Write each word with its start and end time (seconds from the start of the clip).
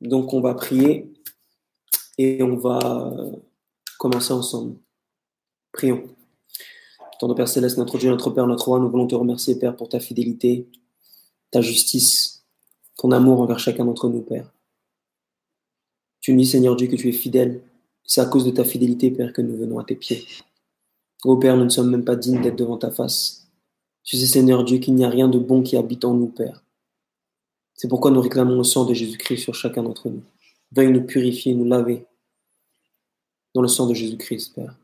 Donc, 0.00 0.32
on 0.32 0.40
va 0.40 0.54
prier 0.54 1.12
et 2.18 2.42
on 2.42 2.56
va 2.56 3.12
commencer 3.98 4.32
ensemble. 4.32 4.76
Prions. 5.72 6.08
Ton 7.18 7.34
Père 7.34 7.48
Céleste, 7.48 7.78
notre 7.78 7.98
Dieu, 7.98 8.10
notre 8.10 8.30
Père, 8.30 8.46
notre 8.46 8.66
Roi, 8.66 8.78
nous 8.78 8.88
voulons 8.88 9.08
te 9.08 9.14
remercier, 9.14 9.58
Père, 9.58 9.74
pour 9.74 9.88
ta 9.88 9.98
fidélité, 9.98 10.68
ta 11.50 11.60
justice, 11.60 12.44
ton 12.96 13.10
amour 13.10 13.40
envers 13.40 13.58
chacun 13.58 13.84
d'entre 13.84 14.08
nous, 14.08 14.22
Père. 14.22 14.52
Tu 16.20 16.34
dis, 16.34 16.46
Seigneur 16.46 16.76
Dieu, 16.76 16.86
que 16.86 16.96
tu 16.96 17.08
es 17.08 17.12
fidèle. 17.12 17.62
C'est 18.04 18.20
à 18.20 18.26
cause 18.26 18.44
de 18.44 18.50
ta 18.50 18.64
fidélité, 18.64 19.10
Père, 19.10 19.32
que 19.32 19.42
nous 19.42 19.56
venons 19.56 19.78
à 19.78 19.84
tes 19.84 19.96
pieds. 19.96 20.26
Ô 21.24 21.36
Père, 21.36 21.56
nous 21.56 21.64
ne 21.64 21.70
sommes 21.70 21.90
même 21.90 22.04
pas 22.04 22.16
dignes 22.16 22.40
d'être 22.40 22.56
devant 22.56 22.78
ta 22.78 22.90
face. 22.90 23.48
Tu 24.04 24.16
sais, 24.16 24.26
Seigneur 24.26 24.62
Dieu, 24.64 24.78
qu'il 24.78 24.94
n'y 24.94 25.04
a 25.04 25.10
rien 25.10 25.28
de 25.28 25.38
bon 25.38 25.62
qui 25.62 25.76
habite 25.76 26.04
en 26.04 26.14
nous, 26.14 26.28
Père. 26.28 26.62
C'est 27.78 27.86
pourquoi 27.86 28.10
nous 28.10 28.20
réclamons 28.20 28.56
le 28.56 28.64
sang 28.64 28.84
de 28.84 28.92
Jésus-Christ 28.92 29.38
sur 29.38 29.54
chacun 29.54 29.84
d'entre 29.84 30.08
nous. 30.08 30.24
Veuille 30.72 30.90
nous 30.90 31.04
purifier, 31.04 31.54
nous 31.54 31.64
laver 31.64 32.04
dans 33.54 33.62
le 33.62 33.68
sang 33.68 33.86
de 33.86 33.94
Jésus-Christ, 33.94 34.56
Père. 34.56 34.74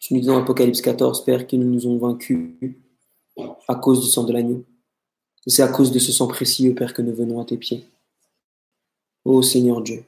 Tu 0.00 0.14
nous 0.14 0.20
dis 0.20 0.26
dans 0.28 0.38
Apocalypse 0.38 0.80
14, 0.80 1.26
Père, 1.26 1.46
qu'ils 1.46 1.60
nous 1.60 1.86
ont 1.86 1.98
vaincus 1.98 2.54
à 3.68 3.74
cause 3.74 4.00
du 4.00 4.06
sang 4.06 4.24
de 4.24 4.32
l'agneau. 4.32 4.64
C'est 5.46 5.62
à 5.62 5.68
cause 5.68 5.92
de 5.92 5.98
ce 5.98 6.10
sang 6.10 6.26
précieux, 6.26 6.74
Père, 6.74 6.94
que 6.94 7.02
nous 7.02 7.14
venons 7.14 7.38
à 7.38 7.44
tes 7.44 7.58
pieds. 7.58 7.84
Ô 9.26 9.42
Seigneur 9.42 9.82
Dieu, 9.82 10.04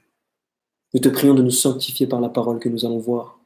nous 0.95 1.01
te 1.01 1.11
prions 1.11 1.35
de 1.35 1.43
nous 1.43 1.51
sanctifier 1.51 2.07
par 2.07 2.23
la 2.23 2.31
parole 2.31 2.59
que 2.59 2.71
nous 2.71 2.87
allons 2.87 2.99
voir, 2.99 3.39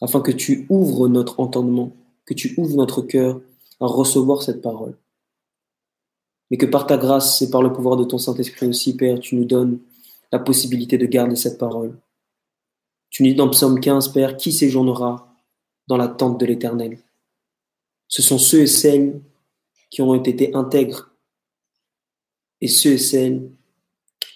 afin 0.00 0.20
que 0.20 0.30
tu 0.30 0.66
ouvres 0.70 1.08
notre 1.08 1.40
entendement, 1.40 1.92
que 2.26 2.34
tu 2.34 2.54
ouvres 2.58 2.76
notre 2.76 3.02
cœur 3.02 3.40
à 3.80 3.86
recevoir 3.86 4.40
cette 4.40 4.62
parole. 4.62 4.94
Mais 6.50 6.56
que 6.56 6.66
par 6.66 6.86
ta 6.86 6.96
grâce 6.96 7.42
et 7.42 7.50
par 7.50 7.62
le 7.62 7.72
pouvoir 7.72 7.96
de 7.96 8.04
ton 8.04 8.18
Saint-Esprit 8.18 8.66
aussi, 8.66 8.96
Père, 8.96 9.20
tu 9.20 9.36
nous 9.36 9.44
donnes 9.44 9.80
la 10.32 10.38
possibilité 10.38 10.98
de 10.98 11.06
garder 11.06 11.36
cette 11.36 11.58
parole. 11.58 11.98
Tu 13.10 13.22
nous 13.22 13.30
dis 13.30 13.34
dans 13.34 13.48
Psaume 13.48 13.80
15, 13.80 14.08
Père, 14.08 14.36
qui 14.36 14.52
séjournera 14.52 15.34
dans 15.86 15.96
la 15.96 16.08
tente 16.08 16.38
de 16.38 16.46
l'Éternel? 16.46 16.98
Ce 18.06 18.22
sont 18.22 18.38
ceux 18.38 18.62
et 18.62 18.66
celles 18.66 19.20
qui 19.90 20.02
ont 20.02 20.14
été 20.14 20.54
intègres 20.54 21.10
et 22.60 22.68
ceux 22.68 22.92
et 22.92 22.98
celles 22.98 23.50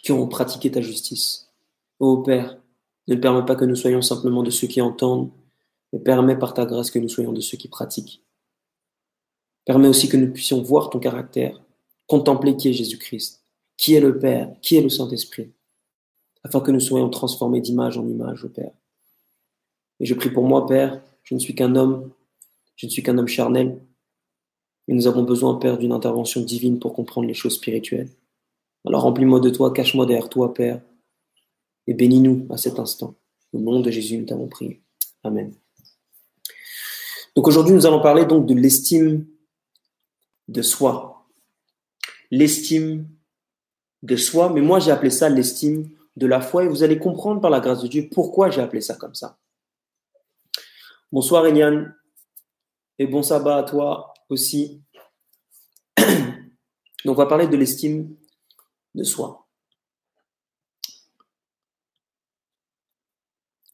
qui 0.02 0.12
ont 0.12 0.26
pratiqué 0.26 0.70
ta 0.70 0.80
justice. 0.80 1.50
Ô 1.98 2.18
Père, 2.18 2.58
ne 3.08 3.14
permets 3.14 3.44
pas 3.44 3.56
que 3.56 3.64
nous 3.64 3.76
soyons 3.76 4.02
simplement 4.02 4.42
de 4.42 4.50
ceux 4.50 4.66
qui 4.66 4.80
entendent, 4.80 5.30
mais 5.92 5.98
permets 5.98 6.38
par 6.38 6.54
ta 6.54 6.64
grâce 6.64 6.90
que 6.90 6.98
nous 6.98 7.08
soyons 7.08 7.32
de 7.32 7.40
ceux 7.40 7.56
qui 7.56 7.68
pratiquent. 7.68 8.22
Permets 9.64 9.88
aussi 9.88 10.08
que 10.08 10.16
nous 10.16 10.32
puissions 10.32 10.62
voir 10.62 10.90
ton 10.90 10.98
caractère, 10.98 11.61
contempler 12.12 12.58
qui 12.58 12.68
est 12.68 12.74
Jésus-Christ, 12.74 13.42
qui 13.78 13.94
est 13.94 14.00
le 14.00 14.18
Père, 14.18 14.54
qui 14.60 14.76
est 14.76 14.82
le 14.82 14.90
Saint-Esprit, 14.90 15.50
afin 16.44 16.60
que 16.60 16.70
nous 16.70 16.78
soyons 16.78 17.08
transformés 17.08 17.62
d'image 17.62 17.96
en 17.96 18.06
image, 18.06 18.44
ô 18.44 18.50
Père. 18.50 18.74
Et 19.98 20.04
je 20.04 20.12
prie 20.12 20.28
pour 20.28 20.44
moi, 20.44 20.66
Père, 20.66 21.00
je 21.22 21.34
ne 21.34 21.38
suis 21.38 21.54
qu'un 21.54 21.74
homme, 21.74 22.12
je 22.76 22.84
ne 22.84 22.90
suis 22.90 23.02
qu'un 23.02 23.16
homme 23.16 23.28
charnel. 23.28 23.80
Et 24.88 24.92
nous 24.92 25.06
avons 25.06 25.22
besoin, 25.22 25.54
Père, 25.54 25.78
d'une 25.78 25.92
intervention 25.92 26.42
divine 26.42 26.78
pour 26.78 26.92
comprendre 26.92 27.26
les 27.26 27.32
choses 27.32 27.54
spirituelles. 27.54 28.10
Alors 28.86 29.04
remplis-moi 29.04 29.40
de 29.40 29.48
toi, 29.48 29.72
cache-moi 29.72 30.04
derrière 30.04 30.28
toi, 30.28 30.52
Père, 30.52 30.82
et 31.86 31.94
bénis-nous 31.94 32.46
à 32.50 32.58
cet 32.58 32.78
instant. 32.78 33.14
Au 33.54 33.58
nom 33.58 33.80
de 33.80 33.90
Jésus, 33.90 34.18
nous 34.18 34.26
t'avons 34.26 34.48
prié. 34.48 34.82
Amen. 35.24 35.54
Donc 37.34 37.48
aujourd'hui, 37.48 37.74
nous 37.74 37.86
allons 37.86 38.02
parler 38.02 38.26
donc 38.26 38.44
de 38.44 38.52
l'estime 38.52 39.24
de 40.48 40.60
soi. 40.60 41.11
L'estime 42.32 43.06
de 44.02 44.16
soi, 44.16 44.48
mais 44.48 44.62
moi 44.62 44.80
j'ai 44.80 44.90
appelé 44.90 45.10
ça 45.10 45.28
l'estime 45.28 45.90
de 46.16 46.26
la 46.26 46.40
foi 46.40 46.64
et 46.64 46.66
vous 46.66 46.82
allez 46.82 46.98
comprendre 46.98 47.42
par 47.42 47.50
la 47.50 47.60
grâce 47.60 47.82
de 47.82 47.88
Dieu 47.88 48.08
pourquoi 48.10 48.48
j'ai 48.48 48.62
appelé 48.62 48.80
ça 48.80 48.96
comme 48.96 49.14
ça. 49.14 49.38
Bonsoir 51.12 51.44
Eliane 51.44 51.94
et 52.98 53.06
bon 53.06 53.22
sabbat 53.22 53.58
à 53.58 53.62
toi 53.64 54.14
aussi. 54.30 54.80
Donc 55.98 56.08
on 57.04 57.14
va 57.14 57.26
parler 57.26 57.48
de 57.48 57.56
l'estime 57.56 58.16
de 58.94 59.04
soi. 59.04 59.46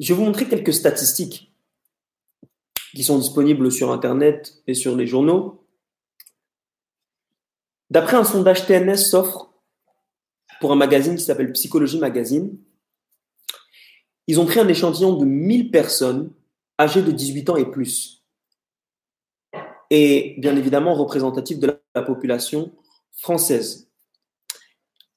Je 0.01 0.13
vais 0.13 0.19
vous 0.19 0.25
montrer 0.25 0.49
quelques 0.49 0.75
statistiques 0.75 1.53
qui 2.93 3.05
sont 3.05 3.21
disponibles 3.21 3.71
sur 3.71 3.93
Internet 3.93 4.61
et 4.67 4.75
sur 4.75 4.97
les 4.97 5.07
journaux. 5.07 5.65
D'après 7.91 8.17
un 8.17 8.25
sondage 8.25 8.67
TNS 8.67 8.97
s'offre 8.97 9.53
pour 10.61 10.73
un 10.73 10.77
magazine 10.77 11.17
qui 11.17 11.25
s'appelle 11.25 11.53
Psychologie 11.53 11.99
Magazine, 11.99 12.59
ils 14.27 14.39
ont 14.39 14.47
pris 14.47 14.61
un 14.61 14.69
échantillon 14.69 15.17
de 15.17 15.25
1000 15.25 15.71
personnes 15.71 16.31
âgés 16.79 17.03
de 17.03 17.11
18 17.11 17.51
ans 17.51 17.57
et 17.57 17.71
plus. 17.71 18.23
Et 19.91 20.35
bien 20.39 20.55
évidemment 20.55 20.95
représentatif 20.95 21.59
de 21.59 21.81
la 21.95 22.03
population 22.03 22.73
française. 23.13 23.89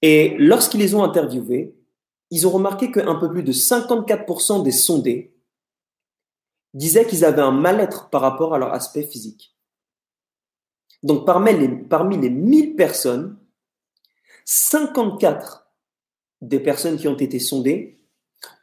Et 0.02 0.36
lorsqu'ils 0.38 0.80
les 0.80 0.96
ont 0.96 1.03
interviewés, 1.03 1.76
ils 2.32 2.48
ont 2.48 2.52
remarqué 2.52 2.90
qu'un 2.90 3.16
peu 3.16 3.30
plus 3.30 3.44
de 3.44 3.52
54% 3.52 4.64
des 4.64 4.72
sondés 4.72 5.36
disaient 6.74 7.06
qu'ils 7.06 7.26
avaient 7.26 7.42
un 7.42 7.52
mal-être 7.52 8.09
par 8.09 8.22
rapport 8.22 8.56
à 8.56 8.58
leur 8.58 8.74
aspect 8.74 9.03
physique. 9.03 9.53
Donc 11.04 11.26
parmi 11.26 11.54
les, 11.54 11.68
parmi 11.68 12.18
les 12.18 12.30
1000 12.30 12.76
personnes, 12.76 13.38
54 14.46 15.68
des 16.42 16.60
personnes 16.60 16.98
qui 16.98 17.08
ont 17.08 17.18
été 17.18 17.40
sondées 17.40 17.98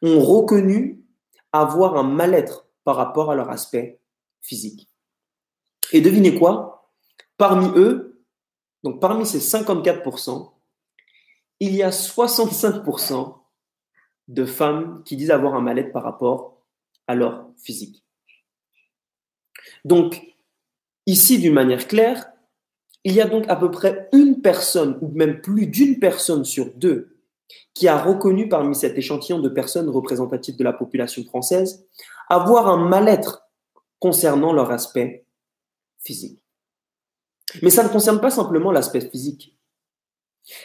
ont 0.03 0.21
reconnu 0.21 1.05
avoir 1.53 1.97
un 1.97 2.03
mal-être 2.03 2.67
par 2.85 2.97
rapport 2.97 3.31
à 3.31 3.35
leur 3.35 3.51
aspect 3.51 4.01
physique. 4.41 4.89
Et 5.93 6.01
devinez 6.01 6.39
quoi? 6.39 6.93
Parmi 7.37 7.69
eux, 7.77 8.25
donc 8.83 9.01
parmi 9.01 9.27
ces 9.27 9.39
54%, 9.39 10.53
il 11.61 11.75
y 11.75 11.83
a 11.83 11.91
65% 11.91 13.39
de 14.29 14.45
femmes 14.45 15.03
qui 15.05 15.17
disent 15.17 15.31
avoir 15.31 15.55
un 15.55 15.61
mal-être 15.61 15.93
par 15.93 16.03
rapport 16.03 16.63
à 17.07 17.15
leur 17.15 17.49
physique. 17.57 18.05
Donc, 19.85 20.23
ici, 21.09 21.39
d'une 21.39 21.55
manière 21.55 21.89
claire, 21.89 22.31
il 23.03 23.15
y 23.15 23.21
a 23.21 23.27
donc 23.27 23.45
à 23.49 23.57
peu 23.57 23.71
près 23.71 24.09
une 24.13 24.43
personne, 24.43 24.99
ou 25.01 25.09
même 25.09 25.41
plus 25.41 25.67
d'une 25.67 25.99
personne 25.99 26.45
sur 26.45 26.73
deux, 26.75 27.17
qui 27.73 27.89
a 27.89 27.97
reconnu 27.97 28.49
parmi 28.49 28.75
cet 28.75 28.97
échantillon 28.99 29.39
de 29.39 29.49
personnes 29.49 29.89
représentatives 29.89 30.57
de 30.57 30.65
la 30.65 30.75
population 30.75 31.25
française 31.25 31.87
avoir 32.29 32.69
un 32.69 32.89
mal-être 32.89 33.49
concernant 33.99 34.53
leur 34.53 34.71
aspect 34.71 35.25
physique. 35.99 36.45
Mais 37.63 37.71
ça 37.71 37.83
ne 37.83 37.89
concerne 37.89 38.21
pas 38.21 38.31
simplement 38.31 38.71
l'aspect 38.71 39.01
physique. 39.01 39.57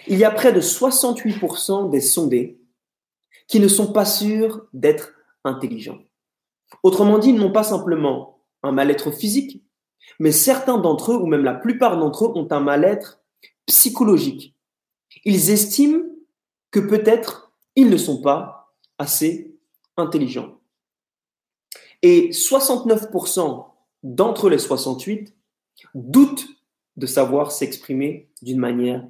Il 0.08 0.18
y 0.18 0.26
a 0.26 0.32
près 0.32 0.52
de 0.52 0.60
68% 0.60 1.90
des 1.90 2.02
sondés 2.02 2.60
qui 3.48 3.62
ne 3.62 3.70
sont 3.70 3.94
pas 3.94 4.06
sûrs 4.06 4.66
d'être 4.74 5.14
intelligents. 5.46 6.00
Autrement 6.84 7.18
dit, 7.18 7.30
ils 7.30 7.36
n'ont 7.36 7.52
pas 7.52 7.64
simplement 7.64 8.44
un 8.62 8.74
mal-être 8.74 9.12
physique, 9.12 9.64
mais 10.20 10.32
certains 10.32 10.78
d'entre 10.78 11.14
eux, 11.14 11.18
ou 11.18 11.26
même 11.26 11.44
la 11.44 11.54
plupart 11.54 11.98
d'entre 11.98 12.26
eux, 12.26 12.32
ont 12.36 12.48
un 12.52 12.60
mal-être 12.60 13.22
psychologique. 13.66 14.56
Ils 15.26 15.52
estiment 15.52 16.04
que 16.72 16.80
peut-être 16.80 17.54
ils 17.76 17.90
ne 17.90 17.98
sont 17.98 18.22
pas 18.22 18.76
assez 18.98 19.56
intelligents. 19.98 20.60
Et 22.02 22.30
69% 22.32 23.66
d'entre 24.04 24.50
les 24.50 24.60
68 24.60 25.34
doutent 25.96 26.48
de 26.98 27.06
savoir 27.06 27.52
s'exprimer 27.52 28.30
d'une 28.42 28.60
manière 28.60 29.08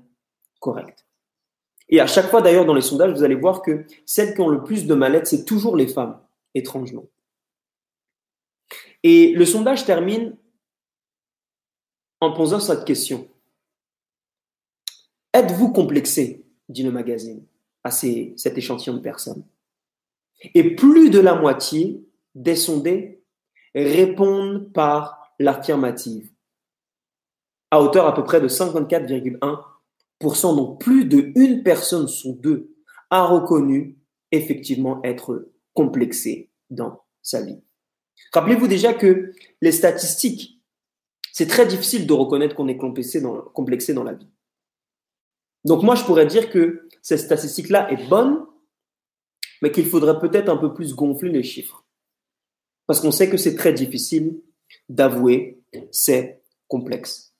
correcte. 0.59 1.05
Et 1.89 1.99
à 1.99 2.07
chaque 2.07 2.29
fois, 2.29 2.41
d'ailleurs, 2.41 2.65
dans 2.65 2.73
les 2.73 2.81
sondages, 2.81 3.13
vous 3.13 3.23
allez 3.23 3.35
voir 3.35 3.61
que 3.61 3.85
celles 4.05 4.33
qui 4.33 4.41
ont 4.41 4.49
le 4.49 4.63
plus 4.63 4.85
de 4.85 4.93
mal-être, 4.93 5.27
c'est 5.27 5.45
toujours 5.45 5.75
les 5.75 5.87
femmes, 5.87 6.19
étrangement. 6.53 7.05
Et 9.03 9.33
le 9.33 9.45
sondage 9.45 9.85
termine 9.85 10.37
en 12.23 12.33
posant 12.33 12.59
cette 12.59 12.85
question. 12.85 13.27
Êtes-vous 15.33 15.71
complexé 15.71 16.45
dit 16.69 16.83
le 16.83 16.91
magazine 16.91 17.43
à 17.83 17.91
cet 17.91 18.57
échantillon 18.57 18.95
de 18.95 19.01
personnes? 19.01 19.43
Et 20.53 20.75
plus 20.75 21.09
de 21.09 21.19
la 21.19 21.35
moitié 21.35 22.03
des 22.35 22.55
sondés 22.55 23.23
répondent 23.75 24.71
par 24.73 25.33
l'affirmative, 25.39 26.31
à 27.71 27.81
hauteur 27.81 28.07
à 28.07 28.13
peu 28.13 28.23
près 28.23 28.39
de 28.39 28.47
54,1%. 28.47 30.55
Donc 30.55 30.79
plus 30.79 31.05
de 31.05 31.31
une 31.35 31.63
personne 31.63 32.07
sur 32.07 32.33
deux 32.33 32.75
a 33.09 33.25
reconnu 33.25 33.97
effectivement 34.31 35.01
être 35.03 35.49
complexé 35.73 36.51
dans 36.69 37.03
sa 37.21 37.41
vie. 37.41 37.59
Rappelez-vous 38.31 38.67
déjà 38.67 38.93
que 38.93 39.33
les 39.61 39.71
statistiques, 39.71 40.52
c'est 41.33 41.47
très 41.47 41.65
difficile 41.65 42.05
de 42.05 42.13
reconnaître 42.13 42.55
qu'on 42.55 42.67
est 42.67 42.77
complexé 42.77 43.19
dans, 43.19 44.03
la 44.03 44.13
vie. 44.13 44.29
Donc 45.65 45.81
moi, 45.81 45.95
je 45.95 46.03
pourrais 46.03 46.27
dire 46.27 46.51
que 46.51 46.87
cette 47.01 47.21
statistique-là 47.21 47.91
est 47.91 48.07
bonne, 48.07 48.45
mais 49.63 49.71
qu'il 49.71 49.87
faudrait 49.87 50.19
peut-être 50.19 50.47
un 50.49 50.57
peu 50.57 50.75
plus 50.75 50.93
gonfler 50.93 51.31
les 51.31 51.41
chiffres. 51.41 51.85
Parce 52.85 53.01
qu'on 53.01 53.11
sait 53.11 53.31
que 53.31 53.37
c'est 53.37 53.55
très 53.55 53.73
difficile 53.73 54.41
d'avouer 54.89 55.59
ces 55.91 56.39
complexes. 56.67 57.33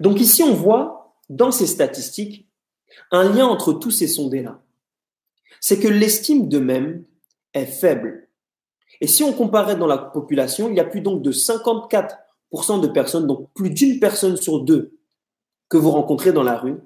Donc 0.00 0.20
ici, 0.20 0.42
on 0.42 0.54
voit 0.54 1.16
dans 1.28 1.52
ces 1.52 1.68
statistiques 1.68 2.48
un 3.12 3.32
lien 3.32 3.46
entre 3.46 3.72
tous 3.72 3.92
ces 3.92 4.08
sondés-là. 4.08 4.60
C'est 5.60 5.78
que 5.78 5.88
l'estime 5.88 6.48
d'eux-mêmes 6.48 7.04
est 7.52 7.66
faible. 7.66 8.28
Et 9.00 9.06
si 9.06 9.22
on 9.22 9.32
comparait 9.32 9.76
dans 9.76 9.86
la 9.86 9.98
population, 9.98 10.68
il 10.68 10.76
y 10.76 10.80
a 10.80 10.84
plus 10.84 11.00
donc 11.00 11.22
de 11.22 11.30
54% 11.30 12.23
de 12.80 12.88
personnes, 12.88 13.26
donc 13.26 13.52
plus 13.54 13.70
d'une 13.70 13.98
personne 14.00 14.36
sur 14.36 14.60
deux 14.60 14.96
que 15.68 15.76
vous 15.76 15.90
rencontrez 15.90 16.32
dans 16.32 16.42
la 16.42 16.56
rue, 16.56 16.76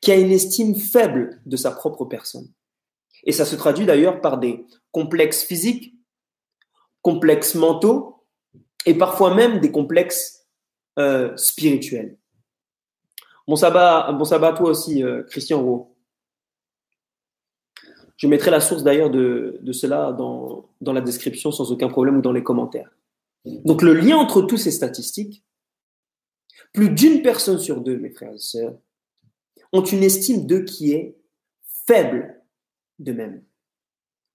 qui 0.00 0.10
a 0.10 0.16
une 0.16 0.30
estime 0.30 0.74
faible 0.74 1.40
de 1.46 1.56
sa 1.56 1.70
propre 1.70 2.04
personne. 2.04 2.48
Et 3.24 3.32
ça 3.32 3.44
se 3.44 3.56
traduit 3.56 3.86
d'ailleurs 3.86 4.20
par 4.20 4.38
des 4.38 4.66
complexes 4.90 5.44
physiques, 5.44 5.94
complexes 7.02 7.54
mentaux 7.54 8.24
et 8.86 8.94
parfois 8.94 9.34
même 9.34 9.60
des 9.60 9.70
complexes 9.70 10.46
euh, 10.98 11.36
spirituels. 11.36 12.16
Bon 13.46 13.56
sabbat, 13.56 14.12
bon 14.12 14.24
sabbat 14.24 14.48
à 14.48 14.52
toi 14.52 14.70
aussi, 14.70 15.02
euh, 15.02 15.22
Christian 15.24 15.62
Roux. 15.62 15.94
Je 18.16 18.26
mettrai 18.28 18.50
la 18.50 18.60
source 18.60 18.84
d'ailleurs 18.84 19.10
de, 19.10 19.58
de, 19.62 19.72
cela 19.72 20.12
dans, 20.12 20.68
dans 20.80 20.92
la 20.92 21.00
description 21.00 21.50
sans 21.50 21.72
aucun 21.72 21.88
problème 21.88 22.18
ou 22.18 22.22
dans 22.22 22.32
les 22.32 22.44
commentaires. 22.44 22.90
Donc 23.44 23.82
le 23.82 23.94
lien 23.94 24.16
entre 24.16 24.42
tous 24.42 24.56
ces 24.56 24.70
statistiques, 24.70 25.44
plus 26.72 26.90
d'une 26.90 27.22
personne 27.22 27.58
sur 27.58 27.80
deux, 27.80 27.98
mes 27.98 28.10
frères 28.10 28.34
et 28.34 28.38
sœurs, 28.38 28.78
ont 29.72 29.84
une 29.84 30.02
estime 30.02 30.46
d'eux 30.46 30.64
qui 30.64 30.92
est 30.92 31.16
faible 31.86 32.42
d'eux-mêmes. 32.98 33.42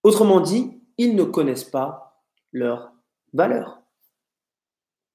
Autrement 0.03 0.39
dit, 0.39 0.71
ils 0.97 1.15
ne 1.15 1.23
connaissent 1.23 1.63
pas 1.63 2.23
leur 2.51 2.91
valeur. 3.33 3.81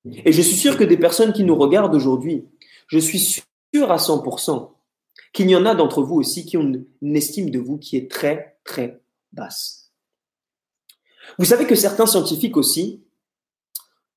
Et 0.05 0.33
je 0.33 0.43
suis 0.43 0.56
sûr 0.56 0.77
que 0.77 0.85
des 0.85 0.97
personnes 0.97 1.33
qui 1.33 1.44
nous 1.44 1.56
regardent 1.56 1.94
aujourd'hui, 1.94 2.49
je 2.89 2.99
suis 2.99 3.19
sûr 3.21 3.91
à 3.91 3.97
100% 3.97 4.73
qu'il 5.33 5.49
y 5.49 5.56
en 5.56 5.65
a 5.65 5.75
d'entre 5.75 6.03
vous 6.03 6.17
aussi 6.17 6.44
qui 6.44 6.56
ont 6.56 6.85
une 7.00 7.17
estime 7.17 7.50
de 7.50 7.59
vous 7.59 7.79
qui 7.79 7.97
est 7.97 8.11
très, 8.11 8.59
très 8.65 9.00
basse. 9.33 9.93
Vous 11.39 11.44
savez 11.47 11.67
que 11.67 11.75
certains 11.75 12.06
scientifiques 12.06 12.56
aussi, 12.56 13.05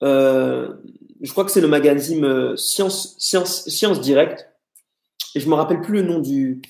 je 0.06 1.32
crois 1.32 1.46
que 1.46 1.52
c'est 1.52 1.62
le 1.62 1.68
magazine 1.68 2.24
euh, 2.24 2.56
Science, 2.56 3.16
Science, 3.20 3.68
Science 3.68 4.02
Direct, 4.02 4.48
et 5.34 5.40
je 5.40 5.50
me 5.50 5.56
rappelle 5.56 5.82
plus 5.82 5.94
le 5.96 6.02
nom 6.04 6.20
du, 6.20 6.62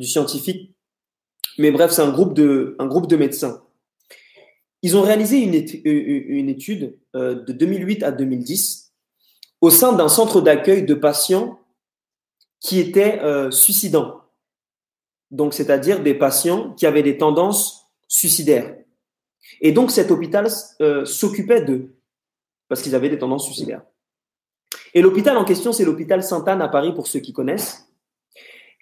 scientifique, 0.00 0.74
mais 1.58 1.70
bref, 1.70 1.92
c'est 1.92 2.02
un 2.02 2.10
groupe 2.10 2.34
de, 2.34 2.74
un 2.78 2.86
groupe 2.86 3.06
de 3.06 3.16
médecins. 3.16 3.62
Ils 4.82 4.96
ont 4.96 5.02
réalisé 5.02 5.38
une, 5.38 5.54
étude 6.48 6.98
euh, 7.14 7.44
de 7.44 7.52
2008 7.52 8.02
à 8.02 8.10
2010 8.10 8.92
au 9.60 9.70
sein 9.70 9.92
d'un 9.92 10.08
centre 10.08 10.40
d'accueil 10.40 10.84
de 10.84 10.94
patients 10.94 11.60
qui 12.58 12.80
étaient 12.80 13.20
euh, 13.20 13.50
suicidants. 13.50 14.22
Donc, 15.30 15.54
c'est-à-dire 15.54 16.02
des 16.02 16.14
patients 16.14 16.72
qui 16.72 16.86
avaient 16.86 17.02
des 17.02 17.16
tendances 17.16 17.86
suicidaires. 18.08 18.74
Et 19.60 19.70
donc, 19.70 19.92
cet 19.92 20.10
hôpital 20.10 20.48
euh, 20.80 21.04
s'occupait 21.04 21.64
d'eux 21.64 21.94
parce 22.72 22.80
qu'ils 22.80 22.94
avaient 22.94 23.10
des 23.10 23.18
tendances 23.18 23.44
suicidaires. 23.44 23.82
Et 24.94 25.02
l'hôpital 25.02 25.36
en 25.36 25.44
question, 25.44 25.74
c'est 25.74 25.84
l'hôpital 25.84 26.22
Sainte-Anne 26.22 26.62
à 26.62 26.68
Paris, 26.68 26.94
pour 26.94 27.06
ceux 27.06 27.20
qui 27.20 27.34
connaissent. 27.34 27.86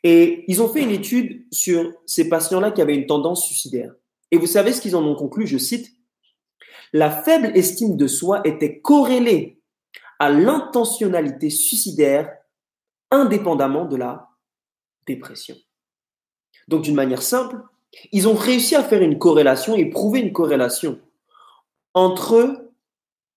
Et 0.05 0.45
ils 0.47 0.63
ont 0.63 0.69
fait 0.69 0.85
une 0.85 0.93
étude 0.93 1.45
sur 1.51 1.93
ces 2.07 2.29
patients-là 2.29 2.71
qui 2.71 2.83
avaient 2.83 2.95
une 2.95 3.09
tendance 3.09 3.45
suicidaire. 3.45 3.93
Et 4.31 4.37
vous 4.37 4.47
savez 4.47 4.73
ce 4.73 4.81
qu'ils 4.81 4.95
en 4.95 5.03
ont 5.03 5.17
conclu, 5.17 5.45
je 5.49 5.59
cite, 5.59 5.91
La 6.93 7.11
faible 7.11 7.51
estime 7.57 7.97
de 7.97 8.07
soi 8.07 8.43
était 8.45 8.79
corrélée 8.79 9.61
à 10.21 10.31
l'intentionnalité 10.31 11.51
suicidaire 11.51 12.33
indépendamment 13.11 13.87
de 13.87 13.97
la 13.97 14.29
dépression. 15.05 15.57
Donc 16.69 16.83
d'une 16.83 16.95
manière 16.95 17.23
simple, 17.23 17.57
ils 18.13 18.29
ont 18.29 18.35
réussi 18.35 18.77
à 18.77 18.85
faire 18.85 19.03
une 19.03 19.19
corrélation 19.19 19.75
et 19.75 19.91
prouver 19.91 20.21
une 20.21 20.33
corrélation 20.33 21.01
entre 21.93 22.70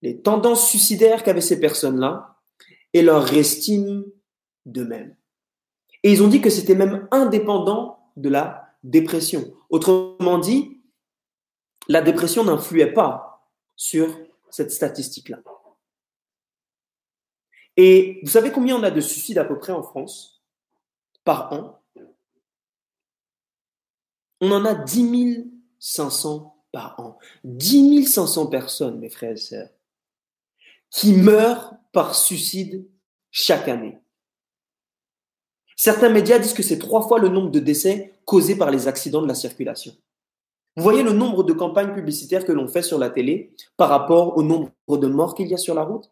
les 0.03 0.19
tendances 0.19 0.67
suicidaires 0.67 1.23
qu'avaient 1.23 1.39
ces 1.39 1.61
personnes-là 1.61 2.37
et 2.91 3.01
leur 3.01 3.33
estime 3.33 4.03
d'eux-mêmes. 4.65 5.15
Et 6.03 6.11
ils 6.11 6.21
ont 6.21 6.27
dit 6.27 6.41
que 6.41 6.49
c'était 6.49 6.75
même 6.75 7.07
indépendant 7.09 8.11
de 8.17 8.27
la 8.27 8.75
dépression. 8.83 9.55
Autrement 9.69 10.39
dit, 10.39 10.81
la 11.87 12.01
dépression 12.01 12.43
n'influait 12.43 12.91
pas 12.91 13.49
sur 13.77 14.19
cette 14.49 14.71
statistique-là. 14.71 15.41
Et 17.77 18.19
vous 18.23 18.29
savez 18.29 18.51
combien 18.51 18.75
on 18.75 18.83
a 18.83 18.91
de 18.91 19.01
suicides 19.01 19.37
à 19.37 19.45
peu 19.45 19.57
près 19.57 19.71
en 19.71 19.83
France 19.83 20.43
par 21.23 21.53
an? 21.53 21.81
On 24.41 24.51
en 24.51 24.65
a 24.65 24.75
10 24.75 25.45
500 25.79 26.61
par 26.73 26.99
an. 26.99 27.17
10 27.45 28.05
500 28.05 28.47
personnes, 28.47 28.99
mes 28.99 29.09
frères 29.09 29.31
et 29.31 29.37
sœurs, 29.37 29.69
qui 30.93 31.13
meurent 31.13 31.73
par 31.91 32.15
suicide 32.15 32.87
chaque 33.31 33.67
année. 33.67 33.99
Certains 35.75 36.09
médias 36.09 36.39
disent 36.39 36.53
que 36.53 36.63
c'est 36.63 36.77
trois 36.77 37.07
fois 37.07 37.19
le 37.19 37.29
nombre 37.29 37.49
de 37.49 37.59
décès 37.59 38.13
causés 38.25 38.55
par 38.55 38.69
les 38.69 38.87
accidents 38.87 39.21
de 39.21 39.27
la 39.27 39.35
circulation. 39.35 39.93
Vous 40.75 40.83
voyez 40.83 41.03
le 41.03 41.11
nombre 41.11 41.43
de 41.43 41.53
campagnes 41.53 41.93
publicitaires 41.93 42.45
que 42.45 42.51
l'on 42.51 42.67
fait 42.67 42.83
sur 42.83 42.99
la 42.99 43.09
télé 43.09 43.55
par 43.75 43.89
rapport 43.89 44.37
au 44.37 44.43
nombre 44.43 44.71
de 44.89 45.07
morts 45.07 45.35
qu'il 45.35 45.47
y 45.47 45.53
a 45.53 45.57
sur 45.57 45.75
la 45.75 45.83
route? 45.83 46.11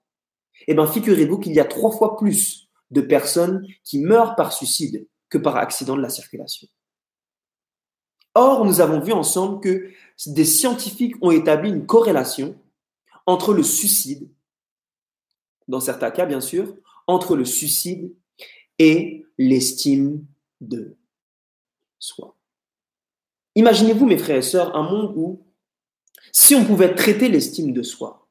Eh 0.67 0.73
bien, 0.73 0.85
figurez-vous 0.85 1.39
qu'il 1.39 1.53
y 1.53 1.59
a 1.59 1.65
trois 1.65 1.91
fois 1.91 2.17
plus 2.17 2.67
de 2.89 3.01
personnes 3.01 3.65
qui 3.83 3.99
meurent 3.99 4.35
par 4.35 4.51
suicide 4.51 5.07
que 5.29 5.37
par 5.37 5.57
accident 5.57 5.95
de 5.95 6.01
la 6.01 6.09
circulation. 6.09 6.67
Or, 8.33 8.65
nous 8.65 8.81
avons 8.81 8.99
vu 8.99 9.13
ensemble 9.13 9.61
que 9.61 9.89
des 10.27 10.45
scientifiques 10.45 11.15
ont 11.21 11.31
établi 11.31 11.69
une 11.69 11.85
corrélation 11.85 12.55
entre 13.25 13.53
le 13.53 13.63
suicide, 13.63 14.29
dans 15.71 15.79
certains 15.79 16.11
cas 16.11 16.25
bien 16.25 16.41
sûr, 16.41 16.75
entre 17.07 17.35
le 17.35 17.45
suicide 17.45 18.13
et 18.77 19.25
l'estime 19.37 20.23
de 20.59 20.97
soi. 21.97 22.37
Imaginez-vous, 23.55 24.05
mes 24.05 24.17
frères 24.17 24.37
et 24.37 24.41
sœurs, 24.43 24.75
un 24.75 24.83
monde 24.83 25.13
où, 25.15 25.45
si 26.31 26.55
on 26.55 26.65
pouvait 26.65 26.93
traiter 26.93 27.27
l'estime 27.27 27.73
de 27.73 27.83
soi, 27.83 28.27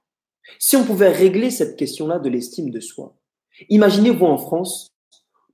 si 0.58 0.76
on 0.76 0.84
pouvait 0.84 1.10
régler 1.10 1.50
cette 1.50 1.76
question-là 1.76 2.18
de 2.18 2.28
l'estime 2.28 2.70
de 2.70 2.80
soi, 2.80 3.16
imaginez-vous 3.68 4.24
en 4.24 4.38
France, 4.38 4.88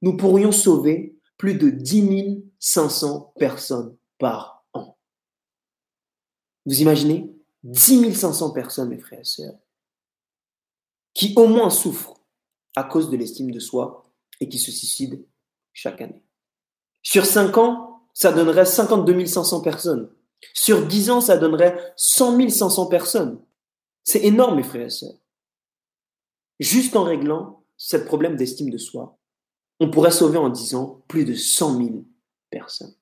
nous 0.03 0.17
pourrions 0.17 0.53
sauver 0.53 1.17
plus 1.37 1.55
de 1.55 1.71
10 1.71 2.43
500 2.59 3.33
personnes 3.39 3.97
par 4.19 4.65
an. 4.73 4.97
Vous 6.65 6.81
imaginez? 6.81 7.33
10 7.65 8.15
500 8.15 8.51
personnes, 8.51 8.89
mes 8.91 8.99
frères 8.99 9.21
et 9.21 9.25
sœurs, 9.25 9.59
qui 11.17 11.33
au 11.35 11.47
moins 11.49 11.71
souffrent 11.71 12.13
à 12.77 12.85
cause 12.85 13.09
de 13.09 13.17
l'estime 13.17 13.51
de 13.51 13.59
soi 13.59 14.13
et 14.39 14.51
qui 14.51 14.59
se 14.59 14.71
suicident 14.71 15.17
chaque 15.73 16.03
année. 16.03 16.23
Sur 17.03 17.25
5 17.25 17.57
ans, 17.57 18.03
ça 18.13 18.33
donnerait 18.33 18.67
52 18.67 19.25
500 19.25 19.63
personnes. 19.63 20.15
Sur 20.53 20.87
10 20.87 21.11
ans, 21.11 21.21
ça 21.23 21.39
donnerait 21.39 21.95
100 21.97 22.51
500 22.51 22.87
personnes. 22.89 23.43
C'est 24.05 24.25
énorme, 24.25 24.57
mes 24.57 24.63
frères 24.63 24.89
et 24.89 24.91
sœurs. 24.91 25.17
Juste 26.61 26.97
en 26.97 27.05
réglant 27.05 27.65
ce 27.79 27.97
problème 27.97 28.37
d'estime 28.37 28.69
de 28.69 28.79
soi, 28.79 29.19
on 29.81 29.91
pourrait 29.91 30.11
sauver 30.11 30.37
en 30.37 30.51
10 30.51 30.75
ans 30.75 31.03
plus 31.09 31.25
de 31.25 31.33
100 31.33 31.79
000 31.79 31.91
personnes. 32.51 32.95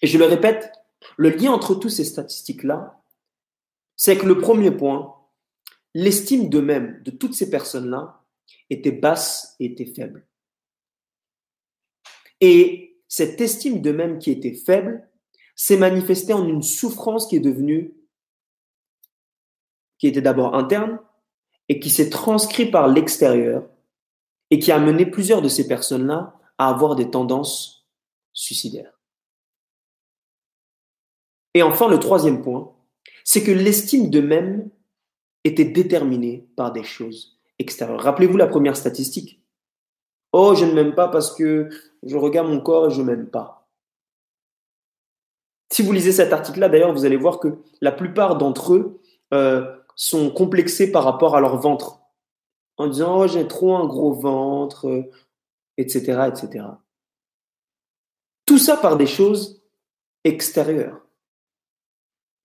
Et 0.00 0.06
je 0.06 0.16
le 0.16 0.26
répète, 0.26 0.70
le 1.16 1.30
lien 1.30 1.50
entre 1.50 1.74
toutes 1.74 1.90
ces 1.90 2.04
statistiques-là, 2.04 3.02
c'est 3.96 4.16
que 4.16 4.26
le 4.26 4.38
premier 4.38 4.70
point, 4.70 5.15
l'estime 5.96 6.50
d'eux-mêmes 6.50 7.02
de 7.04 7.10
toutes 7.10 7.32
ces 7.32 7.48
personnes-là 7.48 8.22
était 8.68 8.92
basse 8.92 9.56
et 9.58 9.64
était 9.64 9.86
faible. 9.86 10.28
Et 12.42 13.00
cette 13.08 13.40
estime 13.40 13.80
d'eux-mêmes 13.80 14.18
qui 14.18 14.30
était 14.30 14.52
faible 14.52 15.08
s'est 15.54 15.78
manifestée 15.78 16.34
en 16.34 16.46
une 16.46 16.62
souffrance 16.62 17.26
qui 17.26 17.36
est 17.36 17.40
devenue, 17.40 17.94
qui 19.98 20.08
était 20.08 20.20
d'abord 20.20 20.54
interne 20.54 21.00
et 21.70 21.80
qui 21.80 21.88
s'est 21.88 22.10
transcrite 22.10 22.70
par 22.70 22.88
l'extérieur 22.88 23.66
et 24.50 24.58
qui 24.58 24.72
a 24.72 24.78
mené 24.78 25.06
plusieurs 25.06 25.40
de 25.40 25.48
ces 25.48 25.66
personnes-là 25.66 26.38
à 26.58 26.68
avoir 26.68 26.94
des 26.94 27.10
tendances 27.10 27.88
suicidaires. 28.34 29.00
Et 31.54 31.62
enfin, 31.62 31.88
le 31.88 31.98
troisième 31.98 32.42
point, 32.42 32.76
c'est 33.24 33.42
que 33.42 33.50
l'estime 33.50 34.10
d'eux-mêmes 34.10 34.70
était 35.46 35.64
déterminée 35.64 36.48
par 36.56 36.72
des 36.72 36.84
choses 36.84 37.38
extérieur. 37.58 38.00
Rappelez-vous 38.00 38.36
la 38.36 38.46
première 38.46 38.76
statistique. 38.76 39.42
Oh, 40.32 40.54
je 40.54 40.64
ne 40.64 40.72
m'aime 40.72 40.94
pas 40.94 41.08
parce 41.08 41.34
que 41.34 41.68
je 42.02 42.16
regarde 42.16 42.48
mon 42.48 42.60
corps 42.60 42.88
et 42.88 42.90
je 42.90 43.00
ne 43.00 43.06
m'aime 43.06 43.28
pas. 43.28 43.68
Si 45.72 45.82
vous 45.82 45.92
lisez 45.92 46.12
cet 46.12 46.32
article-là, 46.32 46.68
d'ailleurs, 46.68 46.92
vous 46.92 47.04
allez 47.04 47.16
voir 47.16 47.38
que 47.38 47.58
la 47.80 47.92
plupart 47.92 48.36
d'entre 48.36 48.74
eux 48.74 49.00
euh, 49.34 49.76
sont 49.94 50.30
complexés 50.30 50.92
par 50.92 51.04
rapport 51.04 51.34
à 51.36 51.40
leur 51.40 51.56
ventre, 51.58 52.00
en 52.76 52.86
disant 52.86 53.20
oh 53.20 53.26
j'ai 53.26 53.48
trop 53.48 53.74
un 53.76 53.86
gros 53.86 54.12
ventre, 54.12 55.08
etc., 55.76 56.12
euh, 56.12 56.26
etc. 56.26 56.64
Tout 58.44 58.58
ça 58.58 58.76
par 58.76 58.96
des 58.96 59.06
choses 59.06 59.62
extérieures. 60.24 61.05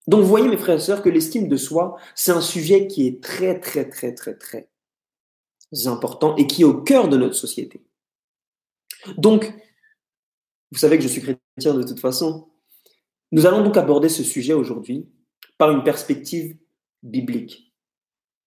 Donc, 0.07 0.21
vous 0.21 0.27
voyez, 0.27 0.47
mes 0.47 0.57
frères 0.57 0.77
et 0.77 0.81
sœurs, 0.81 1.01
que 1.01 1.09
l'estime 1.09 1.47
de 1.47 1.57
soi, 1.57 1.97
c'est 2.15 2.31
un 2.31 2.41
sujet 2.41 2.87
qui 2.87 3.07
est 3.07 3.23
très, 3.23 3.59
très, 3.59 3.87
très, 3.89 4.13
très, 4.13 4.35
très 4.35 4.69
important 5.85 6.35
et 6.35 6.47
qui 6.47 6.63
est 6.63 6.65
au 6.65 6.81
cœur 6.81 7.07
de 7.07 7.17
notre 7.17 7.35
société. 7.35 7.81
Donc, 9.17 9.53
vous 10.71 10.77
savez 10.77 10.97
que 10.97 11.03
je 11.03 11.07
suis 11.07 11.21
chrétien 11.21 11.73
de 11.73 11.83
toute 11.83 11.99
façon. 11.99 12.49
Nous 13.31 13.45
allons 13.45 13.63
donc 13.63 13.77
aborder 13.77 14.09
ce 14.09 14.23
sujet 14.23 14.53
aujourd'hui 14.53 15.09
par 15.57 15.71
une 15.71 15.83
perspective 15.83 16.57
biblique. 17.03 17.73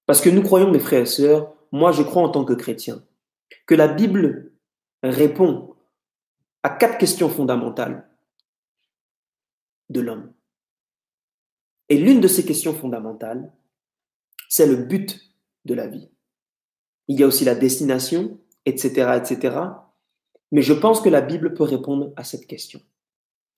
Parce 0.07 0.21
que 0.21 0.31
nous 0.31 0.43
croyons, 0.43 0.71
mes 0.71 0.81
frères 0.81 1.03
et 1.03 1.07
sœurs, 1.07 1.55
moi 1.73 1.93
je 1.93 2.03
crois 2.03 2.23
en 2.23 2.29
tant 2.29 2.45
que 2.45 2.53
chrétien, 2.53 3.05
que 3.67 3.75
la 3.75 3.89
Bible 3.89 4.53
répond 5.03 5.75
à 6.63 6.71
quatre 6.71 6.99
questions 6.99 7.29
fondamentales 7.29 8.09
de 9.91 10.01
l'homme. 10.01 10.33
Et 11.88 11.99
l'une 11.99 12.21
de 12.21 12.29
ces 12.29 12.45
questions 12.45 12.73
fondamentales, 12.73 13.53
c'est 14.49 14.67
le 14.67 14.76
but 14.76 15.21
de 15.64 15.75
la 15.75 15.87
vie. 15.87 16.11
Il 17.09 17.19
y 17.19 17.23
a 17.23 17.26
aussi 17.26 17.45
la 17.45 17.55
destination, 17.55 18.41
etc., 18.64 19.19
etc. 19.19 19.59
Mais 20.53 20.62
je 20.62 20.73
pense 20.73 21.00
que 21.00 21.09
la 21.09 21.21
Bible 21.21 21.55
peut 21.55 21.64
répondre 21.64 22.12
à 22.17 22.25
cette 22.25 22.47
question. 22.47 22.81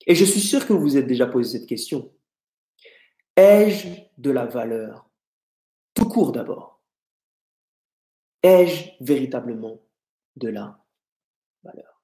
Et 0.05 0.15
je 0.15 0.25
suis 0.25 0.41
sûr 0.41 0.65
que 0.65 0.73
vous 0.73 0.81
vous 0.81 0.97
êtes 0.97 1.07
déjà 1.07 1.27
posé 1.27 1.57
cette 1.57 1.67
question. 1.67 2.11
Ai-je 3.35 3.87
de 4.17 4.31
la 4.31 4.45
valeur? 4.45 5.09
Tout 5.93 6.09
court 6.09 6.31
d'abord. 6.31 6.81
Ai-je 8.43 8.91
véritablement 8.99 9.81
de 10.35 10.49
la 10.49 10.83
valeur? 11.63 12.01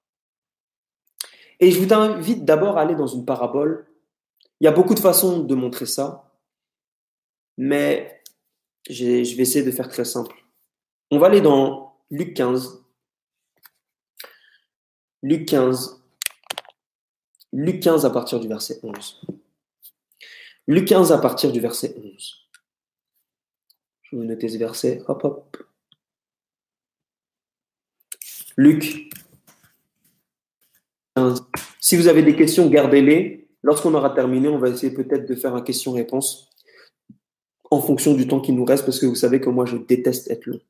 Et 1.60 1.70
je 1.70 1.80
vous 1.80 1.92
invite 1.92 2.44
d'abord 2.44 2.78
à 2.78 2.82
aller 2.82 2.94
dans 2.94 3.06
une 3.06 3.24
parabole 3.24 3.86
il 4.64 4.66
y 4.66 4.70
a 4.70 4.72
beaucoup 4.72 4.94
de 4.94 5.00
façons 5.00 5.40
de 5.40 5.54
montrer 5.54 5.84
ça, 5.84 6.32
mais 7.58 8.22
je 8.88 9.04
vais 9.04 9.42
essayer 9.42 9.62
de 9.62 9.70
faire 9.70 9.90
très 9.90 10.06
simple. 10.06 10.34
On 11.10 11.18
va 11.18 11.26
aller 11.26 11.42
dans 11.42 11.98
Luc 12.10 12.32
15. 12.32 12.82
Luc 15.22 15.46
15. 15.46 16.02
Luc 17.52 17.80
15 17.80 18.06
à 18.06 18.10
partir 18.10 18.40
du 18.40 18.48
verset 18.48 18.80
11. 18.82 19.26
Luc 20.66 20.88
15 20.88 21.12
à 21.12 21.18
partir 21.18 21.52
du 21.52 21.60
verset 21.60 21.94
11. 21.98 22.48
Je 24.00 24.16
vais 24.16 24.24
noter 24.24 24.48
ce 24.48 24.56
verset. 24.56 25.02
Hop, 25.08 25.24
hop. 25.24 25.58
Luc 28.56 29.10
15. 31.16 31.44
Si 31.80 31.96
vous 31.98 32.08
avez 32.08 32.22
des 32.22 32.34
questions, 32.34 32.70
gardez-les. 32.70 33.43
Lorsqu'on 33.64 33.94
aura 33.94 34.10
terminé, 34.10 34.46
on 34.48 34.58
va 34.58 34.68
essayer 34.68 34.92
peut-être 34.92 35.26
de 35.26 35.34
faire 35.34 35.54
un 35.54 35.62
question-réponse 35.62 36.50
en 37.70 37.80
fonction 37.80 38.12
du 38.12 38.28
temps 38.28 38.40
qui 38.40 38.52
nous 38.52 38.66
reste, 38.66 38.84
parce 38.84 39.00
que 39.00 39.06
vous 39.06 39.14
savez 39.14 39.40
que 39.40 39.48
moi, 39.48 39.64
je 39.64 39.78
déteste 39.78 40.30
être 40.30 40.44
long. 40.44 40.60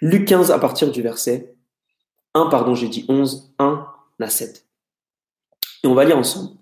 Luc 0.00 0.26
15 0.26 0.50
à 0.50 0.58
partir 0.58 0.90
du 0.90 1.02
verset 1.02 1.54
1, 2.32 2.46
pardon, 2.46 2.74
j'ai 2.74 2.88
dit 2.88 3.04
11, 3.10 3.54
1 3.58 3.86
à 4.18 4.30
7. 4.30 4.66
Et 5.84 5.86
on 5.86 5.94
va 5.94 6.06
lire 6.06 6.16
ensemble. 6.16 6.56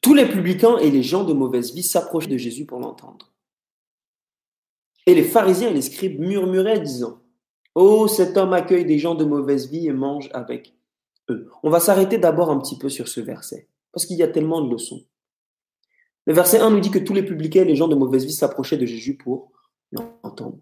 Tous 0.00 0.14
les 0.14 0.28
publicains 0.28 0.78
et 0.78 0.92
les 0.92 1.02
gens 1.02 1.24
de 1.24 1.32
mauvaise 1.32 1.74
vie 1.74 1.82
s'approchaient 1.82 2.28
de 2.28 2.36
Jésus 2.36 2.64
pour 2.64 2.78
l'entendre. 2.78 3.32
Et 5.06 5.16
les 5.16 5.24
pharisiens 5.24 5.70
et 5.70 5.74
les 5.74 5.82
scribes 5.82 6.20
murmuraient, 6.20 6.78
disant 6.78 7.20
Oh, 7.80 8.08
cet 8.08 8.36
homme 8.36 8.54
accueille 8.54 8.84
des 8.84 8.98
gens 8.98 9.14
de 9.14 9.24
mauvaise 9.24 9.70
vie 9.70 9.86
et 9.86 9.92
mange 9.92 10.30
avec 10.32 10.74
eux. 11.30 11.48
On 11.62 11.70
va 11.70 11.78
s'arrêter 11.78 12.18
d'abord 12.18 12.50
un 12.50 12.58
petit 12.58 12.76
peu 12.76 12.88
sur 12.88 13.06
ce 13.06 13.20
verset, 13.20 13.68
parce 13.92 14.04
qu'il 14.04 14.16
y 14.16 14.24
a 14.24 14.26
tellement 14.26 14.60
de 14.62 14.68
leçons. 14.68 15.06
Le 16.26 16.34
verset 16.34 16.58
1 16.58 16.70
nous 16.70 16.80
dit 16.80 16.90
que 16.90 16.98
tous 16.98 17.14
les 17.14 17.22
publicains 17.22 17.62
et 17.62 17.66
les 17.66 17.76
gens 17.76 17.86
de 17.86 17.94
mauvaise 17.94 18.24
vie 18.24 18.32
s'approchaient 18.32 18.78
de 18.78 18.84
Jésus 18.84 19.16
pour 19.16 19.52
l'entendre. 19.92 20.58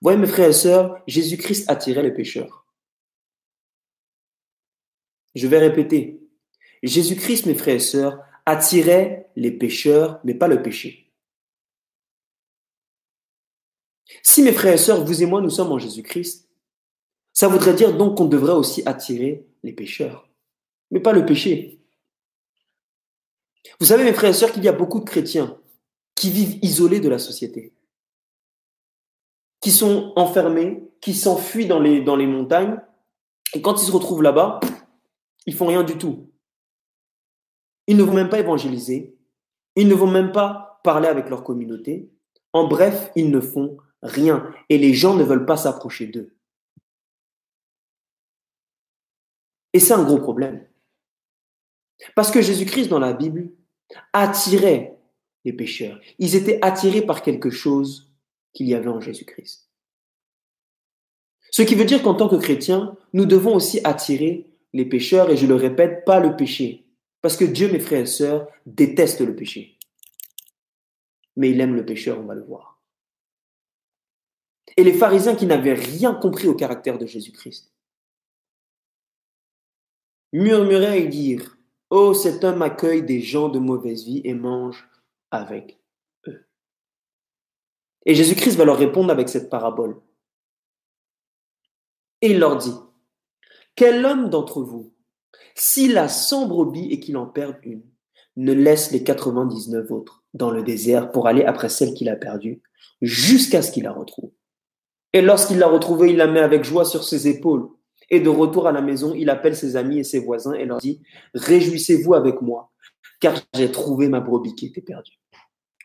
Voyez 0.00 0.16
mes 0.16 0.26
frères 0.26 0.48
et 0.48 0.54
sœurs, 0.54 0.96
Jésus-Christ 1.06 1.70
attirait 1.70 2.02
les 2.02 2.14
pécheurs. 2.14 2.64
Je 5.34 5.48
vais 5.48 5.58
répéter. 5.58 6.22
Jésus-Christ, 6.82 7.44
mes 7.44 7.54
frères 7.54 7.74
et 7.74 7.80
sœurs, 7.80 8.18
attirait 8.46 9.28
les 9.36 9.52
pécheurs, 9.52 10.20
mais 10.24 10.32
pas 10.32 10.48
le 10.48 10.62
péché. 10.62 11.12
Si 14.22 14.42
mes 14.42 14.52
frères 14.52 14.72
et 14.72 14.78
sœurs, 14.78 15.04
vous 15.04 15.22
et 15.22 15.26
moi, 15.26 15.42
nous 15.42 15.50
sommes 15.50 15.72
en 15.72 15.78
Jésus-Christ, 15.78 16.45
ça 17.36 17.48
voudrait 17.48 17.74
dire 17.74 17.94
donc 17.94 18.16
qu'on 18.16 18.24
devrait 18.24 18.54
aussi 18.54 18.82
attirer 18.86 19.46
les 19.62 19.74
pécheurs, 19.74 20.26
mais 20.90 21.00
pas 21.00 21.12
le 21.12 21.26
péché. 21.26 21.78
Vous 23.78 23.84
savez, 23.84 24.04
mes 24.04 24.14
frères 24.14 24.30
et 24.30 24.32
sœurs, 24.32 24.52
qu'il 24.52 24.64
y 24.64 24.68
a 24.68 24.72
beaucoup 24.72 25.00
de 25.00 25.04
chrétiens 25.04 25.60
qui 26.14 26.30
vivent 26.30 26.58
isolés 26.62 26.98
de 26.98 27.10
la 27.10 27.18
société, 27.18 27.74
qui 29.60 29.70
sont 29.70 30.14
enfermés, 30.16 30.88
qui 31.02 31.12
s'enfuient 31.12 31.66
dans 31.66 31.78
les, 31.78 32.00
dans 32.00 32.16
les 32.16 32.26
montagnes, 32.26 32.80
et 33.52 33.60
quand 33.60 33.82
ils 33.82 33.86
se 33.86 33.92
retrouvent 33.92 34.22
là-bas, 34.22 34.60
ils 35.44 35.54
font 35.54 35.66
rien 35.66 35.82
du 35.82 35.98
tout. 35.98 36.30
Ils 37.86 37.98
ne 37.98 38.02
vont 38.02 38.14
même 38.14 38.30
pas 38.30 38.40
évangéliser, 38.40 39.14
ils 39.74 39.88
ne 39.88 39.94
vont 39.94 40.10
même 40.10 40.32
pas 40.32 40.80
parler 40.82 41.08
avec 41.08 41.28
leur 41.28 41.44
communauté. 41.44 42.10
En 42.54 42.66
bref, 42.66 43.10
ils 43.14 43.30
ne 43.30 43.40
font 43.40 43.76
rien, 44.02 44.54
et 44.70 44.78
les 44.78 44.94
gens 44.94 45.14
ne 45.14 45.22
veulent 45.22 45.44
pas 45.44 45.58
s'approcher 45.58 46.06
d'eux. 46.06 46.35
Et 49.76 49.78
c'est 49.78 49.92
un 49.92 50.04
gros 50.04 50.18
problème. 50.18 50.66
Parce 52.14 52.30
que 52.30 52.40
Jésus-Christ 52.40 52.88
dans 52.88 52.98
la 52.98 53.12
Bible 53.12 53.50
attirait 54.14 54.96
les 55.44 55.52
pécheurs. 55.52 56.00
Ils 56.18 56.34
étaient 56.34 56.58
attirés 56.62 57.02
par 57.02 57.20
quelque 57.20 57.50
chose 57.50 58.10
qu'il 58.54 58.68
y 58.68 58.74
avait 58.74 58.88
en 58.88 59.02
Jésus-Christ. 59.02 59.68
Ce 61.50 61.60
qui 61.60 61.74
veut 61.74 61.84
dire 61.84 62.02
qu'en 62.02 62.14
tant 62.14 62.26
que 62.26 62.36
chrétiens, 62.36 62.96
nous 63.12 63.26
devons 63.26 63.54
aussi 63.54 63.82
attirer 63.84 64.46
les 64.72 64.86
pécheurs, 64.86 65.28
et 65.28 65.36
je 65.36 65.46
le 65.46 65.56
répète, 65.56 66.06
pas 66.06 66.20
le 66.20 66.36
péché. 66.36 66.86
Parce 67.20 67.36
que 67.36 67.44
Dieu, 67.44 67.70
mes 67.70 67.78
frères 67.78 68.00
et 68.00 68.06
sœurs, 68.06 68.48
déteste 68.64 69.20
le 69.20 69.36
péché. 69.36 69.78
Mais 71.36 71.50
il 71.50 71.60
aime 71.60 71.76
le 71.76 71.84
pécheur, 71.84 72.18
on 72.18 72.24
va 72.24 72.34
le 72.34 72.44
voir. 72.44 72.80
Et 74.78 74.84
les 74.84 74.94
pharisiens 74.94 75.34
qui 75.34 75.44
n'avaient 75.44 75.74
rien 75.74 76.14
compris 76.14 76.48
au 76.48 76.54
caractère 76.54 76.96
de 76.96 77.04
Jésus-Christ, 77.04 77.75
murmurer 80.36 81.02
et 81.02 81.08
dire 81.08 81.56
Oh, 81.90 82.14
cet 82.14 82.44
homme 82.44 82.62
accueille 82.62 83.02
des 83.02 83.20
gens 83.20 83.48
de 83.48 83.58
mauvaise 83.58 84.04
vie 84.04 84.20
et 84.24 84.34
mange 84.34 84.88
avec 85.30 85.80
eux. 86.26 86.46
Et 88.04 88.14
Jésus-Christ 88.14 88.56
va 88.56 88.64
leur 88.64 88.76
répondre 88.76 89.10
avec 89.10 89.28
cette 89.28 89.50
parabole. 89.50 89.96
Et 92.22 92.32
il 92.32 92.38
leur 92.38 92.56
dit 92.56 92.74
Quel 93.76 94.04
homme 94.04 94.28
d'entre 94.28 94.62
vous, 94.62 94.92
s'il 95.54 95.96
a 95.96 96.08
100 96.08 96.48
brebis 96.48 96.88
et 96.90 97.00
qu'il 97.00 97.16
en 97.16 97.26
perd 97.26 97.56
une, 97.62 97.84
ne 98.36 98.52
laisse 98.52 98.90
les 98.90 99.02
99 99.02 99.90
autres 99.90 100.24
dans 100.34 100.50
le 100.50 100.62
désert 100.62 101.12
pour 101.12 101.28
aller 101.28 101.44
après 101.44 101.70
celle 101.70 101.94
qu'il 101.94 102.10
a 102.10 102.16
perdue, 102.16 102.62
jusqu'à 103.00 103.62
ce 103.62 103.70
qu'il 103.70 103.84
la 103.84 103.92
retrouve. 103.92 104.32
Et 105.14 105.22
lorsqu'il 105.22 105.58
l'a 105.58 105.68
retrouvée, 105.68 106.10
il 106.10 106.16
la 106.16 106.26
met 106.26 106.40
avec 106.40 106.64
joie 106.64 106.84
sur 106.84 107.04
ses 107.04 107.28
épaules 107.28 107.70
et 108.08 108.20
de 108.20 108.28
retour 108.28 108.66
à 108.66 108.72
la 108.72 108.80
maison, 108.80 109.14
il 109.14 109.30
appelle 109.30 109.56
ses 109.56 109.76
amis 109.76 109.98
et 109.98 110.04
ses 110.04 110.18
voisins 110.18 110.52
et 110.52 110.64
leur 110.64 110.78
dit, 110.78 111.02
Réjouissez-vous 111.34 112.14
avec 112.14 112.40
moi, 112.40 112.70
car 113.20 113.40
j'ai 113.54 113.70
trouvé 113.70 114.08
ma 114.08 114.20
brebis 114.20 114.54
qui 114.54 114.66
était 114.66 114.80
perdue. 114.80 115.18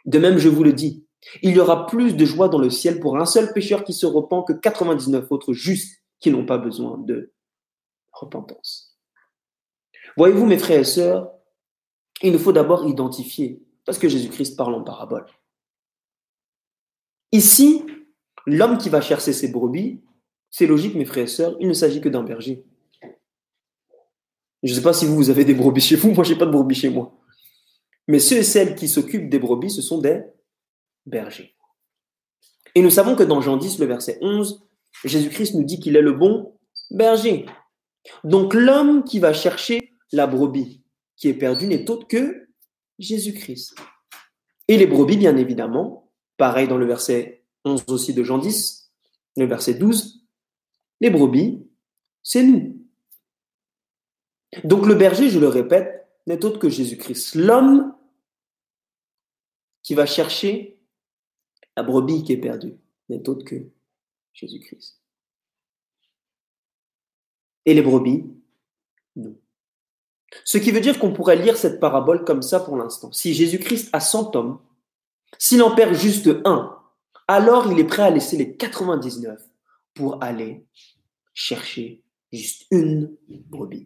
De 0.06 0.20
même, 0.20 0.38
je 0.38 0.50
vous 0.50 0.63
le 0.63 0.74
dis, 0.74 1.06
il 1.42 1.56
y 1.56 1.60
aura 1.60 1.86
plus 1.86 2.16
de 2.16 2.25
joie 2.25 2.50
dans 2.50 2.60
le 2.60 2.70
ciel 2.70 3.00
pour 3.00 3.18
un 3.18 3.25
seul 3.25 3.54
pécheur 3.54 3.84
qui 3.84 3.94
se 3.94 4.06
repent 4.06 4.44
que 4.48 4.54
99 4.54 5.32
autres 5.32 5.54
justes 5.54 6.01
qui 6.20 6.32
n'ont 6.32 6.46
pas 6.46 6.58
besoin 6.58 6.98
de 6.98 7.32
repentance. 8.12 8.98
Voyez-vous, 10.18 10.46
mes 10.46 10.58
frères 10.58 10.80
et 10.80 10.86
sœurs, 10.86 11.32
il 12.22 12.32
nous 12.32 12.40
faut 12.40 12.51
d'abord 12.51 12.88
identifier, 12.88 13.63
parce 13.86 13.98
que 13.98 14.10
Jésus-Christ 14.10 14.56
parle 14.56 14.75
en 14.75 14.84
parabole. 14.84 15.25
Ici, 17.32 17.86
l'homme 18.46 18.78
qui 18.78 18.90
va 18.90 19.01
chercher 19.01 19.34
ses 19.34 19.48
brebis, 19.48 20.01
c'est 20.51 20.67
logique, 20.67 20.96
mes 20.96 21.05
frères 21.05 21.24
et 21.24 21.27
sœurs, 21.27 21.55
il 21.60 21.67
ne 21.67 21.74
s'agit 21.74 22.01
que 22.01 22.10
d'un 22.10 22.24
berger. 22.24 22.63
Je 24.63 24.72
ne 24.72 24.77
sais 24.77 24.84
pas 24.84 24.93
si 24.93 25.05
vous, 25.05 25.15
vous 25.15 25.29
avez 25.31 25.46
des 25.46 25.55
brebis 25.55 25.81
chez 25.81 25.96
vous, 25.96 26.12
moi, 26.13 26.24
je 26.24 26.34
n'ai 26.34 26.39
pas 26.39 26.46
de 26.46 26.51
brebis 26.51 26.75
chez 26.75 26.89
moi. 26.89 27.17
Mais 28.08 28.20
ceux 28.20 28.38
et 28.38 28.43
celles 28.43 28.75
qui 28.75 28.88
s'occupent 28.88 29.29
des 29.29 29.39
brebis, 29.39 29.72
ce 29.72 29.81
sont 29.81 30.00
des 30.00 30.22
bergers. 31.05 31.55
Et 32.75 32.81
nous 32.81 32.89
savons 32.89 33.15
que 33.15 33.24
dans 33.24 33.41
Jean 33.41 33.58
10, 33.58 33.79
le 33.79 33.86
verset 33.86 34.17
11, 34.22 34.63
Jésus-Christ 35.05 35.55
nous 35.55 35.63
dit 35.63 35.79
qu'il 35.79 35.96
est 35.96 36.01
le 36.01 36.13
bon 36.13 36.58
berger. 36.91 37.46
Donc 38.24 38.53
l'homme 38.53 39.03
qui 39.03 39.20
va 39.20 39.34
chercher 39.34 39.93
la 40.12 40.27
brebis 40.27 40.81
qui 41.22 41.27
est 41.27 41.34
perdue 41.36 41.67
n'est 41.67 41.89
autre 41.89 42.08
que 42.08 42.48
Jésus-Christ. 42.98 43.75
Et 44.67 44.77
les 44.77 44.88
brebis, 44.88 45.17
bien 45.17 45.38
évidemment, 45.38 46.12
pareil 46.38 46.67
dans 46.67 46.77
le 46.77 46.88
verset 46.88 47.46
11 47.63 47.84
aussi 47.89 48.13
de 48.13 48.24
Jean 48.24 48.39
10, 48.39 48.91
le 49.38 49.46
verset 49.46 49.75
12, 49.75 50.21
les 51.01 51.10
brebis, 51.10 51.67
c'est 52.24 52.43
nous. 52.43 52.77
Donc 54.63 54.86
le 54.86 54.96
berger, 54.96 55.29
je 55.29 55.39
le 55.39 55.48
répète, 55.48 56.08
n'est 56.27 56.46
autre 56.46 56.60
que 56.60 56.70
Jésus-Christ. 56.70 57.36
L'homme 57.36 57.93
qui 59.84 59.96
va 59.96 60.05
chercher 60.05 60.79
la 61.75 61.84
brebis 61.84 62.24
qui 62.24 62.34
est 62.34 62.38
perdue 62.38 62.75
n'est 63.10 63.27
autre 63.27 63.43
que 63.43 63.55
Jésus-Christ. 64.34 65.01
Et 67.65 67.74
les 67.74 67.81
brebis, 67.81 68.25
non. 69.15 69.36
Ce 70.46 70.58
qui 70.58 70.72
veut 70.72 70.79
dire 70.79 71.00
qu'on 71.00 71.13
pourrait 71.13 71.36
lire 71.36 71.58
cette 71.58 71.79
parabole 71.79 72.24
comme 72.24 72.41
ça 72.41 72.60
pour 72.60 72.77
l'instant. 72.77 73.12
Si 73.12 73.34
Jésus-Christ 73.34 73.89
a 73.91 74.00
100 74.00 74.36
hommes, 74.36 74.60
s'il 75.38 75.62
en 75.62 75.75
perd 75.75 75.93
juste 75.93 76.29
un, 76.46 76.77
alors 77.27 77.72
il 77.72 77.79
est 77.79 77.86
prêt 77.86 78.03
à 78.03 78.10
laisser 78.10 78.38
les 78.38 78.55
99 78.55 79.50
pour 79.93 80.24
aller 80.24 80.65
chercher 81.33 82.01
juste 82.31 82.65
une 82.71 83.15
brebis. 83.29 83.86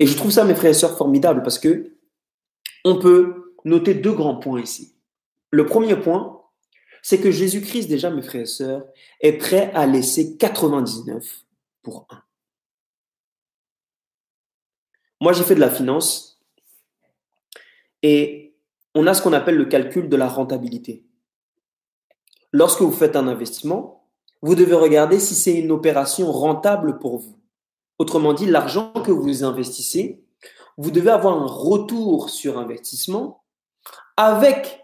Et 0.00 0.06
je 0.06 0.16
trouve 0.16 0.30
ça, 0.30 0.44
mes 0.44 0.54
frères 0.54 0.70
et 0.70 0.74
sœurs, 0.74 0.96
formidable 0.96 1.42
parce 1.42 1.58
que 1.58 1.96
on 2.84 2.98
peut 2.98 3.54
noter 3.64 3.94
deux 3.94 4.12
grands 4.12 4.36
points 4.36 4.60
ici. 4.60 4.94
Le 5.50 5.66
premier 5.66 5.96
point, 5.96 6.42
c'est 7.02 7.20
que 7.20 7.30
Jésus-Christ, 7.30 7.88
déjà, 7.88 8.10
mes 8.10 8.22
frères 8.22 8.42
et 8.42 8.46
sœurs, 8.46 8.84
est 9.20 9.32
prêt 9.32 9.72
à 9.74 9.86
laisser 9.86 10.36
99 10.36 11.44
pour 11.82 12.06
un. 12.10 12.22
Moi, 15.20 15.32
j'ai 15.32 15.42
fait 15.42 15.54
de 15.54 15.60
la 15.60 15.70
finance 15.70 16.40
et 18.02 18.54
on 18.94 19.06
a 19.06 19.14
ce 19.14 19.22
qu'on 19.22 19.32
appelle 19.32 19.56
le 19.56 19.64
calcul 19.64 20.08
de 20.08 20.16
la 20.16 20.28
rentabilité. 20.28 21.07
Lorsque 22.52 22.80
vous 22.80 22.92
faites 22.92 23.16
un 23.16 23.28
investissement, 23.28 24.06
vous 24.42 24.54
devez 24.54 24.74
regarder 24.74 25.18
si 25.18 25.34
c'est 25.34 25.54
une 25.54 25.70
opération 25.70 26.32
rentable 26.32 26.98
pour 26.98 27.18
vous. 27.18 27.38
Autrement 27.98 28.32
dit, 28.32 28.46
l'argent 28.46 28.92
que 28.92 29.10
vous 29.10 29.44
investissez, 29.44 30.24
vous 30.76 30.90
devez 30.90 31.10
avoir 31.10 31.36
un 31.36 31.46
retour 31.46 32.30
sur 32.30 32.58
investissement 32.58 33.42
avec 34.16 34.80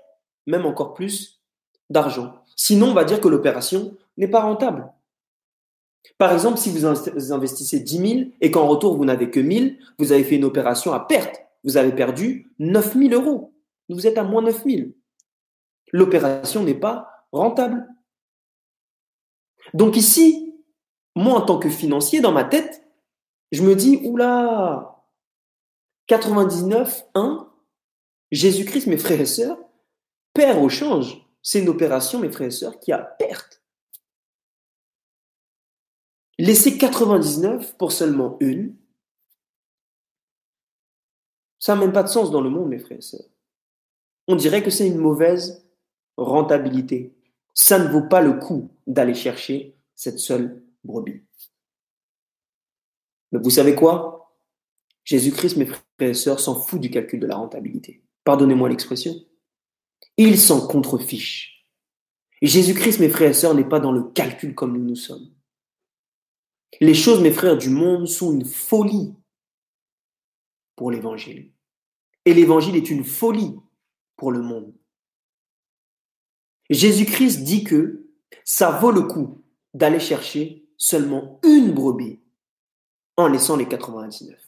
même 0.46 0.66
encore 0.66 0.94
plus 0.94 1.40
d'argent. 1.88 2.34
Sinon, 2.56 2.88
on 2.88 2.94
va 2.94 3.04
dire 3.04 3.20
que 3.20 3.28
l'opération 3.28 3.96
n'est 4.16 4.28
pas 4.28 4.42
rentable. 4.42 4.92
Par 6.18 6.32
exemple, 6.32 6.58
si 6.58 6.70
vous 6.70 6.84
investissez 7.32 7.80
10 7.80 7.96
000 7.96 8.30
et 8.40 8.50
qu'en 8.50 8.66
retour, 8.66 8.96
vous 8.96 9.04
n'avez 9.04 9.30
que 9.30 9.40
1000, 9.40 9.78
vous 9.98 10.12
avez 10.12 10.24
fait 10.24 10.36
une 10.36 10.44
opération 10.44 10.92
à 10.92 11.00
perte. 11.00 11.40
Vous 11.62 11.76
avez 11.76 11.92
perdu 11.92 12.52
9 12.58 12.94
000 12.94 13.14
euros. 13.14 13.54
Vous 13.88 14.06
êtes 14.06 14.18
à 14.18 14.22
moins 14.22 14.42
9 14.42 14.64
000. 14.64 14.88
L'opération 15.92 16.62
n'est 16.62 16.74
pas 16.74 17.13
rentable. 17.38 17.86
Donc 19.72 19.96
ici, 19.96 20.54
moi, 21.14 21.34
en 21.34 21.42
tant 21.44 21.58
que 21.58 21.70
financier, 21.70 22.20
dans 22.20 22.32
ma 22.32 22.44
tête, 22.44 22.86
je 23.52 23.62
me 23.62 23.74
dis, 23.74 24.00
oula, 24.04 25.04
99, 26.06 27.04
1, 27.14 27.52
Jésus-Christ, 28.30 28.86
mes 28.86 28.98
frères 28.98 29.20
et 29.20 29.26
sœurs, 29.26 29.58
perd 30.32 30.62
au 30.62 30.68
change. 30.68 31.24
C'est 31.42 31.60
une 31.60 31.68
opération, 31.68 32.18
mes 32.18 32.30
frères 32.30 32.48
et 32.48 32.52
sœurs, 32.52 32.80
qui 32.80 32.92
a 32.92 32.98
perte. 32.98 33.62
Laisser 36.38 36.78
99 36.78 37.76
pour 37.76 37.92
seulement 37.92 38.36
une, 38.40 38.76
ça 41.60 41.74
n'a 41.74 41.80
même 41.80 41.92
pas 41.92 42.02
de 42.02 42.08
sens 42.08 42.30
dans 42.30 42.40
le 42.40 42.50
monde, 42.50 42.68
mes 42.68 42.78
frères 42.78 42.98
et 42.98 43.02
sœurs. 43.02 43.28
On 44.26 44.36
dirait 44.36 44.62
que 44.62 44.70
c'est 44.70 44.88
une 44.88 44.98
mauvaise 44.98 45.64
rentabilité. 46.16 47.14
Ça 47.54 47.78
ne 47.78 47.88
vaut 47.88 48.06
pas 48.08 48.20
le 48.20 48.34
coup 48.34 48.70
d'aller 48.86 49.14
chercher 49.14 49.76
cette 49.94 50.18
seule 50.18 50.62
brebis. 50.82 51.22
Mais 53.32 53.38
vous 53.38 53.50
savez 53.50 53.74
quoi? 53.74 54.36
Jésus-Christ, 55.04 55.56
mes 55.56 55.66
frères 55.66 55.82
et 56.00 56.14
sœurs, 56.14 56.40
s'en 56.40 56.58
fout 56.58 56.80
du 56.80 56.90
calcul 56.90 57.20
de 57.20 57.26
la 57.26 57.36
rentabilité. 57.36 58.02
Pardonnez-moi 58.24 58.68
l'expression. 58.68 59.14
Il 60.16 60.38
s'en 60.38 60.66
contrefiche. 60.66 61.66
Jésus-Christ, 62.42 63.00
mes 63.00 63.08
frères 63.08 63.30
et 63.30 63.34
sœurs, 63.34 63.54
n'est 63.54 63.68
pas 63.68 63.80
dans 63.80 63.92
le 63.92 64.02
calcul 64.02 64.54
comme 64.54 64.76
nous 64.76 64.84
nous 64.84 64.96
sommes. 64.96 65.30
Les 66.80 66.94
choses, 66.94 67.20
mes 67.20 67.32
frères, 67.32 67.56
du 67.56 67.70
monde 67.70 68.08
sont 68.08 68.32
une 68.32 68.44
folie 68.44 69.14
pour 70.74 70.90
l'évangile. 70.90 71.52
Et 72.24 72.34
l'évangile 72.34 72.76
est 72.76 72.90
une 72.90 73.04
folie 73.04 73.54
pour 74.16 74.32
le 74.32 74.40
monde. 74.40 74.74
Jésus-Christ 76.70 77.44
dit 77.44 77.64
que 77.64 78.06
ça 78.44 78.70
vaut 78.70 78.90
le 78.90 79.02
coup 79.02 79.42
d'aller 79.74 80.00
chercher 80.00 80.66
seulement 80.76 81.40
une 81.42 81.72
brebis 81.72 82.20
en 83.16 83.28
laissant 83.28 83.56
les 83.56 83.66
99. 83.66 84.38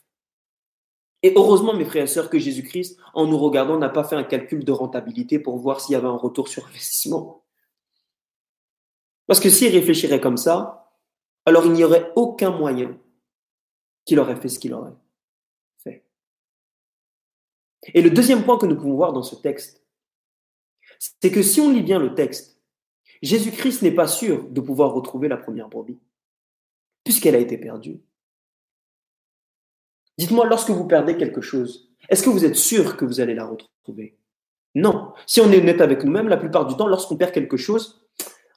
Et 1.22 1.32
heureusement, 1.36 1.74
mes 1.74 1.84
frères 1.84 2.04
et 2.04 2.08
sœurs, 2.08 2.30
que 2.30 2.38
Jésus-Christ, 2.38 2.98
en 3.14 3.26
nous 3.26 3.38
regardant, 3.38 3.78
n'a 3.78 3.88
pas 3.88 4.04
fait 4.04 4.16
un 4.16 4.24
calcul 4.24 4.64
de 4.64 4.72
rentabilité 4.72 5.38
pour 5.38 5.58
voir 5.58 5.80
s'il 5.80 5.94
y 5.94 5.96
avait 5.96 6.06
un 6.06 6.16
retour 6.16 6.48
sur 6.48 6.66
investissement. 6.66 7.44
Parce 9.26 9.40
que 9.40 9.50
s'il 9.50 9.72
réfléchirait 9.72 10.20
comme 10.20 10.36
ça, 10.36 10.92
alors 11.44 11.66
il 11.66 11.72
n'y 11.72 11.84
aurait 11.84 12.12
aucun 12.16 12.50
moyen 12.50 12.98
qu'il 14.04 14.20
aurait 14.20 14.36
fait 14.36 14.48
ce 14.48 14.58
qu'il 14.58 14.74
aurait 14.74 14.94
fait. 15.78 16.04
Et 17.94 18.02
le 18.02 18.10
deuxième 18.10 18.44
point 18.44 18.58
que 18.58 18.66
nous 18.66 18.76
pouvons 18.76 18.94
voir 18.94 19.12
dans 19.12 19.22
ce 19.22 19.36
texte, 19.36 19.85
c'est 20.98 21.30
que 21.30 21.42
si 21.42 21.60
on 21.60 21.70
lit 21.70 21.82
bien 21.82 21.98
le 21.98 22.14
texte, 22.14 22.60
Jésus-Christ 23.22 23.82
n'est 23.82 23.94
pas 23.94 24.06
sûr 24.06 24.48
de 24.48 24.60
pouvoir 24.60 24.92
retrouver 24.92 25.28
la 25.28 25.36
première 25.36 25.68
brebis, 25.68 25.98
puisqu'elle 27.04 27.34
a 27.34 27.38
été 27.38 27.58
perdue. 27.58 28.00
Dites-moi, 30.18 30.46
lorsque 30.46 30.70
vous 30.70 30.86
perdez 30.86 31.16
quelque 31.16 31.40
chose, 31.40 31.92
est-ce 32.08 32.22
que 32.22 32.30
vous 32.30 32.44
êtes 32.44 32.56
sûr 32.56 32.96
que 32.96 33.04
vous 33.04 33.20
allez 33.20 33.34
la 33.34 33.46
retrouver? 33.46 34.18
Non. 34.74 35.12
Si 35.26 35.40
on 35.40 35.50
est 35.50 35.60
honnête 35.60 35.80
avec 35.80 36.04
nous-mêmes, 36.04 36.28
la 36.28 36.36
plupart 36.36 36.66
du 36.66 36.76
temps, 36.76 36.86
lorsqu'on 36.86 37.16
perd 37.16 37.32
quelque 37.32 37.56
chose, 37.56 38.06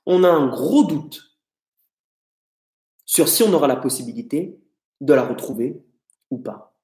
on 0.06 0.24
a 0.24 0.30
un 0.30 0.48
gros 0.48 0.84
doute 0.84 1.38
sur 3.06 3.28
si 3.28 3.44
on 3.44 3.54
aura 3.54 3.68
la 3.68 3.76
possibilité 3.76 4.60
de 5.02 5.14
la 5.14 5.26
retrouver 5.26 5.82
ou 6.30 6.38
pas. 6.38 6.78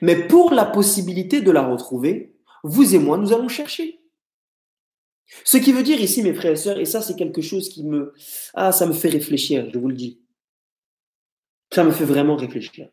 Mais 0.00 0.26
pour 0.28 0.52
la 0.52 0.64
possibilité 0.64 1.40
de 1.40 1.50
la 1.50 1.66
retrouver, 1.66 2.36
vous 2.62 2.94
et 2.94 2.98
moi, 2.98 3.18
nous 3.18 3.32
allons 3.32 3.48
chercher. 3.48 4.00
Ce 5.44 5.56
qui 5.56 5.72
veut 5.72 5.82
dire 5.82 6.00
ici, 6.00 6.22
mes 6.22 6.34
frères 6.34 6.52
et 6.52 6.56
sœurs, 6.56 6.78
et 6.78 6.84
ça 6.84 7.02
c'est 7.02 7.16
quelque 7.16 7.42
chose 7.42 7.68
qui 7.68 7.84
me... 7.84 8.14
Ah, 8.54 8.72
ça 8.72 8.86
me 8.86 8.92
fait 8.92 9.08
réfléchir, 9.08 9.68
je 9.72 9.78
vous 9.78 9.88
le 9.88 9.96
dis. 9.96 10.20
Ça 11.72 11.82
me 11.84 11.90
fait 11.90 12.04
vraiment 12.04 12.36
réfléchir. 12.36 12.88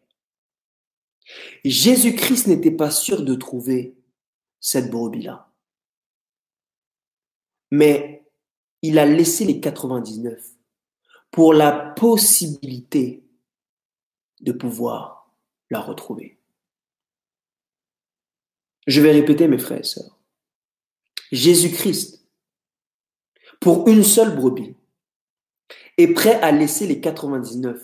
Jésus-Christ 1.64 2.48
n'était 2.48 2.72
pas 2.72 2.90
sûr 2.90 3.24
de 3.24 3.36
trouver 3.36 3.96
cette 4.60 4.90
brebis-là. 4.90 5.52
Mais 7.70 8.26
il 8.82 8.98
a 9.00 9.06
laissé 9.06 9.46
les 9.46 9.60
99 9.60 10.44
pour 11.30 11.54
la 11.54 11.72
possibilité 11.72 13.24
de 14.42 14.52
pouvoir 14.52 15.32
la 15.70 15.80
retrouver. 15.80 16.40
Je 18.88 19.00
vais 19.00 19.12
répéter 19.12 19.48
mes 19.48 19.60
frères 19.60 19.80
et 19.80 19.84
sœurs. 19.84 20.18
Jésus-Christ, 21.32 22.21
pour 23.62 23.88
une 23.88 24.04
seule 24.04 24.36
brebis, 24.36 24.76
est 25.98 26.14
prêt 26.14 26.42
à 26.42 26.52
laisser 26.52 26.86
les 26.86 27.00
99 27.00 27.82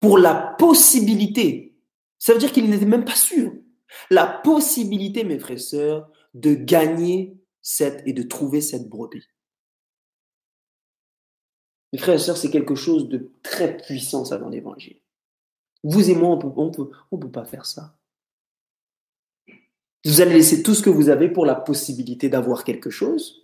pour 0.00 0.18
la 0.18 0.34
possibilité 0.58 1.70
ça 2.20 2.34
veut 2.34 2.38
dire 2.38 2.52
qu'il 2.52 2.70
n'était 2.70 2.86
même 2.86 3.04
pas 3.04 3.16
sûr. 3.16 3.52
La 4.10 4.26
possibilité, 4.26 5.24
mes 5.24 5.40
frères 5.40 5.56
et 5.56 5.60
sœurs, 5.60 6.12
de 6.34 6.54
gagner 6.54 7.36
cette 7.62 8.06
et 8.06 8.12
de 8.12 8.22
trouver 8.22 8.60
cette 8.60 8.88
brebis. 8.88 9.26
Mes 11.92 11.98
frères 11.98 12.14
et 12.14 12.18
sœurs, 12.18 12.36
c'est 12.36 12.50
quelque 12.50 12.76
chose 12.76 13.08
de 13.08 13.32
très 13.42 13.78
puissant, 13.78 14.24
ça, 14.24 14.38
dans 14.38 14.50
l'évangile. 14.50 15.00
Vous 15.82 16.10
et 16.10 16.14
moi, 16.14 16.28
on 16.28 16.66
ne 16.66 16.84
on 17.10 17.18
peut 17.18 17.30
pas 17.30 17.46
faire 17.46 17.64
ça. 17.64 17.96
Vous 20.04 20.20
allez 20.20 20.34
laisser 20.34 20.62
tout 20.62 20.74
ce 20.74 20.82
que 20.82 20.90
vous 20.90 21.08
avez 21.08 21.30
pour 21.30 21.46
la 21.46 21.54
possibilité 21.54 22.28
d'avoir 22.28 22.64
quelque 22.64 22.90
chose. 22.90 23.39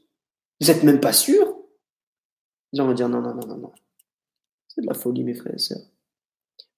Vous 0.61 0.67
n'êtes 0.67 0.83
même 0.83 1.01
pas 1.01 1.13
sûr? 1.13 1.57
Les 2.73 2.79
gens 2.79 2.87
vont 2.87 2.95
dire 2.95 3.09
non, 3.09 3.21
non, 3.21 3.35
non, 3.35 3.47
non, 3.47 3.57
non. 3.59 3.73
C'est 4.69 4.81
de 4.81 4.87
la 4.87 4.95
folie, 4.95 5.25
mes 5.25 5.35
frères 5.35 5.55
et 5.55 5.59
sœurs. 5.59 5.87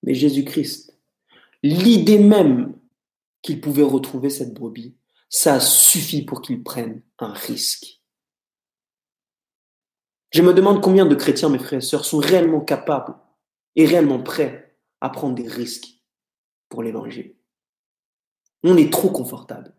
Mais 0.03 0.15
Jésus-Christ, 0.15 0.99
L'idée 1.63 2.19
même 2.19 2.79
qu'il 3.43 3.61
pouvait 3.61 3.83
retrouver 3.83 4.31
cette 4.31 4.55
brebis, 4.55 4.97
ça 5.29 5.61
suffit 5.61 6.25
pour 6.25 6.41
qu'il 6.41 6.63
prenne 6.63 7.03
un 7.19 7.33
risque 7.33 8.03
Je 10.31 10.43
me 10.43 10.55
demande 10.55 10.83
combien 10.83 11.07
de 11.07 11.15
chrétiens, 11.15 11.49
mes 11.49 11.59
frères 11.59 11.79
et 11.79 11.83
sœurs, 11.83 12.05
sont 12.05 12.19
réellement 12.19 12.61
capables 12.61 13.17
et 13.77 13.87
réellement 13.87 14.23
prêts 14.23 14.79
à 15.01 15.11
prendre 15.11 15.35
des 15.35 15.49
risques 15.49 16.03
pour 16.69 16.83
l'évangile. 16.83 17.35
On 18.63 18.77
est 18.77 18.93
trop 18.93 19.11
confortable. 19.11 19.75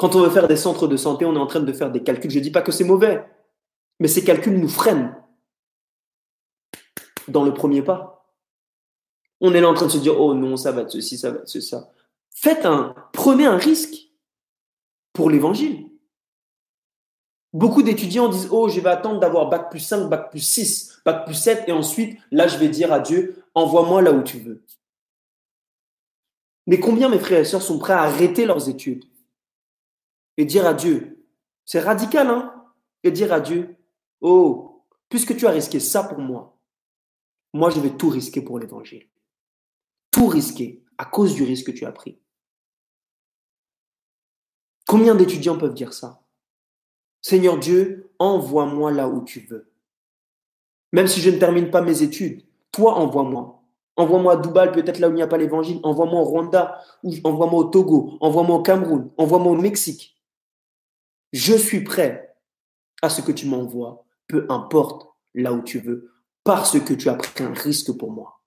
Quand 0.00 0.14
on 0.14 0.22
veut 0.22 0.30
faire 0.30 0.48
des 0.48 0.56
centres 0.56 0.86
de 0.88 0.96
santé, 0.96 1.26
on 1.26 1.34
est 1.34 1.38
en 1.38 1.46
train 1.46 1.60
de 1.60 1.72
faire 1.74 1.90
des 1.90 2.02
calculs. 2.02 2.30
Je 2.30 2.38
ne 2.38 2.44
dis 2.44 2.50
pas 2.50 2.62
que 2.62 2.72
c'est 2.72 2.84
mauvais, 2.84 3.22
mais 3.98 4.08
ces 4.08 4.24
calculs 4.24 4.58
nous 4.58 4.66
freinent 4.66 5.14
dans 7.28 7.44
le 7.44 7.52
premier 7.52 7.82
pas. 7.82 8.26
On 9.42 9.52
est 9.52 9.60
là 9.60 9.68
en 9.68 9.74
train 9.74 9.84
de 9.84 9.90
se 9.90 9.98
dire, 9.98 10.18
oh 10.18 10.32
non, 10.32 10.56
ça 10.56 10.72
va 10.72 10.82
être 10.82 10.90
ceci, 10.90 11.18
ça 11.18 11.30
va 11.30 11.40
être 11.40 11.50
ceci. 11.50 11.76
Faites 12.30 12.64
un, 12.64 12.94
prenez 13.12 13.44
un 13.44 13.58
risque 13.58 13.94
pour 15.12 15.28
l'évangile. 15.28 15.90
Beaucoup 17.52 17.82
d'étudiants 17.82 18.30
disent, 18.30 18.48
oh, 18.50 18.70
je 18.70 18.80
vais 18.80 18.88
attendre 18.88 19.20
d'avoir 19.20 19.50
bac 19.50 19.68
plus 19.68 19.80
5, 19.80 20.08
bac 20.08 20.30
plus 20.30 20.40
6, 20.40 21.02
bac 21.04 21.26
plus 21.26 21.34
7, 21.34 21.64
et 21.66 21.72
ensuite, 21.72 22.18
là, 22.30 22.48
je 22.48 22.56
vais 22.56 22.70
dire 22.70 22.90
à 22.90 23.00
Dieu, 23.00 23.44
envoie-moi 23.54 24.00
là 24.00 24.12
où 24.12 24.22
tu 24.22 24.38
veux. 24.38 24.64
Mais 26.66 26.80
combien 26.80 27.10
mes 27.10 27.18
frères 27.18 27.40
et 27.40 27.44
sœurs 27.44 27.60
sont 27.60 27.78
prêts 27.78 27.92
à 27.92 28.04
arrêter 28.04 28.46
leurs 28.46 28.70
études 28.70 29.04
et 30.40 30.46
dire 30.46 30.66
à 30.66 30.72
Dieu, 30.72 31.22
c'est 31.66 31.80
radical, 31.80 32.26
hein, 32.28 32.64
et 33.02 33.10
dire 33.10 33.30
à 33.30 33.40
Dieu, 33.40 33.76
oh, 34.22 34.86
puisque 35.10 35.36
tu 35.36 35.46
as 35.46 35.50
risqué 35.50 35.78
ça 35.78 36.02
pour 36.02 36.18
moi, 36.18 36.58
moi 37.52 37.68
je 37.68 37.78
vais 37.78 37.90
tout 37.90 38.08
risquer 38.08 38.40
pour 38.40 38.58
l'évangile. 38.58 39.06
Tout 40.10 40.28
risquer 40.28 40.82
à 40.96 41.04
cause 41.04 41.34
du 41.34 41.44
risque 41.44 41.66
que 41.66 41.72
tu 41.72 41.84
as 41.84 41.92
pris. 41.92 42.18
Combien 44.88 45.14
d'étudiants 45.14 45.58
peuvent 45.58 45.74
dire 45.74 45.92
ça? 45.92 46.22
Seigneur 47.20 47.58
Dieu, 47.58 48.10
envoie-moi 48.18 48.92
là 48.92 49.10
où 49.10 49.22
tu 49.22 49.40
veux. 49.40 49.70
Même 50.92 51.06
si 51.06 51.20
je 51.20 51.28
ne 51.28 51.38
termine 51.38 51.70
pas 51.70 51.82
mes 51.82 52.00
études, 52.02 52.46
toi 52.72 52.94
envoie-moi. 52.94 53.62
Envoie-moi 53.96 54.32
à 54.32 54.36
Dubaï, 54.38 54.72
peut-être 54.72 55.00
là 55.00 55.08
où 55.08 55.12
il 55.12 55.16
n'y 55.16 55.22
a 55.22 55.26
pas 55.26 55.36
l'évangile. 55.36 55.80
Envoie-moi 55.82 56.18
au 56.18 56.24
Rwanda, 56.24 56.82
envoie-moi 57.24 57.60
au 57.60 57.64
Togo, 57.64 58.16
envoie-moi 58.22 58.56
au 58.56 58.62
Cameroun, 58.62 59.10
envoie-moi 59.18 59.52
au 59.52 59.56
Mexique. 59.56 60.16
Je 61.32 61.54
suis 61.54 61.84
prêt 61.84 62.34
à 63.02 63.08
ce 63.08 63.22
que 63.22 63.32
tu 63.32 63.46
m'envoies, 63.46 64.04
peu 64.26 64.46
importe 64.48 65.08
là 65.34 65.52
où 65.52 65.62
tu 65.62 65.78
veux, 65.78 66.12
parce 66.44 66.78
que 66.80 66.94
tu 66.94 67.08
as 67.08 67.14
pris 67.14 67.44
un 67.44 67.52
risque 67.52 67.96
pour 67.96 68.12
moi. 68.12 68.42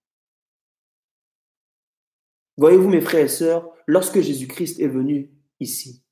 Voyez-vous, 2.57 2.89
mes 2.89 3.01
frères 3.01 3.25
et 3.25 3.29
sœurs, 3.29 3.69
lorsque 3.87 4.19
Jésus-Christ 4.19 4.79
est 4.79 4.87
venu 4.87 5.31
ici, 5.59 6.03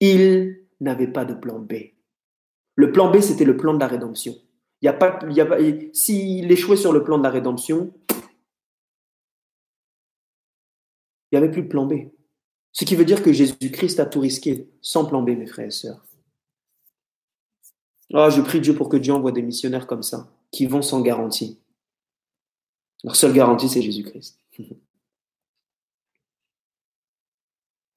il 0.00 0.66
n'avait 0.80 1.12
pas 1.12 1.24
de 1.24 1.34
plan 1.34 1.58
B. 1.58 1.74
Le 2.74 2.92
plan 2.92 3.10
B, 3.10 3.20
c'était 3.20 3.44
le 3.44 3.56
plan 3.56 3.74
de 3.74 3.80
la 3.80 3.86
rédemption. 3.86 4.34
S'il 5.92 6.50
échouait 6.50 6.76
sur 6.76 6.92
le 6.92 7.04
plan 7.04 7.18
de 7.18 7.22
la 7.22 7.30
rédemption, 7.30 7.92
il 11.30 11.38
n'y 11.38 11.38
avait 11.38 11.50
plus 11.50 11.62
de 11.62 11.68
plan 11.68 11.86
B. 11.86 12.10
Ce 12.72 12.84
qui 12.84 12.94
veut 12.96 13.04
dire 13.04 13.22
que 13.22 13.32
Jésus-Christ 13.32 14.00
a 14.00 14.06
tout 14.06 14.20
risqué 14.20 14.68
sans 14.80 15.04
plan 15.04 15.22
B, 15.22 15.30
mes 15.30 15.46
frères 15.46 15.66
et 15.66 15.70
sœurs. 15.70 16.04
Oh, 18.12 18.28
je 18.30 18.40
prie 18.40 18.60
Dieu 18.60 18.74
pour 18.74 18.88
que 18.88 18.96
Dieu 18.96 19.12
envoie 19.12 19.32
des 19.32 19.42
missionnaires 19.42 19.86
comme 19.86 20.02
ça, 20.02 20.32
qui 20.50 20.66
vont 20.66 20.82
sans 20.82 21.00
garantie. 21.00 21.58
Leur 23.04 23.16
seule 23.16 23.32
garantie, 23.32 23.68
c'est 23.68 23.82
Jésus-Christ. 23.82 24.38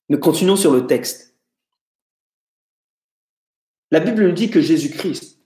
Nous 0.10 0.20
continuons 0.20 0.56
sur 0.56 0.72
le 0.72 0.86
texte. 0.86 1.36
La 3.90 4.00
Bible 4.00 4.26
nous 4.26 4.32
dit 4.34 4.50
que 4.50 4.62
Jésus-Christ 4.62 5.40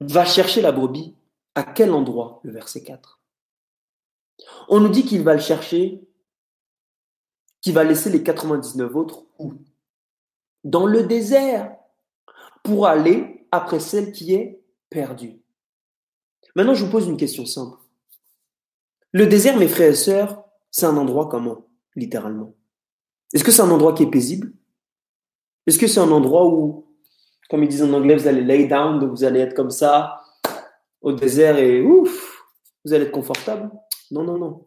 va 0.00 0.24
chercher 0.24 0.60
la 0.60 0.72
brebis 0.72 1.14
à 1.54 1.62
quel 1.62 1.92
endroit? 1.92 2.40
Le 2.44 2.52
verset 2.52 2.82
4. 2.82 3.20
On 4.68 4.80
nous 4.80 4.88
dit 4.88 5.04
qu'il 5.04 5.22
va 5.22 5.34
le 5.34 5.40
chercher 5.40 6.02
qui 7.64 7.72
va 7.72 7.82
laisser 7.82 8.10
les 8.10 8.22
99 8.22 8.94
autres 8.94 9.24
où? 9.38 9.54
Dans 10.64 10.84
le 10.84 11.04
désert, 11.04 11.74
pour 12.62 12.86
aller 12.86 13.46
après 13.50 13.80
celle 13.80 14.12
qui 14.12 14.34
est 14.34 14.62
perdue. 14.90 15.40
Maintenant, 16.54 16.74
je 16.74 16.84
vous 16.84 16.90
pose 16.90 17.08
une 17.08 17.16
question 17.16 17.46
simple. 17.46 17.78
Le 19.12 19.26
désert, 19.26 19.56
mes 19.56 19.66
frères 19.66 19.92
et 19.92 19.94
sœurs, 19.94 20.44
c'est 20.70 20.84
un 20.84 20.96
endroit 20.98 21.26
comment, 21.30 21.66
littéralement? 21.96 22.54
Est-ce 23.32 23.44
que 23.44 23.50
c'est 23.50 23.62
un 23.62 23.70
endroit 23.70 23.94
qui 23.94 24.02
est 24.02 24.10
paisible? 24.10 24.52
Est-ce 25.66 25.78
que 25.78 25.86
c'est 25.86 26.00
un 26.00 26.10
endroit 26.10 26.46
où, 26.46 26.86
comme 27.48 27.62
ils 27.62 27.68
disent 27.68 27.82
en 27.82 27.94
anglais, 27.94 28.16
vous 28.16 28.28
allez 28.28 28.42
lay 28.42 28.66
down, 28.66 29.00
donc 29.00 29.10
vous 29.10 29.24
allez 29.24 29.40
être 29.40 29.54
comme 29.54 29.70
ça, 29.70 30.20
au 31.00 31.12
désert 31.12 31.56
et 31.56 31.80
ouf, 31.80 32.44
vous 32.84 32.92
allez 32.92 33.06
être 33.06 33.10
confortable? 33.10 33.70
Non, 34.10 34.22
non, 34.22 34.36
non. 34.36 34.66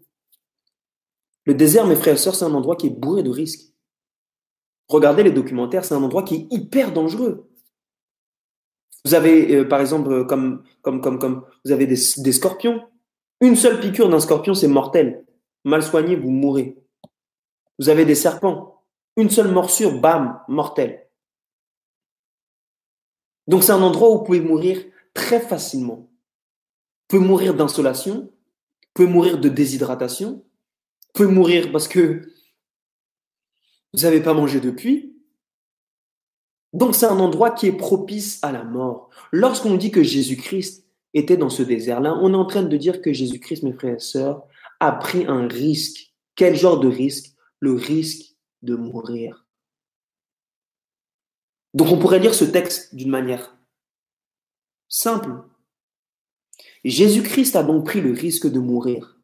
Le 1.47 1.53
désert, 1.53 1.87
mes 1.87 1.95
frères 1.95 2.15
et 2.15 2.17
sœurs, 2.17 2.35
c'est 2.35 2.43
un 2.43 2.53
endroit 2.53 2.75
qui 2.75 2.87
est 2.87 2.99
bourré 2.99 3.23
de 3.23 3.29
risques. 3.29 3.73
Regardez 4.89 5.23
les 5.23 5.31
documentaires, 5.31 5.85
c'est 5.85 5.95
un 5.95 6.03
endroit 6.03 6.23
qui 6.23 6.35
est 6.35 6.47
hyper 6.51 6.91
dangereux. 6.91 7.49
Vous 9.05 9.13
avez, 9.13 9.55
euh, 9.55 9.65
par 9.65 9.79
exemple, 9.79 10.11
euh, 10.11 10.25
comme, 10.25 10.63
comme, 10.81 11.01
comme, 11.01 11.45
vous 11.63 11.71
avez 11.71 11.87
des, 11.87 11.97
des 12.17 12.31
scorpions. 12.33 12.85
Une 13.39 13.55
seule 13.55 13.79
piqûre 13.79 14.09
d'un 14.09 14.19
scorpion, 14.19 14.53
c'est 14.53 14.67
mortel. 14.67 15.25
Mal 15.63 15.83
soigné, 15.83 16.17
vous 16.17 16.31
mourrez. 16.31 16.77
Vous 17.79 17.87
avez 17.87 18.03
des 18.03 18.15
serpents. 18.15 18.83
Une 19.15 19.29
seule 19.29 19.49
morsure, 19.49 20.01
bam, 20.01 20.41
mortel. 20.49 21.07
Donc 23.47 23.63
c'est 23.63 23.71
un 23.71 23.81
endroit 23.81 24.09
où 24.09 24.17
vous 24.17 24.23
pouvez 24.25 24.41
mourir 24.41 24.83
très 25.13 25.39
facilement. 25.39 25.95
Vous 27.09 27.19
pouvez 27.19 27.25
mourir 27.25 27.53
d'insolation, 27.53 28.15
vous 28.15 28.91
pouvez 28.93 29.07
mourir 29.07 29.39
de 29.39 29.47
déshydratation, 29.47 30.43
mourir 31.23 31.71
parce 31.71 31.87
que 31.87 32.31
vous 33.93 34.01
n'avez 34.01 34.21
pas 34.21 34.33
mangé 34.33 34.59
depuis. 34.59 35.15
Donc 36.73 36.95
c'est 36.95 37.05
un 37.05 37.19
endroit 37.19 37.51
qui 37.51 37.67
est 37.67 37.77
propice 37.77 38.43
à 38.43 38.51
la 38.51 38.63
mort. 38.63 39.09
Lorsqu'on 39.31 39.75
dit 39.75 39.91
que 39.91 40.03
Jésus-Christ 40.03 40.85
était 41.13 41.37
dans 41.37 41.49
ce 41.49 41.63
désert-là, 41.63 42.17
on 42.21 42.33
est 42.33 42.37
en 42.37 42.45
train 42.45 42.63
de 42.63 42.77
dire 42.77 43.01
que 43.01 43.13
Jésus-Christ, 43.13 43.63
mes 43.63 43.73
frères 43.73 43.95
et 43.95 43.99
sœurs, 43.99 44.43
a 44.79 44.91
pris 44.91 45.25
un 45.25 45.47
risque. 45.47 46.13
Quel 46.35 46.55
genre 46.55 46.79
de 46.79 46.87
risque? 46.87 47.33
Le 47.59 47.73
risque 47.73 48.35
de 48.61 48.75
mourir. 48.75 49.47
Donc 51.73 51.87
on 51.89 51.99
pourrait 51.99 52.19
lire 52.19 52.35
ce 52.35 52.45
texte 52.45 52.93
d'une 52.93 53.09
manière 53.09 53.57
simple. 54.87 55.31
Jésus-Christ 56.83 57.55
a 57.55 57.63
donc 57.63 57.85
pris 57.85 58.01
le 58.01 58.11
risque 58.11 58.47
de 58.47 58.59
mourir 58.59 59.16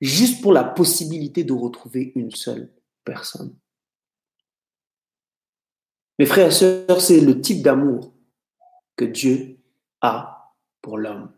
juste 0.00 0.42
pour 0.42 0.52
la 0.52 0.64
possibilité 0.64 1.44
de 1.44 1.52
retrouver 1.52 2.12
une 2.14 2.30
seule 2.30 2.72
personne. 3.04 3.56
Mes 6.18 6.26
frères 6.26 6.48
et 6.48 6.52
sœurs, 6.52 7.00
c'est 7.00 7.20
le 7.20 7.40
type 7.40 7.62
d'amour 7.62 8.12
que 8.96 9.04
Dieu 9.04 9.58
a 10.00 10.54
pour 10.82 10.98
l'homme. 10.98 11.32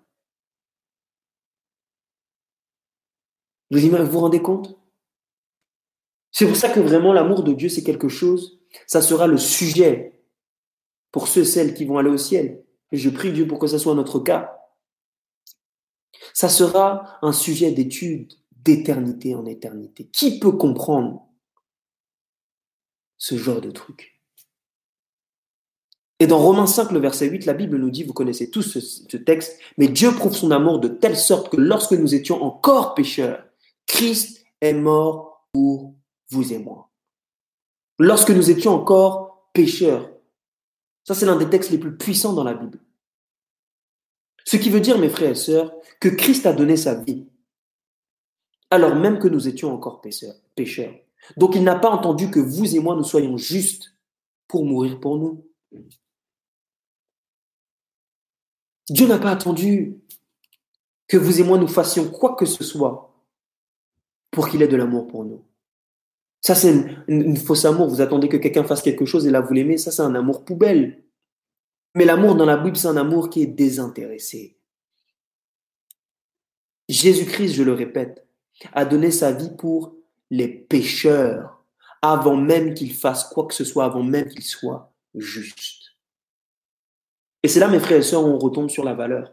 Vous 3.70 3.78
vous 3.78 4.20
rendez 4.20 4.42
compte? 4.42 4.76
C'est 6.32 6.46
pour 6.46 6.56
ça 6.56 6.70
que 6.70 6.80
vraiment 6.80 7.12
l'amour 7.12 7.42
de 7.42 7.52
Dieu, 7.52 7.68
c'est 7.68 7.84
quelque 7.84 8.08
chose, 8.08 8.60
ça 8.86 9.02
sera 9.02 9.26
le 9.26 9.36
sujet 9.36 10.24
pour 11.12 11.28
ceux 11.28 11.42
et 11.42 11.44
celles 11.44 11.74
qui 11.74 11.84
vont 11.84 11.98
aller 11.98 12.10
au 12.10 12.16
ciel. 12.16 12.64
Et 12.92 12.96
je 12.96 13.10
prie 13.10 13.32
Dieu 13.32 13.46
pour 13.46 13.58
que 13.58 13.66
ce 13.66 13.78
soit 13.78 13.94
notre 13.94 14.20
cas. 14.20 14.56
Ça 16.34 16.48
sera 16.48 17.18
un 17.22 17.32
sujet 17.32 17.72
d'étude 17.72 18.39
d'éternité 18.64 19.34
en 19.34 19.46
éternité. 19.46 20.06
Qui 20.06 20.38
peut 20.38 20.52
comprendre 20.52 21.26
ce 23.18 23.36
genre 23.36 23.60
de 23.60 23.70
truc? 23.70 24.20
Et 26.18 26.26
dans 26.26 26.38
Romains 26.38 26.66
5, 26.66 26.92
le 26.92 27.00
verset 27.00 27.28
8, 27.28 27.46
la 27.46 27.54
Bible 27.54 27.78
nous 27.78 27.90
dit, 27.90 28.04
vous 28.04 28.12
connaissez 28.12 28.50
tous 28.50 28.78
ce, 28.78 29.16
texte, 29.16 29.58
mais 29.78 29.88
Dieu 29.88 30.12
prouve 30.12 30.36
son 30.36 30.50
amour 30.50 30.78
de 30.78 30.88
telle 30.88 31.16
sorte 31.16 31.50
que 31.50 31.56
lorsque 31.56 31.92
nous 31.92 32.14
étions 32.14 32.42
encore 32.42 32.94
pécheurs, 32.94 33.42
Christ 33.86 34.44
est 34.60 34.74
mort 34.74 35.46
pour 35.52 35.94
vous 36.28 36.52
et 36.52 36.58
moi. 36.58 36.90
Lorsque 37.98 38.30
nous 38.30 38.50
étions 38.50 38.74
encore 38.74 39.50
pécheurs. 39.54 40.10
Ça, 41.04 41.14
c'est 41.14 41.26
l'un 41.26 41.36
des 41.36 41.48
textes 41.48 41.70
les 41.70 41.78
plus 41.78 41.96
puissants 41.96 42.34
dans 42.34 42.44
la 42.44 42.54
Bible. 42.54 42.78
Ce 44.44 44.58
qui 44.58 44.68
veut 44.68 44.80
dire, 44.80 44.98
mes 44.98 45.08
frères 45.08 45.30
et 45.30 45.34
sœurs, 45.34 45.72
que 46.00 46.08
Christ 46.08 46.44
a 46.44 46.52
donné 46.52 46.76
sa 46.76 46.94
vie 46.94 47.26
alors 48.70 48.94
même 48.94 49.18
que 49.18 49.28
nous 49.28 49.48
étions 49.48 49.72
encore 49.72 50.00
pécheurs. 50.00 50.94
Donc 51.36 51.54
il 51.54 51.64
n'a 51.64 51.76
pas 51.76 51.90
entendu 51.90 52.30
que 52.30 52.40
vous 52.40 52.74
et 52.74 52.78
moi 52.78 52.96
nous 52.96 53.04
soyons 53.04 53.36
justes 53.36 53.96
pour 54.48 54.64
mourir 54.64 55.00
pour 55.00 55.18
nous. 55.18 55.44
Dieu 58.88 59.06
n'a 59.06 59.18
pas 59.18 59.30
attendu 59.30 60.00
que 61.06 61.16
vous 61.16 61.40
et 61.40 61.44
moi 61.44 61.58
nous 61.58 61.68
fassions 61.68 62.10
quoi 62.10 62.34
que 62.36 62.46
ce 62.46 62.64
soit 62.64 63.14
pour 64.30 64.48
qu'il 64.48 64.62
ait 64.62 64.68
de 64.68 64.76
l'amour 64.76 65.06
pour 65.06 65.24
nous. 65.24 65.44
Ça, 66.40 66.54
c'est 66.54 66.72
une, 67.06 67.36
fausse 67.36 67.64
amour. 67.64 67.88
Vous 67.88 68.00
attendez 68.00 68.28
que 68.28 68.36
quelqu'un 68.36 68.64
fasse 68.64 68.82
quelque 68.82 69.04
chose 69.04 69.26
et 69.26 69.30
là, 69.30 69.40
vous 69.40 69.52
l'aimez. 69.52 69.76
Ça, 69.76 69.90
c'est 69.90 70.02
un 70.02 70.14
amour 70.14 70.44
poubelle. 70.44 71.02
Mais 71.94 72.04
l'amour 72.04 72.34
dans 72.34 72.46
la 72.46 72.56
Bible, 72.56 72.76
c'est 72.76 72.88
un 72.88 72.96
amour 72.96 73.28
qui 73.28 73.42
est 73.42 73.46
désintéressé. 73.46 74.56
Jésus-Christ, 76.88 77.52
je 77.52 77.62
le 77.62 77.72
répète, 77.72 78.26
a 78.72 78.84
donné 78.84 79.10
sa 79.10 79.32
vie 79.32 79.50
pour 79.56 79.94
les 80.30 80.48
pécheurs 80.48 81.64
avant 82.02 82.36
même 82.36 82.74
qu'il 82.74 82.92
fasse 82.92 83.24
quoi 83.24 83.46
que 83.46 83.54
ce 83.54 83.64
soit, 83.64 83.84
avant 83.84 84.02
même 84.02 84.28
qu'il 84.28 84.44
soit 84.44 84.92
juste. 85.14 85.96
Et 87.42 87.48
c'est 87.48 87.60
là, 87.60 87.68
mes 87.68 87.80
frères 87.80 87.98
et 87.98 88.02
sœurs, 88.02 88.24
on 88.24 88.38
retombe 88.38 88.70
sur 88.70 88.84
la 88.84 88.94
valeur. 88.94 89.32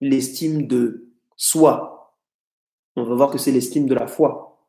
L'estime 0.00 0.66
de 0.66 1.08
soi. 1.36 2.14
On 2.96 3.04
va 3.04 3.14
voir 3.14 3.30
que 3.30 3.38
c'est 3.38 3.52
l'estime 3.52 3.86
de 3.86 3.94
la 3.94 4.06
foi. 4.06 4.66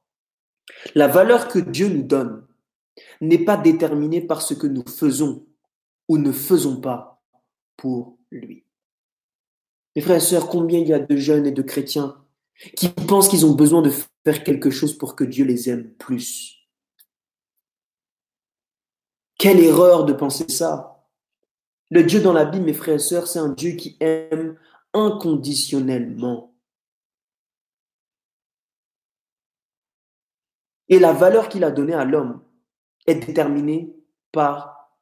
La 0.95 1.07
valeur 1.07 1.47
que 1.47 1.59
Dieu 1.59 1.89
nous 1.89 2.03
donne 2.03 2.45
n'est 3.21 3.43
pas 3.43 3.57
déterminée 3.57 4.21
par 4.21 4.41
ce 4.41 4.53
que 4.53 4.67
nous 4.67 4.85
faisons 4.87 5.45
ou 6.07 6.17
ne 6.17 6.31
faisons 6.31 6.79
pas 6.79 7.21
pour 7.77 8.17
lui. 8.31 8.65
Mes 9.95 10.01
frères 10.01 10.17
et 10.17 10.21
sœurs, 10.21 10.47
combien 10.47 10.79
il 10.79 10.87
y 10.87 10.93
a 10.93 10.99
de 10.99 11.15
jeunes 11.15 11.45
et 11.45 11.51
de 11.51 11.61
chrétiens 11.61 12.23
qui 12.75 12.89
pensent 12.89 13.29
qu'ils 13.29 13.45
ont 13.45 13.53
besoin 13.53 13.81
de 13.81 13.91
faire 14.23 14.43
quelque 14.43 14.69
chose 14.69 14.97
pour 14.97 15.15
que 15.15 15.23
Dieu 15.23 15.45
les 15.45 15.69
aime 15.69 15.93
plus 15.93 16.59
Quelle 19.37 19.59
erreur 19.61 20.05
de 20.05 20.13
penser 20.13 20.49
ça 20.49 21.07
Le 21.89 22.03
Dieu 22.03 22.19
dans 22.19 22.33
la 22.33 22.45
Bible, 22.45 22.65
mes 22.65 22.73
frères 22.73 22.95
et 22.95 22.99
sœurs, 22.99 23.27
c'est 23.27 23.39
un 23.39 23.49
Dieu 23.49 23.71
qui 23.71 23.95
aime 24.01 24.59
inconditionnellement. 24.93 26.53
Et 30.89 30.99
la 30.99 31.13
valeur 31.13 31.47
qu'il 31.47 31.63
a 31.63 31.71
donnée 31.71 31.93
à 31.93 32.03
l'homme 32.03 32.43
est 33.05 33.15
déterminée 33.15 33.95
par 34.31 34.97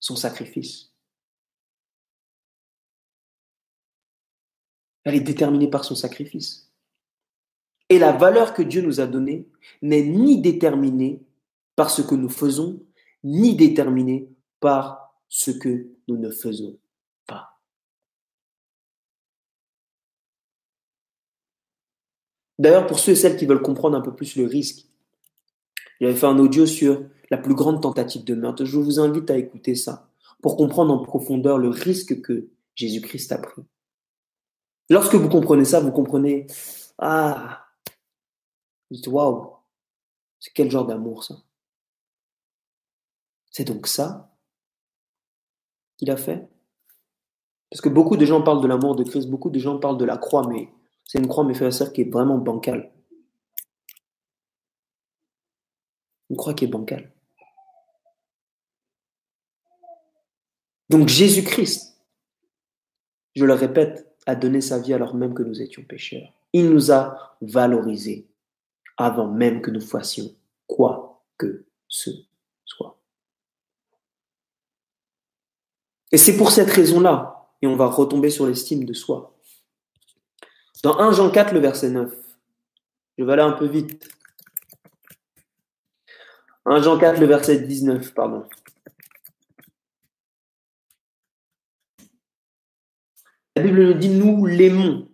son 0.00 0.16
sacrifice. 0.16 0.94
Elle 5.08 5.14
est 5.14 5.20
déterminée 5.20 5.68
par 5.68 5.86
son 5.86 5.94
sacrifice. 5.94 6.70
Et 7.88 7.98
la 7.98 8.12
valeur 8.12 8.52
que 8.52 8.60
Dieu 8.60 8.82
nous 8.82 9.00
a 9.00 9.06
donnée 9.06 9.48
n'est 9.80 10.02
ni 10.02 10.42
déterminée 10.42 11.22
par 11.76 11.88
ce 11.88 12.02
que 12.02 12.14
nous 12.14 12.28
faisons, 12.28 12.82
ni 13.24 13.56
déterminée 13.56 14.28
par 14.60 15.18
ce 15.30 15.50
que 15.50 15.86
nous 16.08 16.18
ne 16.18 16.30
faisons 16.30 16.76
pas. 17.26 17.58
D'ailleurs, 22.58 22.86
pour 22.86 22.98
ceux 22.98 23.12
et 23.12 23.16
celles 23.16 23.38
qui 23.38 23.46
veulent 23.46 23.62
comprendre 23.62 23.96
un 23.96 24.02
peu 24.02 24.14
plus 24.14 24.36
le 24.36 24.44
risque, 24.44 24.88
j'avais 26.02 26.16
fait 26.16 26.26
un 26.26 26.38
audio 26.38 26.66
sur 26.66 27.02
la 27.30 27.38
plus 27.38 27.54
grande 27.54 27.80
tentative 27.80 28.24
de 28.24 28.34
meurtre. 28.34 28.66
Je 28.66 28.76
vous 28.76 29.00
invite 29.00 29.30
à 29.30 29.38
écouter 29.38 29.74
ça 29.74 30.10
pour 30.42 30.58
comprendre 30.58 30.92
en 30.92 31.02
profondeur 31.02 31.56
le 31.56 31.70
risque 31.70 32.20
que 32.20 32.50
Jésus-Christ 32.74 33.32
a 33.32 33.38
pris. 33.38 33.62
Lorsque 34.90 35.14
vous 35.14 35.28
comprenez 35.28 35.64
ça, 35.64 35.80
vous 35.80 35.92
comprenez, 35.92 36.46
ah, 36.98 37.66
waouh, 39.06 39.56
c'est 40.40 40.52
quel 40.52 40.70
genre 40.70 40.86
d'amour 40.86 41.24
ça 41.24 41.36
C'est 43.50 43.64
donc 43.64 43.86
ça 43.86 44.34
qu'il 45.96 46.10
a 46.10 46.16
fait 46.16 46.48
Parce 47.70 47.80
que 47.80 47.88
beaucoup 47.88 48.16
de 48.16 48.24
gens 48.24 48.42
parlent 48.42 48.62
de 48.62 48.68
l'amour 48.68 48.96
de 48.96 49.04
Christ, 49.04 49.28
beaucoup 49.28 49.50
de 49.50 49.58
gens 49.58 49.78
parlent 49.78 49.98
de 49.98 50.04
la 50.04 50.16
croix, 50.16 50.46
mais 50.48 50.72
c'est 51.04 51.18
une 51.18 51.28
croix, 51.28 51.44
mes 51.44 51.54
frères 51.54 51.68
et 51.68 51.72
sœurs, 51.72 51.92
qui 51.92 52.02
est 52.02 52.10
vraiment 52.10 52.38
bancale. 52.38 52.92
Une 56.30 56.36
croix 56.36 56.54
qui 56.54 56.64
est 56.64 56.68
bancale. 56.68 57.12
Donc 60.88 61.08
Jésus-Christ, 61.08 62.00
je 63.34 63.44
le 63.44 63.52
répète, 63.52 64.07
a 64.28 64.34
donné 64.34 64.60
sa 64.60 64.78
vie 64.78 64.92
alors 64.92 65.14
même 65.14 65.32
que 65.32 65.42
nous 65.42 65.62
étions 65.62 65.82
pécheurs. 65.82 66.34
Il 66.52 66.68
nous 66.68 66.92
a 66.92 67.36
valorisés 67.40 68.28
avant 68.98 69.26
même 69.26 69.62
que 69.62 69.70
nous 69.70 69.80
fassions 69.80 70.34
quoi 70.66 71.24
que 71.38 71.64
ce 71.88 72.10
soit. 72.66 72.98
Et 76.12 76.18
c'est 76.18 76.36
pour 76.36 76.50
cette 76.50 76.70
raison-là, 76.70 77.48
et 77.62 77.66
on 77.66 77.76
va 77.76 77.86
retomber 77.86 78.28
sur 78.28 78.46
l'estime 78.46 78.84
de 78.84 78.92
soi. 78.92 79.34
Dans 80.82 80.98
1 80.98 81.12
Jean 81.12 81.30
4, 81.30 81.54
le 81.54 81.60
verset 81.60 81.88
9, 81.88 82.14
je 83.16 83.24
vais 83.24 83.32
aller 83.32 83.42
un 83.42 83.52
peu 83.52 83.66
vite. 83.66 84.08
1 86.66 86.82
Jean 86.82 86.98
4, 86.98 87.18
le 87.18 87.26
verset 87.26 87.60
19, 87.60 88.12
pardon. 88.12 88.44
La 93.58 93.64
Bible 93.64 93.86
nous 93.86 93.94
dit, 93.94 94.10
nous 94.10 94.46
l'aimons 94.46 95.08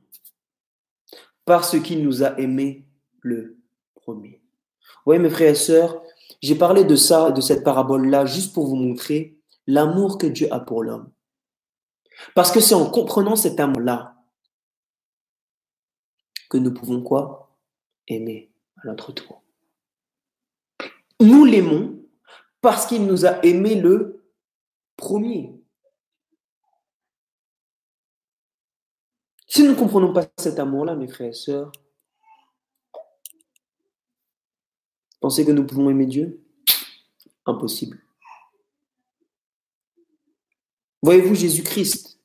parce 1.46 1.80
qu'il 1.80 2.04
nous 2.04 2.22
a 2.22 2.38
aimés 2.38 2.86
le 3.22 3.56
premier. 3.94 4.42
Voyez, 5.06 5.18
mes 5.18 5.30
frères 5.30 5.52
et 5.52 5.54
sœurs, 5.54 6.02
j'ai 6.42 6.54
parlé 6.54 6.84
de 6.84 6.94
ça, 6.94 7.30
de 7.30 7.40
cette 7.40 7.64
parabole-là, 7.64 8.26
juste 8.26 8.52
pour 8.52 8.66
vous 8.66 8.76
montrer 8.76 9.38
l'amour 9.66 10.18
que 10.18 10.26
Dieu 10.26 10.46
a 10.52 10.60
pour 10.60 10.82
l'homme. 10.82 11.10
Parce 12.34 12.52
que 12.52 12.60
c'est 12.60 12.74
en 12.74 12.90
comprenant 12.90 13.34
cet 13.34 13.60
amour-là 13.60 14.14
que 16.50 16.58
nous 16.58 16.74
pouvons 16.74 17.02
quoi? 17.02 17.56
Aimer 18.08 18.52
à 18.76 18.88
notre 18.88 19.12
tour. 19.12 19.42
Nous 21.18 21.46
l'aimons 21.46 21.98
parce 22.60 22.84
qu'il 22.84 23.06
nous 23.06 23.24
a 23.24 23.42
aimés 23.42 23.80
le 23.80 24.22
premier. 24.96 25.63
Si 29.54 29.62
nous 29.62 29.70
ne 29.70 29.76
comprenons 29.76 30.12
pas 30.12 30.26
cet 30.36 30.58
amour-là, 30.58 30.96
mes 30.96 31.06
frères 31.06 31.28
et 31.28 31.32
sœurs, 31.32 31.70
pensez 35.20 35.46
que 35.46 35.52
nous 35.52 35.64
pouvons 35.64 35.90
aimer 35.90 36.06
Dieu? 36.06 36.44
Impossible. 37.46 38.02
Voyez-vous, 41.04 41.36
Jésus-Christ 41.36 42.18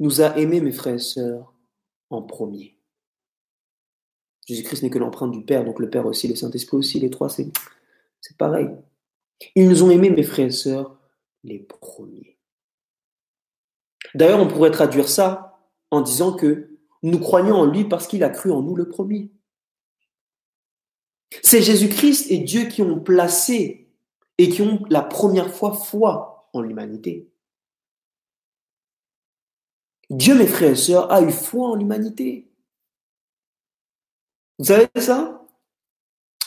nous 0.00 0.20
a 0.20 0.36
aimés, 0.36 0.60
mes 0.60 0.72
frères 0.72 0.96
et 0.96 0.98
sœurs, 0.98 1.54
en 2.10 2.22
premier. 2.22 2.76
Jésus-Christ 4.48 4.82
n'est 4.82 4.90
que 4.90 4.98
l'empreinte 4.98 5.30
du 5.30 5.44
Père, 5.44 5.64
donc 5.64 5.78
le 5.78 5.88
Père 5.88 6.06
aussi, 6.06 6.26
le 6.26 6.34
Saint-Esprit 6.34 6.76
aussi, 6.76 6.98
les 6.98 7.10
trois, 7.10 7.28
c'est 7.28 7.52
pareil. 8.36 8.68
Ils 9.54 9.68
nous 9.68 9.84
ont 9.84 9.90
aimés, 9.90 10.10
mes 10.10 10.24
frères 10.24 10.48
et 10.48 10.50
sœurs, 10.50 10.98
les 11.44 11.60
premiers. 11.60 12.36
D'ailleurs, 14.16 14.40
on 14.40 14.48
pourrait 14.48 14.72
traduire 14.72 15.08
ça 15.08 15.50
en 15.92 16.00
disant 16.00 16.32
que 16.32 16.70
nous 17.02 17.20
croyons 17.20 17.54
en 17.54 17.66
lui 17.66 17.84
parce 17.84 18.08
qu'il 18.08 18.24
a 18.24 18.30
cru 18.30 18.50
en 18.50 18.62
nous 18.62 18.74
le 18.74 18.88
premier. 18.88 19.30
C'est 21.42 21.62
Jésus-Christ 21.62 22.30
et 22.30 22.38
Dieu 22.38 22.64
qui 22.64 22.82
ont 22.82 22.98
placé 22.98 23.90
et 24.38 24.48
qui 24.48 24.62
ont 24.62 24.82
la 24.88 25.02
première 25.02 25.54
fois 25.54 25.74
foi 25.74 26.48
en 26.54 26.62
l'humanité. 26.62 27.30
Dieu, 30.08 30.34
mes 30.34 30.46
frères 30.46 30.72
et 30.72 30.76
sœurs, 30.76 31.12
a 31.12 31.20
eu 31.22 31.30
foi 31.30 31.68
en 31.68 31.74
l'humanité. 31.74 32.50
Vous 34.58 34.66
savez 34.66 34.88
ça? 34.96 35.46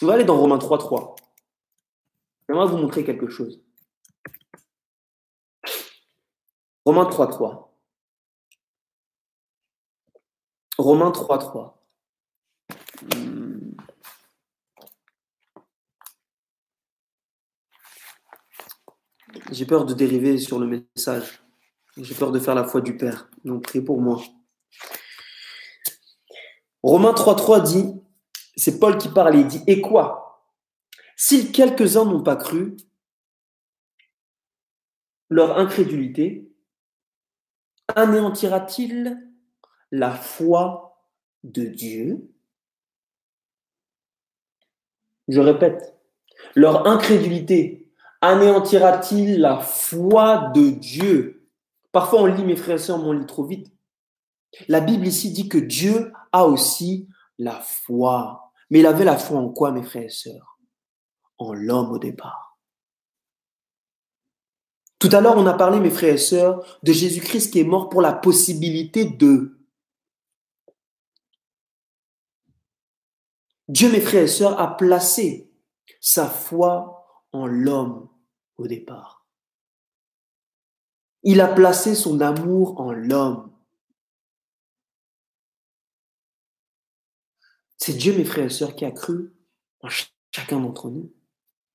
On 0.01 0.07
va 0.07 0.13
aller 0.13 0.23
dans 0.23 0.37
Romains 0.37 0.57
3, 0.57 0.77
3. 0.79 1.15
J'aimerais 2.47 2.67
vous 2.67 2.77
montrer 2.77 3.03
quelque 3.03 3.27
chose. 3.27 3.61
Romains 6.85 7.05
3, 7.05 7.27
3. 7.27 7.74
Romains 10.85 11.09
3, 11.09 11.39
3. 11.39 11.83
J'ai 19.49 19.65
peur 19.65 19.85
de 19.85 19.95
dériver 19.95 20.37
sur 20.37 20.59
le 20.59 20.67
message. 20.67 21.41
J'ai 21.97 22.13
peur 22.13 22.31
de 22.31 22.37
faire 22.37 22.53
la 22.53 22.65
foi 22.65 22.81
du 22.81 22.95
Père. 22.95 23.31
Donc 23.43 23.63
priez 23.63 23.83
pour 23.83 23.99
moi. 23.99 24.21
Romains 26.83 27.15
3, 27.15 27.35
3 27.35 27.61
dit, 27.61 27.91
c'est 28.55 28.79
Paul 28.79 28.99
qui 28.99 29.09
parle, 29.09 29.37
il 29.37 29.47
dit, 29.47 29.63
et 29.65 29.81
quoi? 29.81 30.45
Si 31.15 31.51
quelques-uns 31.51 32.05
n'ont 32.05 32.21
pas 32.21 32.35
cru, 32.35 32.77
leur 35.29 35.57
incrédulité 35.57 36.47
anéantira-t-il 37.95 39.24
la 39.95 40.11
foi 40.11 40.99
de 41.43 41.63
Dieu. 41.63 42.29
Je 45.27 45.39
répète, 45.39 45.97
leur 46.53 46.85
incrédulité 46.87 47.89
anéantira-t-il 48.21 49.39
la 49.39 49.59
foi 49.59 50.51
de 50.53 50.69
Dieu? 50.69 51.49
Parfois 51.91 52.23
on 52.23 52.25
lit, 52.25 52.43
mes 52.43 52.55
frères 52.55 52.75
et 52.75 52.79
sœurs, 52.79 53.03
on 53.03 53.13
lit 53.13 53.25
trop 53.25 53.45
vite. 53.45 53.71
La 54.67 54.81
Bible 54.81 55.07
ici 55.07 55.31
dit 55.31 55.47
que 55.47 55.57
Dieu 55.57 56.11
a 56.31 56.45
aussi 56.45 57.07
la 57.37 57.59
foi. 57.61 58.51
Mais 58.69 58.79
il 58.79 58.85
avait 58.85 59.05
la 59.05 59.17
foi 59.17 59.39
en 59.39 59.49
quoi, 59.49 59.71
mes 59.71 59.83
frères 59.83 60.03
et 60.03 60.09
sœurs? 60.09 60.59
En 61.37 61.53
l'homme 61.53 61.91
au 61.91 61.99
départ. 61.99 62.57
Tout 64.99 65.09
à 65.11 65.21
l'heure, 65.21 65.37
on 65.37 65.45
a 65.45 65.53
parlé, 65.53 65.79
mes 65.79 65.89
frères 65.89 66.15
et 66.15 66.17
sœurs, 66.17 66.79
de 66.83 66.91
Jésus-Christ 66.91 67.51
qui 67.51 67.59
est 67.59 67.65
mort 67.65 67.89
pour 67.89 68.01
la 68.01 68.13
possibilité 68.13 69.05
de. 69.05 69.54
Dieu, 73.67 73.91
mes 73.91 74.01
frères 74.01 74.23
et 74.23 74.27
sœurs, 74.27 74.59
a 74.59 74.77
placé 74.77 75.51
sa 75.99 76.27
foi 76.27 77.25
en 77.31 77.47
l'homme 77.47 78.09
au 78.57 78.67
départ. 78.67 79.25
Il 81.23 81.41
a 81.41 81.47
placé 81.47 81.95
son 81.95 82.21
amour 82.21 82.79
en 82.79 82.91
l'homme. 82.91 83.51
C'est 87.77 87.93
Dieu, 87.93 88.15
mes 88.15 88.25
frères 88.25 88.45
et 88.45 88.49
sœurs, 88.49 88.75
qui 88.75 88.85
a 88.85 88.91
cru 88.91 89.33
en 89.81 89.89
chacun 90.31 90.59
d'entre 90.59 90.89
nous 90.89 91.11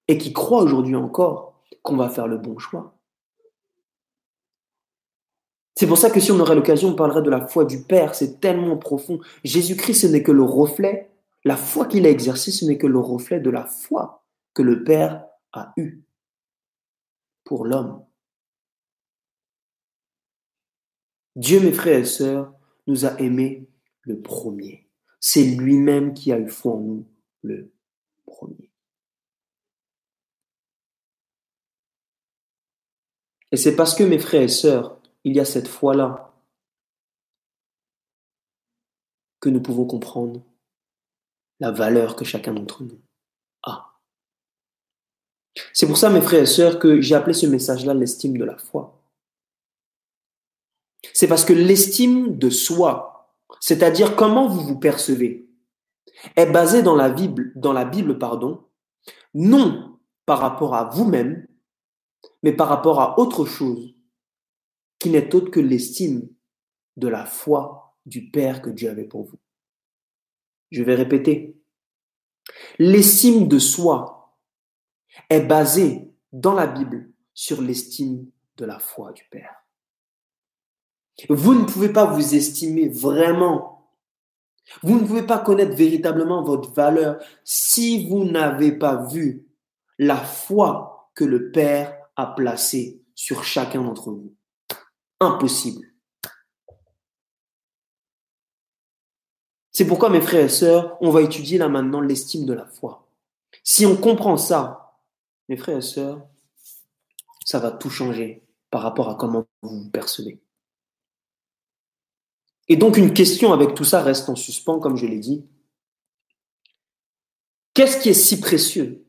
et 0.07 0.18
qui 0.18 0.33
croit 0.33 0.62
aujourd'hui 0.62 0.96
encore 0.96 1.61
qu'on 1.83 1.96
va 1.96 2.09
faire 2.09 2.29
le 2.29 2.38
bon 2.38 2.59
choix. 2.59 2.96
C'est 5.74 5.87
pour 5.87 5.98
ça 5.98 6.11
que 6.11 6.20
si 6.20 6.31
on 6.31 6.38
aurait 6.40 6.55
l'occasion, 6.55 6.90
on 6.90 6.94
parlerait 6.94 7.22
de 7.22 7.31
la 7.31 7.46
foi 7.46 7.64
du 7.64 7.83
Père. 7.83 8.14
C'est 8.14 8.40
tellement 8.40 8.76
profond. 8.76 9.20
Jésus-Christ, 9.44 10.03
ce 10.03 10.07
n'est 10.07 10.22
que 10.22 10.33
le 10.33 10.42
reflet. 10.42 11.10
La 11.44 11.57
foi 11.57 11.87
qu'il 11.87 12.07
a 12.07 12.11
exercée, 12.11 12.50
ce 12.50 12.64
n'est 12.64 12.79
que 12.79 12.87
le 12.87 12.98
reflet 12.98 13.40
de 13.40 13.50
la 13.50 13.64
foi 13.64 14.24
que 14.55 14.62
le 14.62 14.85
Père 14.85 15.26
a 15.53 15.72
eue 15.76 16.03
pour 17.44 17.64
l'homme. 17.64 18.05
Dieu, 21.37 21.61
mes 21.61 21.72
frères 21.72 22.00
et 22.00 22.05
sœurs, 22.05 22.53
nous 22.87 23.07
a 23.07 23.18
aimés 23.20 23.68
le 24.03 24.20
premier. 24.20 24.88
C'est 25.20 25.44
lui-même 25.44 26.14
qui 26.14 26.33
a 26.33 26.38
eu 26.38 26.48
foi 26.48 26.72
en 26.72 26.81
nous 26.81 27.09
le 27.42 27.72
premier. 28.26 28.70
Et 33.53 33.57
c'est 33.57 33.74
parce 33.74 33.94
que, 33.94 34.05
mes 34.05 34.18
frères 34.18 34.42
et 34.42 34.48
sœurs, 34.48 35.00
il 35.24 35.35
y 35.35 35.40
a 35.40 35.44
cette 35.44 35.68
foi-là 35.68 36.33
que 39.40 39.48
nous 39.48 39.62
pouvons 39.62 39.87
comprendre 39.87 40.42
la 41.61 41.70
valeur 41.70 42.16
que 42.16 42.25
chacun 42.25 42.55
d'entre 42.55 42.83
nous 42.83 43.01
a. 43.62 43.99
C'est 45.73 45.87
pour 45.87 45.96
ça, 45.96 46.11
mes 46.11 46.20
frères 46.20 46.42
et 46.42 46.46
sœurs, 46.46 46.79
que 46.79 47.01
j'ai 47.01 47.14
appelé 47.14 47.35
ce 47.35 47.46
message-là 47.46 47.94
l'estime 47.94 48.37
de 48.37 48.44
la 48.44 48.57
foi. 48.57 49.01
C'est 51.12 51.29
parce 51.29 51.44
que 51.44 51.53
l'estime 51.53 52.37
de 52.37 52.51
soi, 52.51 53.35
c'est-à-dire 53.61 54.16
comment 54.16 54.49
vous 54.49 54.61
vous 54.61 54.79
percevez, 54.79 55.49
est 56.37 56.51
basée 56.51 56.83
dans 56.83 56.96
la 56.96 57.11
Bible, 57.11 57.53
dans 57.57 57.73
la 57.73 57.85
Bible, 57.85 58.18
pardon, 58.18 58.64
non 59.35 59.99
par 60.27 60.38
rapport 60.38 60.75
à 60.75 60.85
vous-même, 60.85 61.46
mais 62.42 62.53
par 62.53 62.68
rapport 62.68 63.01
à 63.01 63.18
autre 63.18 63.44
chose 63.44 63.94
qui 64.99 65.11
n'est 65.11 65.35
autre 65.35 65.51
que 65.51 65.61
l'estime 65.61 66.29
de 66.96 67.09
la 67.09 67.25
foi 67.25 67.96
du 68.07 68.31
Père 68.31 68.62
que 68.62 68.70
Dieu 68.70 68.90
avait 68.90 69.05
pour 69.05 69.25
vous. 69.25 69.38
Je 70.71 70.83
vais 70.83 70.95
répéter. 70.95 71.61
L'estime 72.79 73.49
de 73.49 73.59
soi 73.59 74.37
est 75.29 75.41
basée 75.41 76.13
dans 76.33 76.55
la 76.55 76.67
Bible 76.67 77.13
sur 77.35 77.61
l'estime 77.61 78.31
de 78.57 78.65
la 78.65 78.79
foi 78.79 79.13
du 79.13 79.25
Père. 79.31 79.57
Vous 81.29 81.55
ne 81.55 81.65
pouvez 81.65 81.93
pas 81.93 82.07
vous 82.07 82.35
estimer 82.35 82.89
vraiment. 82.89 83.95
Vous 84.83 84.99
ne 85.01 85.07
pouvez 85.07 85.27
pas 85.27 85.39
connaître 85.39 85.75
véritablement 85.75 86.43
votre 86.43 86.73
valeur 86.73 87.23
si 87.45 88.09
vous 88.09 88.25
n'avez 88.25 88.73
pas 88.73 89.05
vu 89.07 89.47
la 89.99 90.17
foi 90.17 91.11
que 91.15 91.25
le 91.25 91.51
Père 91.51 91.97
a 92.17 92.27
placée 92.27 93.03
sur 93.15 93.45
chacun 93.45 93.83
d'entre 93.83 94.11
vous. 94.11 94.35
Impossible. 95.19 95.89
C'est 99.81 99.87
pourquoi, 99.87 100.11
mes 100.11 100.21
frères 100.21 100.45
et 100.45 100.51
sœurs, 100.51 100.99
on 101.01 101.09
va 101.09 101.23
étudier 101.23 101.57
là 101.57 101.71
maintenant 101.71 102.03
l'estime 102.03 102.45
de 102.45 102.53
la 102.53 102.66
foi. 102.66 103.09
Si 103.64 103.87
on 103.87 103.97
comprend 103.97 104.37
ça, 104.37 105.01
mes 105.49 105.57
frères 105.57 105.79
et 105.79 105.81
sœurs, 105.81 106.21
ça 107.47 107.61
va 107.61 107.71
tout 107.71 107.88
changer 107.88 108.47
par 108.71 108.83
rapport 108.83 109.09
à 109.09 109.14
comment 109.14 109.47
vous 109.62 109.85
vous 109.85 109.90
percevez. 109.90 110.38
Et 112.69 112.77
donc 112.77 112.99
une 112.99 113.14
question 113.14 113.55
avec 113.55 113.75
tout 113.75 113.87
ça 113.87 114.03
reste 114.03 114.29
en 114.29 114.37
suspens, 114.37 114.81
comme 114.81 114.99
je 114.99 115.07
l'ai 115.07 115.19
dit. 115.19 115.47
Qu'est-ce 117.73 118.03
qui 118.03 118.11
est 118.11 118.12
si 118.12 118.38
précieux? 118.38 119.07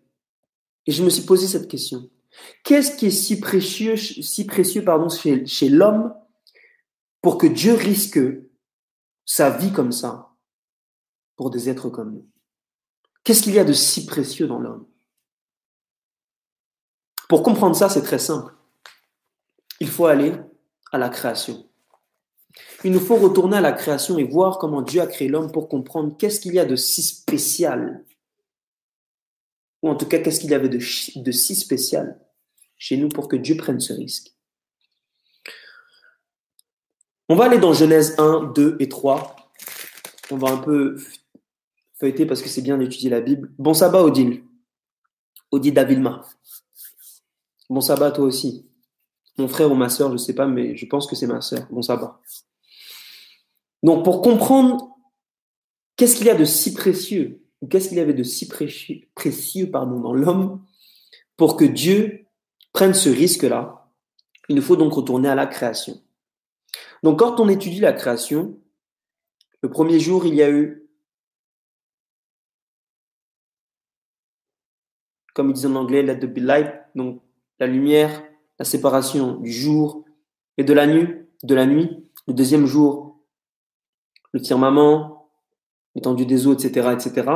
Et 0.87 0.93
je 0.93 1.03
me 1.03 1.09
suis 1.09 1.23
posé 1.23 1.47
cette 1.47 1.67
question. 1.67 2.09
Qu'est-ce 2.63 2.95
qui 2.95 3.07
est 3.07 3.11
si 3.11 3.41
précieux, 3.41 3.97
si 3.97 4.45
précieux 4.45 4.85
pardon, 4.85 5.09
chez, 5.09 5.45
chez 5.45 5.67
l'homme 5.67 6.13
pour 7.21 7.37
que 7.37 7.47
Dieu 7.47 7.73
risque 7.73 8.21
sa 9.25 9.49
vie 9.49 9.73
comme 9.73 9.91
ça? 9.91 10.30
Pour 11.41 11.49
des 11.49 11.69
êtres 11.69 11.89
comme 11.89 12.13
nous 12.13 12.29
Qu'est-ce 13.23 13.41
qu'il 13.41 13.55
y 13.55 13.57
a 13.57 13.63
de 13.63 13.73
si 13.73 14.05
précieux 14.05 14.45
dans 14.45 14.59
l'homme? 14.59 14.85
Pour 17.27 17.41
comprendre 17.41 17.75
ça, 17.75 17.89
c'est 17.89 18.03
très 18.03 18.19
simple. 18.19 18.53
Il 19.79 19.89
faut 19.89 20.05
aller 20.05 20.35
à 20.91 20.99
la 20.99 21.09
création. 21.09 21.67
Il 22.83 22.91
nous 22.91 22.99
faut 22.99 23.15
retourner 23.15 23.57
à 23.57 23.61
la 23.61 23.71
création 23.71 24.19
et 24.19 24.23
voir 24.23 24.59
comment 24.59 24.83
Dieu 24.83 25.01
a 25.01 25.07
créé 25.07 25.29
l'homme 25.29 25.51
pour 25.51 25.67
comprendre 25.67 26.15
qu'est-ce 26.15 26.39
qu'il 26.39 26.53
y 26.53 26.59
a 26.59 26.65
de 26.65 26.75
si 26.75 27.01
spécial 27.01 28.05
ou 29.81 29.89
en 29.89 29.95
tout 29.95 30.05
cas, 30.05 30.19
qu'est-ce 30.19 30.41
qu'il 30.41 30.51
y 30.51 30.53
avait 30.53 30.69
de, 30.69 30.77
de 30.77 31.31
si 31.31 31.55
spécial 31.55 32.19
chez 32.77 32.97
nous 32.97 33.09
pour 33.09 33.27
que 33.27 33.35
Dieu 33.35 33.57
prenne 33.57 33.79
ce 33.79 33.93
risque 33.93 34.27
On 37.29 37.35
va 37.35 37.45
aller 37.45 37.57
dans 37.57 37.73
Genèse 37.73 38.13
1, 38.19 38.51
2 38.53 38.77
et 38.79 38.89
3. 38.89 39.35
On 40.29 40.37
va 40.37 40.49
un 40.49 40.57
peu 40.57 40.97
feuilleter 42.01 42.25
parce 42.25 42.41
que 42.41 42.49
c'est 42.49 42.61
bien 42.61 42.77
d'étudier 42.77 43.09
la 43.09 43.21
Bible. 43.21 43.51
Bon 43.57 43.73
sabbat, 43.73 44.03
Odile. 44.03 44.43
Odile 45.51 45.73
Davilma. 45.73 46.25
Bon 47.69 47.79
sabbat, 47.79 48.11
toi 48.11 48.25
aussi. 48.25 48.67
Mon 49.37 49.47
frère 49.47 49.71
ou 49.71 49.75
ma 49.75 49.87
soeur, 49.87 50.09
je 50.09 50.13
ne 50.13 50.17
sais 50.17 50.35
pas, 50.35 50.47
mais 50.47 50.75
je 50.75 50.85
pense 50.85 51.07
que 51.07 51.15
c'est 51.15 51.27
ma 51.27 51.39
soeur. 51.39 51.65
Bon 51.71 51.81
sabbat. 51.81 52.19
Donc, 53.83 54.03
pour 54.03 54.21
comprendre 54.21 54.89
qu'est-ce 55.95 56.17
qu'il 56.17 56.25
y 56.25 56.29
a 56.29 56.35
de 56.35 56.45
si 56.45 56.73
précieux 56.73 57.41
qu'est-ce 57.69 57.89
qu'il 57.89 57.97
y 57.97 58.01
avait 58.01 58.13
de 58.13 58.23
si 58.23 58.47
précieux, 58.47 59.01
précieux 59.15 59.69
pardon, 59.69 59.99
dans 59.99 60.13
l'homme 60.13 60.65
pour 61.37 61.57
que 61.57 61.65
Dieu 61.65 62.25
prenne 62.73 62.93
ce 62.93 63.09
risque-là 63.09 63.89
Il 64.49 64.55
nous 64.55 64.61
faut 64.61 64.75
donc 64.75 64.93
retourner 64.93 65.29
à 65.29 65.35
la 65.35 65.45
création. 65.45 66.01
Donc 67.03 67.19
quand 67.19 67.39
on 67.39 67.49
étudie 67.49 67.79
la 67.79 67.93
création, 67.93 68.59
le 69.61 69.69
premier 69.69 69.99
jour, 69.99 70.25
il 70.25 70.35
y 70.35 70.41
a 70.41 70.49
eu, 70.49 70.80
comme 75.33 75.49
ils 75.49 75.53
disent 75.53 75.65
en 75.65 75.75
anglais, 75.75 76.03
let 76.03 76.19
the 76.19 76.25
be 76.25 76.39
light, 76.39 76.71
donc 76.95 77.21
la 77.59 77.67
lumière, 77.67 78.23
la 78.59 78.65
séparation 78.65 79.35
du 79.35 79.51
jour 79.51 80.05
et 80.57 80.63
de 80.63 80.73
la 80.73 80.87
nuit. 80.87 81.07
De 81.43 81.55
la 81.55 81.65
nuit. 81.65 82.05
Le 82.27 82.33
deuxième 82.33 82.65
jour, 82.65 83.17
le 84.31 84.39
firmament, 84.39 85.29
l'étendue 85.95 86.25
des 86.25 86.47
eaux, 86.47 86.53
etc., 86.53 86.89
etc. 86.93 87.29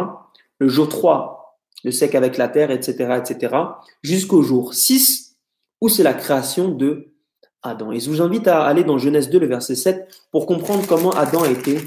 Le 0.60 0.67
jour 0.67 0.88
3, 0.88 1.60
le 1.84 1.91
sec 1.91 2.15
avec 2.15 2.38
la 2.38 2.47
terre, 2.47 2.71
etc., 2.71 3.17
etc. 3.17 3.55
Jusqu'au 4.03 4.41
jour 4.41 4.73
6, 4.73 5.38
où 5.81 5.89
c'est 5.89 6.03
la 6.03 6.13
création 6.13 6.69
de 6.69 7.13
Adam. 7.62 7.91
Et 7.91 7.99
je 7.99 8.10
vous 8.10 8.21
invite 8.21 8.47
à 8.47 8.63
aller 8.63 8.84
dans 8.84 8.97
Genèse 8.97 9.29
2, 9.29 9.39
le 9.39 9.47
verset 9.47 9.75
7, 9.75 10.27
pour 10.31 10.45
comprendre 10.45 10.86
comment 10.88 11.12
Adam 11.12 11.43
a 11.43 11.49
été 11.49 11.79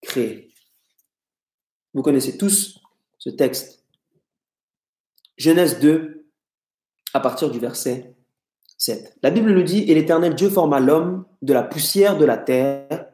créé. 0.00 0.52
Vous 1.94 2.02
connaissez 2.02 2.36
tous 2.36 2.80
ce 3.18 3.30
texte. 3.30 3.81
Genèse 5.36 5.80
2, 5.80 6.26
à 7.14 7.20
partir 7.20 7.50
du 7.50 7.58
verset 7.58 8.14
7. 8.78 9.18
La 9.22 9.30
Bible 9.30 9.52
nous 9.52 9.62
dit, 9.62 9.82
et 9.90 9.94
l'Éternel 9.94 10.34
Dieu 10.34 10.50
forma 10.50 10.80
l'homme 10.80 11.24
de 11.40 11.52
la 11.52 11.62
poussière 11.62 12.18
de 12.18 12.24
la 12.24 12.36
terre 12.36 13.12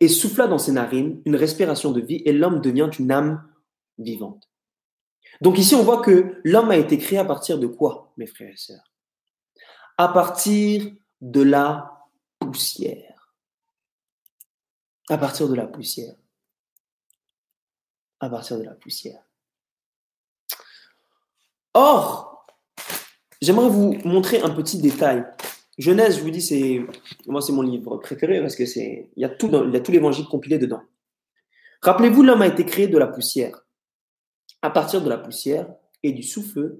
et 0.00 0.08
souffla 0.08 0.46
dans 0.46 0.58
ses 0.58 0.72
narines 0.72 1.22
une 1.24 1.36
respiration 1.36 1.92
de 1.92 2.00
vie 2.00 2.22
et 2.24 2.32
l'homme 2.32 2.60
devient 2.60 2.90
une 2.98 3.12
âme 3.12 3.46
vivante. 3.98 4.48
Donc 5.40 5.58
ici, 5.58 5.74
on 5.74 5.82
voit 5.82 6.02
que 6.02 6.40
l'homme 6.44 6.70
a 6.70 6.76
été 6.76 6.98
créé 6.98 7.18
à 7.18 7.24
partir 7.24 7.58
de 7.58 7.66
quoi, 7.66 8.12
mes 8.16 8.26
frères 8.26 8.52
et 8.52 8.56
sœurs? 8.56 8.92
À 9.96 10.08
partir 10.08 10.90
de 11.20 11.42
la 11.42 12.08
poussière. 12.38 13.34
À 15.08 15.18
partir 15.18 15.48
de 15.48 15.54
la 15.54 15.66
poussière. 15.66 16.14
À 18.20 18.28
partir 18.28 18.58
de 18.58 18.64
la 18.64 18.74
poussière. 18.74 19.22
Or, 21.74 22.46
j'aimerais 23.40 23.68
vous 23.68 23.96
montrer 24.04 24.40
un 24.40 24.50
petit 24.50 24.78
détail 24.78 25.24
Genèse, 25.80 26.18
je 26.18 26.22
vous 26.22 26.30
dis, 26.30 26.42
c'est 26.42 26.84
moi 27.26 27.40
c'est 27.40 27.52
mon 27.52 27.62
livre 27.62 27.96
préféré 27.96 28.38
parce 28.40 28.54
que 28.54 28.66
c'est 28.66 29.08
il 29.16 29.22
y 29.22 29.24
a 29.24 29.30
tout 29.30 29.50
il 29.50 29.72
y 29.72 29.76
a 29.76 29.80
tout 29.80 29.92
l'évangile 29.92 30.26
compilé 30.26 30.58
dedans. 30.58 30.82
Rappelez-vous, 31.80 32.22
l'homme 32.22 32.42
a 32.42 32.46
été 32.46 32.66
créé 32.66 32.86
de 32.86 32.98
la 32.98 33.06
poussière. 33.06 33.66
À 34.60 34.68
partir 34.68 35.00
de 35.00 35.08
la 35.08 35.16
poussière 35.16 35.72
et 36.02 36.12
du 36.12 36.22
souffle 36.22 36.76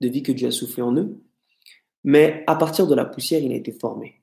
de 0.00 0.08
vie 0.08 0.24
que 0.24 0.32
Dieu 0.32 0.48
a 0.48 0.50
soufflé 0.50 0.82
en 0.82 0.96
eux, 0.96 1.22
mais 2.02 2.42
à 2.48 2.56
partir 2.56 2.88
de 2.88 2.94
la 2.96 3.04
poussière, 3.04 3.40
il 3.40 3.52
a 3.52 3.56
été 3.56 3.70
formé. 3.70 4.20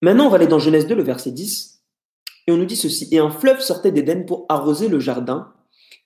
Maintenant, 0.00 0.26
on 0.26 0.30
va 0.30 0.36
aller 0.36 0.46
dans 0.46 0.58
Genèse 0.58 0.86
2, 0.86 0.94
le 0.94 1.02
verset 1.02 1.32
10, 1.32 1.84
et 2.46 2.52
on 2.52 2.56
nous 2.56 2.64
dit 2.64 2.76
ceci. 2.76 3.08
Et 3.10 3.18
un 3.18 3.30
fleuve 3.30 3.60
sortait 3.60 3.92
d'Éden 3.92 4.24
pour 4.24 4.46
arroser 4.48 4.88
le 4.88 5.00
jardin, 5.00 5.52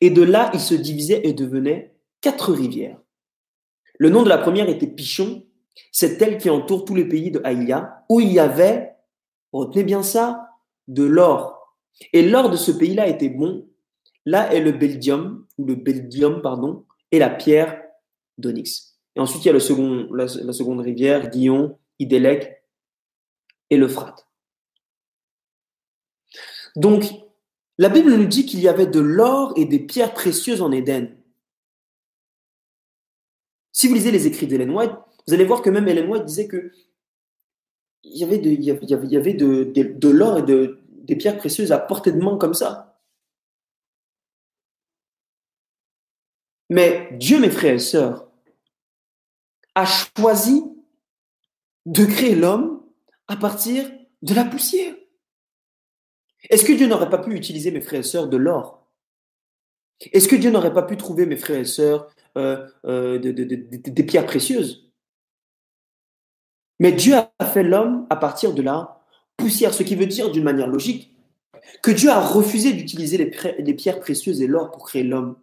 et 0.03 0.11
de 0.11 0.23
là, 0.23 0.51
il 0.53 0.59
se 0.59 0.75
divisait 0.75 1.21
et 1.25 1.33
devenait 1.33 1.95
quatre 2.21 2.53
rivières. 2.53 3.01
Le 3.99 4.11
nom 4.11 4.25
de 4.25 4.29
la 4.29 4.37
première 4.37 4.69
était 4.69 4.89
Pichon, 4.89 5.47
c'est 5.93 6.21
elle 6.21 6.39
qui 6.39 6.51
entoure 6.51 6.85
tous 6.85 6.97
les 6.97 7.07
pays 7.07 7.31
de 7.31 7.41
Haïlia, 7.45 8.05
où 8.09 8.19
il 8.19 8.33
y 8.33 8.41
avait, 8.41 8.97
retenez 9.53 9.85
bien 9.85 10.03
ça, 10.03 10.49
de 10.89 11.05
l'or. 11.05 11.79
Et 12.13 12.29
l'or 12.29 12.51
de 12.51 12.57
ce 12.57 12.73
pays-là 12.73 13.07
était 13.07 13.29
bon. 13.29 13.69
Là 14.27 14.53
est 14.53 14.61
le 14.61 14.73
beldium, 14.73 15.47
ou 15.57 15.67
le 15.67 15.77
beldium, 15.77 16.43
pardon, 16.43 16.85
et 17.13 17.21
la 17.21 17.31
pierre 17.31 17.81
d'onyx. 18.39 18.99
Et 19.15 19.21
ensuite, 19.21 19.45
il 19.45 19.53
y 19.53 19.55
a 19.55 19.61
second, 19.61 20.09
la, 20.13 20.27
seconde 20.27 20.81
rivière, 20.81 21.31
Guillon, 21.31 21.79
Idélec 22.01 22.65
et 23.71 23.77
l'Euphrate. 23.77 24.27
Donc, 26.75 27.05
la 27.79 27.89
Bible 27.89 28.15
nous 28.15 28.27
dit 28.27 28.47
qu'il 28.47 28.61
y 28.61 28.69
avait 28.69 28.87
de 28.87 29.01
l'or 29.01 29.53
et 29.57 29.65
des 29.65 29.79
pierres 29.79 30.15
précieuses 30.15 30.63
en 30.63 30.73
Éden. 30.73 31.17
Si 33.73 33.89
vous 33.89 33.95
lisez 33.95 34.11
les 34.11 34.27
écrits 34.27 34.47
d'Ellen 34.47 34.71
White, 34.71 34.93
vous 35.27 35.35
allez 35.35 35.45
voir 35.45 35.63
que 35.63 35.71
même 35.71 35.89
Ellen 35.89 36.09
White 36.09 36.25
disait 36.25 36.49
que 36.49 36.73
il 38.05 38.17
y 38.17 38.25
avait 38.25 38.39
de, 38.39 40.09
l'or 40.09 40.39
et 40.39 40.43
de, 40.43 40.81
des 40.91 41.17
pierres 41.17 41.39
précieuses 41.39 41.73
à 41.73 41.79
portée 41.79 42.13
de 42.13 42.19
main 42.19 42.37
comme 42.37 42.55
ça. 42.55 43.01
Mais 46.69 47.11
Dieu, 47.19 47.39
mes 47.39 47.51
frères 47.51 47.75
et 47.75 47.79
sœurs, 47.79 48.29
a 49.75 49.85
choisi 49.85 50.65
de 51.87 52.05
créer 52.05 52.35
l'homme 52.35 52.83
à 53.29 53.37
partir 53.37 53.91
de 54.23 54.35
la 54.35 54.45
poussière. 54.45 54.95
Est-ce 56.51 56.65
que 56.65 56.73
Dieu 56.73 56.87
n'aurait 56.87 57.11
pas 57.11 57.19
pu 57.19 57.35
utiliser, 57.35 57.71
mes 57.71 57.81
frères 57.81 58.01
et 58.01 58.05
sœurs, 58.05 58.29
de 58.29 58.37
l'or? 58.37 58.87
Est-ce 60.01 60.29
que 60.29 60.37
Dieu 60.37 60.51
n'aurait 60.51 60.75
pas 60.75 60.83
pu 60.83 60.97
trouver, 60.97 61.27
mes 61.27 61.37
frères 61.37 61.59
et 61.59 61.65
sœurs, 61.65 62.11
euh, 62.37 62.67
euh, 62.85 63.19
des 63.19 64.03
pierres 64.03 64.27
précieuses? 64.27 64.91
Mais 66.81 66.93
Dieu 66.93 67.15
a 67.15 67.47
fait 67.47 67.63
l'homme 67.63 68.07
à 68.11 68.17
partir 68.17 68.53
de 68.55 68.63
la 68.63 69.05
poussière, 69.37 69.73
ce 69.73 69.85
qui 69.85 69.95
veut 69.95 70.07
dire, 70.07 70.33
d'une 70.33 70.43
manière 70.43 70.67
logique, 70.67 71.17
que 71.83 71.93
Dieu 71.93 72.11
a 72.11 72.21
refusé 72.21 72.73
d'utiliser 72.73 73.19
les 73.59 73.75
pierres 73.75 74.01
précieuses 74.01 74.43
et 74.43 74.49
l'or 74.49 74.73
pour 74.73 74.85
créer 74.85 75.05
l'homme. 75.05 75.37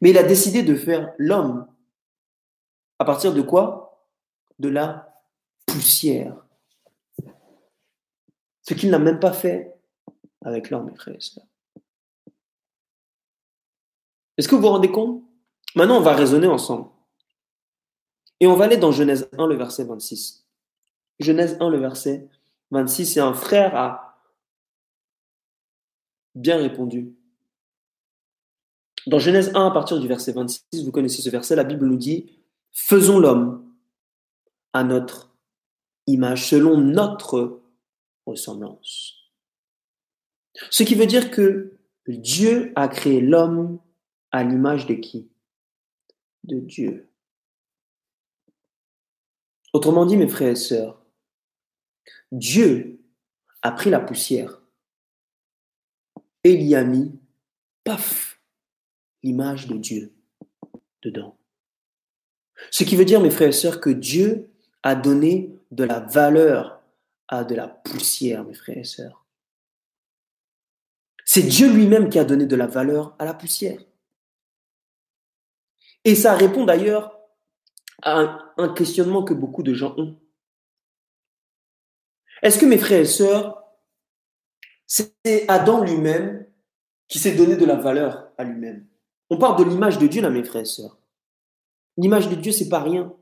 Mais 0.00 0.10
il 0.10 0.18
a 0.18 0.24
décidé 0.24 0.64
de 0.64 0.74
faire 0.74 1.12
l'homme 1.18 1.66
à 2.98 3.04
partir 3.04 3.32
de 3.32 3.42
quoi? 3.42 4.04
De 4.58 4.68
la 4.68 5.22
poussière. 5.66 6.44
Ce 8.62 8.74
qu'il 8.74 8.90
n'a 8.90 8.98
même 8.98 9.20
pas 9.20 9.32
fait 9.32 9.77
avec 10.42 10.70
l'homme, 10.70 10.86
mes 10.86 10.96
frères 10.96 11.14
et. 11.14 11.42
Est-ce 14.36 14.48
que 14.48 14.54
vous 14.54 14.62
vous 14.62 14.68
rendez 14.68 14.90
compte? 14.90 15.24
Maintenant, 15.74 15.98
on 15.98 16.02
va 16.02 16.14
raisonner 16.14 16.46
ensemble. 16.46 16.88
Et 18.40 18.46
on 18.46 18.54
va 18.54 18.66
aller 18.66 18.76
dans 18.76 18.92
Genèse 18.92 19.28
1, 19.36 19.46
le 19.46 19.56
verset 19.56 19.84
26. 19.84 20.46
Genèse 21.18 21.56
1, 21.60 21.70
le 21.70 21.78
verset 21.78 22.28
26, 22.70 23.16
et 23.16 23.20
un 23.20 23.34
frère 23.34 23.74
a 23.74 24.20
bien 26.36 26.58
répondu. 26.58 27.16
Dans 29.06 29.18
Genèse 29.18 29.50
1, 29.54 29.66
à 29.66 29.70
partir 29.72 29.98
du 29.98 30.06
verset 30.06 30.32
26, 30.32 30.84
vous 30.84 30.92
connaissez 30.92 31.22
ce 31.22 31.30
verset, 31.30 31.56
la 31.56 31.64
Bible 31.64 31.86
nous 31.86 31.96
dit 31.96 32.38
Faisons 32.70 33.18
l'homme 33.18 33.74
à 34.72 34.84
notre 34.84 35.34
image, 36.06 36.48
selon 36.48 36.78
notre 36.78 37.60
ressemblance. 38.26 39.17
Ce 40.70 40.82
qui 40.82 40.94
veut 40.94 41.06
dire 41.06 41.30
que 41.30 41.78
Dieu 42.06 42.72
a 42.76 42.88
créé 42.88 43.20
l'homme 43.20 43.80
à 44.30 44.42
l'image 44.44 44.86
de 44.86 44.94
qui? 44.94 45.28
De 46.44 46.58
Dieu. 46.58 47.08
Autrement 49.72 50.06
dit, 50.06 50.16
mes 50.16 50.28
frères 50.28 50.52
et 50.52 50.56
sœurs, 50.56 51.04
Dieu 52.32 53.00
a 53.62 53.72
pris 53.72 53.90
la 53.90 54.00
poussière 54.00 54.62
et 56.44 56.52
il 56.52 56.62
y 56.62 56.74
a 56.74 56.84
mis, 56.84 57.18
paf, 57.84 58.40
l'image 59.22 59.66
de 59.66 59.76
Dieu 59.76 60.12
dedans. 61.02 61.36
Ce 62.70 62.84
qui 62.84 62.96
veut 62.96 63.04
dire, 63.04 63.20
mes 63.20 63.30
frères 63.30 63.48
et 63.48 63.52
sœurs, 63.52 63.80
que 63.80 63.90
Dieu 63.90 64.50
a 64.82 64.94
donné 64.94 65.50
de 65.70 65.84
la 65.84 66.00
valeur 66.00 66.80
à 67.28 67.44
de 67.44 67.54
la 67.54 67.68
poussière, 67.68 68.44
mes 68.44 68.54
frères 68.54 68.78
et 68.78 68.84
sœurs. 68.84 69.26
C'est 71.30 71.42
Dieu 71.42 71.70
lui-même 71.70 72.08
qui 72.08 72.18
a 72.18 72.24
donné 72.24 72.46
de 72.46 72.56
la 72.56 72.66
valeur 72.66 73.14
à 73.18 73.26
la 73.26 73.34
poussière. 73.34 73.78
Et 76.02 76.14
ça 76.14 76.34
répond 76.34 76.64
d'ailleurs 76.64 77.20
à 78.02 78.54
un, 78.56 78.72
questionnement 78.72 79.22
que 79.22 79.34
beaucoup 79.34 79.62
de 79.62 79.74
gens 79.74 79.94
ont. 79.98 80.18
Est-ce 82.42 82.58
que 82.58 82.64
mes 82.64 82.78
frères 82.78 83.02
et 83.02 83.04
sœurs, 83.04 83.62
c'est 84.86 85.12
Adam 85.48 85.84
lui-même 85.84 86.46
qui 87.08 87.18
s'est 87.18 87.36
donné 87.36 87.56
de 87.56 87.66
la 87.66 87.76
valeur 87.76 88.32
à 88.38 88.44
lui-même? 88.44 88.86
On 89.28 89.36
parle 89.36 89.62
de 89.62 89.68
l'image 89.68 89.98
de 89.98 90.06
Dieu 90.06 90.22
là, 90.22 90.30
mes 90.30 90.44
frères 90.44 90.62
et 90.62 90.64
sœurs. 90.64 90.98
L'image 91.98 92.30
de 92.30 92.36
Dieu, 92.36 92.52
c'est 92.52 92.70
pas 92.70 92.80
rien. 92.80 93.14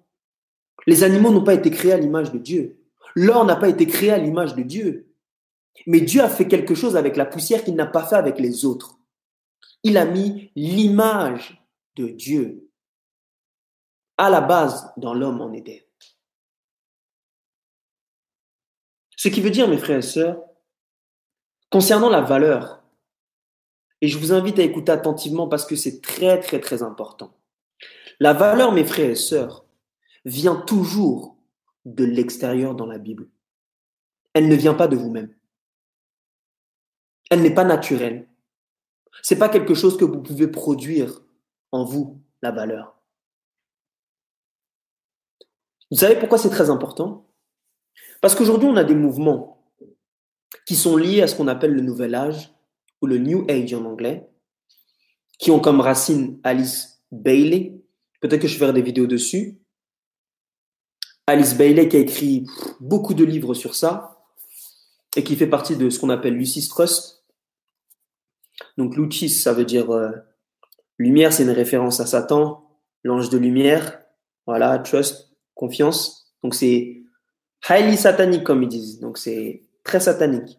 Les 0.87 1.03
animaux 1.03 1.33
n'ont 1.33 1.43
pas 1.43 1.55
été 1.55 1.73
créés 1.73 1.95
à 1.95 1.99
l'image 1.99 2.31
de 2.31 2.39
Dieu. 2.39 2.79
L'or 3.17 3.45
n'a 3.45 3.57
pas 3.57 3.69
été 3.69 3.85
créé 3.89 4.13
à 4.13 4.19
l'image 4.19 4.55
de 4.55 4.63
Dieu. 4.63 5.06
Mais 5.87 6.01
Dieu 6.01 6.23
a 6.23 6.29
fait 6.29 6.49
quelque 6.49 6.75
chose 6.75 6.97
avec 6.97 7.17
la 7.17 7.27
poussière 7.27 7.63
qu'il 7.65 7.75
n'a 7.75 7.87
pas 7.87 8.05
fait 8.05 8.17
avec 8.17 8.39
les 8.39 8.65
autres. 8.65 8.99
Il 9.83 9.97
a 9.99 10.05
mis 10.05 10.51
l'image 10.57 11.63
de 11.97 12.09
Dieu 12.09 12.71
à 14.19 14.31
la 14.31 14.41
base 14.41 14.93
dans 14.97 15.15
l'homme 15.15 15.41
en 15.41 15.53
Éden. 15.53 15.81
Ce 19.17 19.29
qui 19.29 19.41
veut 19.41 19.51
dire, 19.51 19.69
mes 19.69 19.79
frères 19.79 19.99
et 19.99 20.03
sœurs, 20.03 20.43
concernant 21.71 22.11
la 22.11 22.21
valeur, 22.21 22.83
et 24.01 24.09
je 24.09 24.19
vous 24.19 24.33
invite 24.33 24.59
à 24.59 24.63
écouter 24.63 24.93
attentivement 24.93 25.49
parce 25.49 25.65
que 25.65 25.77
c'est 25.77 26.01
très, 26.01 26.39
très, 26.41 26.61
très 26.61 26.83
important. 26.83 27.35
La 28.21 28.33
valeur, 28.33 28.73
mes 28.73 28.85
frères 28.85 29.11
et 29.11 29.15
sœurs, 29.15 29.65
vient 30.25 30.57
toujours 30.57 31.37
de 31.85 32.05
l'extérieur 32.05 32.75
dans 32.75 32.87
la 32.87 32.99
Bible. 32.99 33.29
Elle 34.35 34.49
ne 34.49 34.55
vient 34.55 34.75
pas 34.75 34.89
de 34.89 34.97
vous-même. 34.97 35.36
Elle 37.31 37.43
n'est 37.43 37.55
pas 37.55 37.65
naturelle. 37.65 38.29
C'est 39.23 39.39
pas 39.39 39.49
quelque 39.49 39.75
chose 39.75 39.97
que 39.97 40.05
vous 40.05 40.23
pouvez 40.23 40.49
produire 40.49 41.23
en 41.73 41.85
vous, 41.85 42.21
la 42.43 42.53
valeur. 42.53 43.01
Vous 45.91 45.99
savez 45.99 46.17
pourquoi 46.17 46.39
c'est 46.39 46.51
très 46.51 46.71
important? 46.71 47.29
Parce 48.21 48.35
qu'aujourd'hui, 48.35 48.69
on 48.69 48.77
a 48.77 48.85
des 48.85 48.95
mouvements 48.95 49.65
qui 50.67 50.77
sont 50.77 50.97
liés 50.97 51.23
à 51.23 51.29
ce 51.29 51.35
qu'on 51.35 51.49
appelle 51.49 51.73
le 51.73 51.83
nouvel 51.83 52.15
âge, 52.15 52.53
ou 53.03 53.07
le 53.07 53.19
New 53.19 53.45
Age 53.49 53.75
en 53.75 53.85
anglais, 53.85 54.29
qui 55.39 55.51
ont 55.51 55.61
comme 55.61 55.81
racine 55.81 56.41
Alice 56.43 57.03
Bailey, 57.11 57.77
Peut-être 58.21 58.43
que 58.43 58.49
je 58.49 58.59
ferai 58.59 58.73
des 58.73 58.83
vidéos 58.83 59.07
dessus. 59.07 59.59
Alice 61.27 61.57
Bailey 61.57 61.89
qui 61.89 61.97
a 61.97 62.01
écrit 62.01 62.47
beaucoup 62.81 63.15
de 63.15 63.25
livres 63.25 63.55
sur 63.55 63.75
ça 63.75 64.25
et 65.17 65.25
qui 65.25 65.37
fait 65.37 65.47
partie 65.47 65.77
de 65.77 65.91
ce 65.91 65.99
qu'on 65.99 66.11
appelle 66.11 66.35
Lucis 66.35 66.69
Trust. 66.69 67.16
Donc 68.77 68.97
Lucis, 68.97 69.31
ça 69.31 69.53
veut 69.53 69.65
dire 69.65 69.91
euh, 69.91 70.11
lumière, 70.99 71.33
c'est 71.33 71.43
une 71.43 71.51
référence 71.51 72.01
à 72.01 72.07
Satan, 72.07 72.69
l'ange 73.05 73.31
de 73.31 73.39
lumière. 73.39 74.01
Voilà, 74.47 74.79
trust, 74.79 75.33
confiance. 75.55 76.35
Donc 76.43 76.55
c'est 76.55 77.03
highly 77.69 77.97
satanique 77.97 78.45
comme 78.45 78.63
ils 78.63 78.69
disent. 78.69 79.01
Donc 79.01 79.19
c'est 79.19 79.65
très 79.85 80.01
satanique. 80.01 80.59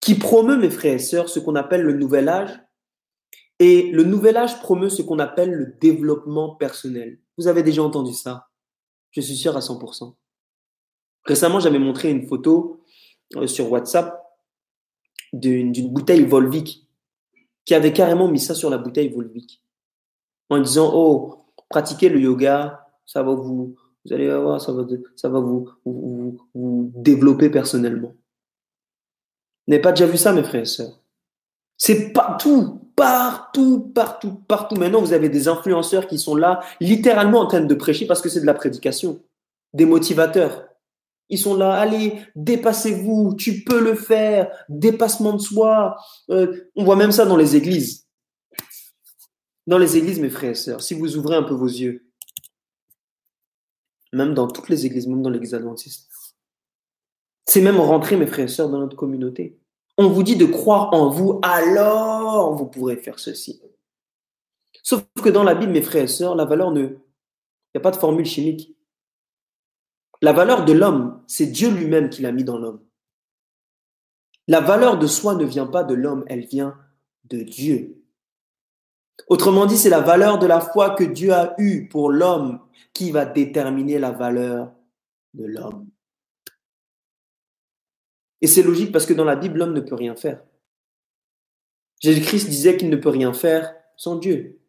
Qui 0.00 0.14
promeut, 0.14 0.56
mes 0.56 0.70
frères 0.70 0.94
et 0.94 0.98
sœurs, 0.98 1.28
ce 1.28 1.40
qu'on 1.40 1.54
appelle 1.56 1.82
le 1.82 1.94
nouvel 1.94 2.28
âge 2.28 2.60
et 3.58 3.90
le 3.90 4.04
nouvel 4.04 4.36
âge 4.36 4.60
promeut 4.60 4.90
ce 4.90 5.02
qu'on 5.02 5.18
appelle 5.18 5.50
le 5.50 5.66
développement 5.80 6.54
personnel. 6.56 7.18
Vous 7.38 7.48
avez 7.48 7.62
déjà 7.62 7.82
entendu 7.82 8.12
ça? 8.12 8.48
Je 9.10 9.20
suis 9.20 9.36
sûr 9.36 9.56
à 9.56 9.60
100%. 9.60 10.14
Récemment, 11.24 11.58
j'avais 11.58 11.78
montré 11.78 12.10
une 12.10 12.26
photo 12.26 12.82
euh, 13.36 13.46
sur 13.46 13.72
WhatsApp 13.72 14.25
d'une 15.40 15.72
bouteille 15.88 16.24
Volvic 16.24 16.86
qui 17.64 17.74
avait 17.74 17.92
carrément 17.92 18.28
mis 18.28 18.40
ça 18.40 18.54
sur 18.54 18.70
la 18.70 18.78
bouteille 18.78 19.08
Volvic 19.08 19.62
en 20.50 20.60
disant 20.60 20.90
oh 20.94 21.46
pratiquez 21.68 22.08
le 22.08 22.20
yoga 22.20 22.86
ça 23.04 23.22
va 23.22 23.34
vous 23.34 23.76
vous 24.04 24.40
voir 24.42 24.60
ça 24.60 24.72
va 24.72 25.40
vous, 25.40 25.68
vous, 25.84 26.38
vous 26.54 26.92
développer 26.94 27.50
personnellement 27.50 28.14
n'avez 29.66 29.82
pas 29.82 29.92
déjà 29.92 30.06
vu 30.06 30.16
ça, 30.16 30.32
mes 30.32 30.42
frères 30.42 30.62
et 30.62 30.66
sœurs? 30.66 31.00
C'est 31.76 32.12
partout, 32.12 32.80
partout, 32.94 33.90
partout, 33.94 34.40
partout. 34.48 34.76
Maintenant, 34.76 35.00
vous 35.00 35.12
avez 35.12 35.28
des 35.28 35.48
influenceurs 35.48 36.06
qui 36.06 36.18
sont 36.18 36.34
là, 36.34 36.60
littéralement 36.80 37.40
en 37.40 37.46
train 37.46 37.60
de 37.60 37.74
prêcher 37.74 38.06
parce 38.06 38.22
que 38.22 38.28
c'est 38.28 38.40
de 38.40 38.46
la 38.46 38.54
prédication. 38.54 39.20
Des 39.74 39.84
motivateurs. 39.84 40.64
Ils 41.28 41.38
sont 41.38 41.56
là, 41.56 41.72
allez, 41.74 42.20
dépassez-vous, 42.36 43.34
tu 43.34 43.64
peux 43.64 43.82
le 43.82 43.94
faire, 43.94 44.50
dépassement 44.68 45.32
de 45.32 45.40
soi. 45.40 45.96
Euh, 46.30 46.70
on 46.76 46.84
voit 46.84 46.96
même 46.96 47.12
ça 47.12 47.26
dans 47.26 47.36
les 47.36 47.56
églises. 47.56 48.06
Dans 49.66 49.78
les 49.78 49.96
églises, 49.96 50.20
mes 50.20 50.30
frères 50.30 50.52
et 50.52 50.54
sœurs, 50.54 50.80
si 50.80 50.94
vous 50.94 51.16
ouvrez 51.16 51.34
un 51.34 51.42
peu 51.42 51.54
vos 51.54 51.66
yeux, 51.66 52.06
même 54.12 54.34
dans 54.34 54.46
toutes 54.46 54.68
les 54.68 54.86
églises, 54.86 55.08
même 55.08 55.22
dans 55.22 55.30
l'église 55.30 55.54
adventiste, 55.54 56.08
c'est 57.44 57.60
même 57.60 57.80
rentrer, 57.80 58.16
mes 58.16 58.26
frères 58.26 58.44
et 58.44 58.48
sœurs, 58.48 58.68
dans 58.68 58.78
notre 58.78 58.96
communauté. 58.96 59.58
On 59.98 60.08
vous 60.08 60.22
dit 60.22 60.36
de 60.36 60.46
croire 60.46 60.92
en 60.92 61.08
vous, 61.08 61.40
alors 61.42 62.54
vous 62.54 62.66
pourrez 62.66 62.96
faire 62.96 63.18
ceci. 63.18 63.60
Sauf 64.82 65.04
que 65.20 65.30
dans 65.30 65.42
la 65.42 65.56
Bible, 65.56 65.72
mes 65.72 65.82
frères 65.82 66.04
et 66.04 66.08
sœurs, 66.08 66.36
la 66.36 66.44
valeur 66.44 66.70
ne... 66.70 66.82
Il 66.82 67.78
n'y 67.78 67.78
a 67.78 67.80
pas 67.80 67.90
de 67.90 67.96
formule 67.96 68.24
chimique. 68.24 68.75
La 70.22 70.32
valeur 70.32 70.64
de 70.64 70.72
l'homme, 70.72 71.22
c'est 71.26 71.46
Dieu 71.46 71.70
lui-même 71.70 72.10
qui 72.10 72.22
l'a 72.22 72.32
mis 72.32 72.44
dans 72.44 72.58
l'homme. 72.58 72.80
La 74.48 74.60
valeur 74.60 74.98
de 74.98 75.06
soi 75.06 75.34
ne 75.34 75.44
vient 75.44 75.66
pas 75.66 75.84
de 75.84 75.94
l'homme, 75.94 76.24
elle 76.28 76.46
vient 76.46 76.78
de 77.24 77.42
Dieu. 77.42 78.02
Autrement 79.28 79.66
dit, 79.66 79.76
c'est 79.76 79.90
la 79.90 80.00
valeur 80.00 80.38
de 80.38 80.46
la 80.46 80.60
foi 80.60 80.90
que 80.90 81.04
Dieu 81.04 81.32
a 81.32 81.54
eue 81.58 81.88
pour 81.88 82.10
l'homme 82.10 82.60
qui 82.92 83.10
va 83.10 83.24
déterminer 83.24 83.98
la 83.98 84.12
valeur 84.12 84.72
de 85.34 85.44
l'homme. 85.44 85.88
Et 88.40 88.46
c'est 88.46 88.62
logique 88.62 88.92
parce 88.92 89.06
que 89.06 89.14
dans 89.14 89.24
la 89.24 89.36
Bible, 89.36 89.58
l'homme 89.58 89.72
ne 89.72 89.80
peut 89.80 89.94
rien 89.94 90.14
faire. 90.14 90.42
Jésus-Christ 92.00 92.48
disait 92.48 92.76
qu'il 92.76 92.90
ne 92.90 92.96
peut 92.96 93.08
rien 93.08 93.32
faire 93.32 93.74
sans 93.96 94.16
Dieu. 94.16 94.60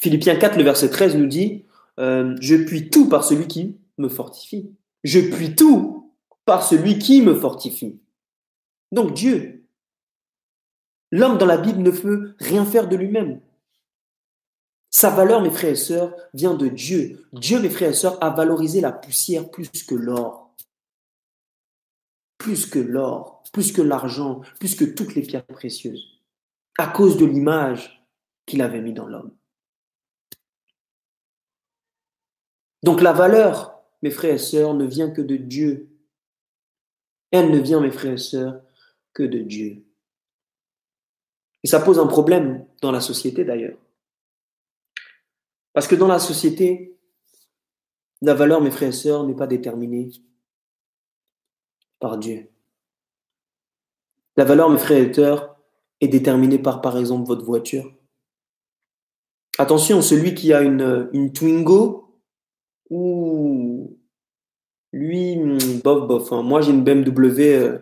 Philippiens 0.00 0.36
4, 0.36 0.56
le 0.56 0.62
verset 0.62 0.88
13 0.88 1.16
nous 1.16 1.26
dit, 1.26 1.66
euh, 1.98 2.36
je 2.40 2.56
puis 2.56 2.88
tout 2.90 3.08
par 3.08 3.24
celui 3.24 3.48
qui 3.48 3.78
me 3.98 4.08
fortifie. 4.08 4.74
Je 5.04 5.20
puis 5.20 5.54
tout 5.54 6.14
par 6.44 6.62
celui 6.62 6.98
qui 6.98 7.22
me 7.22 7.34
fortifie. 7.34 8.00
Donc 8.92 9.14
Dieu. 9.14 9.64
L'homme 11.12 11.38
dans 11.38 11.46
la 11.46 11.58
Bible 11.58 11.82
ne 11.82 11.90
peut 11.90 12.34
rien 12.38 12.64
faire 12.64 12.88
de 12.88 12.96
lui-même. 12.96 13.40
Sa 14.90 15.10
valeur, 15.10 15.42
mes 15.42 15.50
frères 15.50 15.72
et 15.72 15.76
sœurs, 15.76 16.14
vient 16.34 16.54
de 16.54 16.68
Dieu. 16.68 17.28
Dieu, 17.32 17.60
mes 17.60 17.70
frères 17.70 17.90
et 17.90 17.94
sœurs, 17.94 18.22
a 18.22 18.30
valorisé 18.30 18.80
la 18.80 18.92
poussière 18.92 19.50
plus 19.50 19.70
que 19.84 19.94
l'or 19.94 20.46
plus 22.46 22.66
que 22.66 22.78
l'or, 22.78 23.42
plus 23.52 23.72
que 23.72 23.82
l'argent, 23.82 24.40
plus 24.60 24.76
que 24.76 24.84
toutes 24.84 25.16
les 25.16 25.22
pierres 25.22 25.44
précieuses, 25.46 26.20
à 26.78 26.86
cause 26.86 27.16
de 27.16 27.26
l'image 27.26 28.06
qu'il 28.46 28.62
avait 28.62 28.80
mis 28.80 28.92
dans 28.92 29.06
l'homme. 29.06 29.34
Donc 32.84 33.00
la 33.00 33.12
valeur, 33.12 33.75
mes 34.02 34.10
frères 34.10 34.34
et 34.34 34.38
sœurs, 34.38 34.74
ne 34.74 34.84
vient 34.84 35.10
que 35.10 35.22
de 35.22 35.36
Dieu. 35.36 35.88
Elle 37.30 37.50
ne 37.50 37.58
vient, 37.58 37.80
mes 37.80 37.90
frères 37.90 38.14
et 38.14 38.18
sœurs, 38.18 38.62
que 39.12 39.22
de 39.22 39.38
Dieu. 39.38 39.84
Et 41.64 41.68
ça 41.68 41.80
pose 41.80 41.98
un 41.98 42.06
problème 42.06 42.66
dans 42.82 42.92
la 42.92 43.00
société 43.00 43.44
d'ailleurs. 43.44 43.78
Parce 45.72 45.88
que 45.88 45.94
dans 45.94 46.06
la 46.06 46.18
société, 46.18 46.96
la 48.22 48.34
valeur, 48.34 48.60
mes 48.60 48.70
frères 48.70 48.90
et 48.90 48.92
sœurs, 48.92 49.26
n'est 49.26 49.34
pas 49.34 49.46
déterminée 49.46 50.10
par 51.98 52.18
Dieu. 52.18 52.48
La 54.36 54.44
valeur, 54.44 54.70
mes 54.70 54.78
frères 54.78 55.02
et 55.02 55.12
sœurs, 55.12 55.56
est 56.00 56.08
déterminée 56.08 56.58
par, 56.58 56.80
par 56.80 56.98
exemple, 56.98 57.26
votre 57.26 57.44
voiture. 57.44 57.92
Attention, 59.58 60.02
celui 60.02 60.34
qui 60.34 60.52
a 60.52 60.60
une, 60.60 61.32
Twingo, 61.32 62.05
ou 62.90 63.98
lui, 64.92 65.36
hmm, 65.36 65.80
bof, 65.82 66.06
bof. 66.06 66.32
Hein. 66.32 66.42
Moi, 66.42 66.60
j'ai 66.62 66.72
une 66.72 66.84
BMW, 66.84 67.54
euh, 67.54 67.78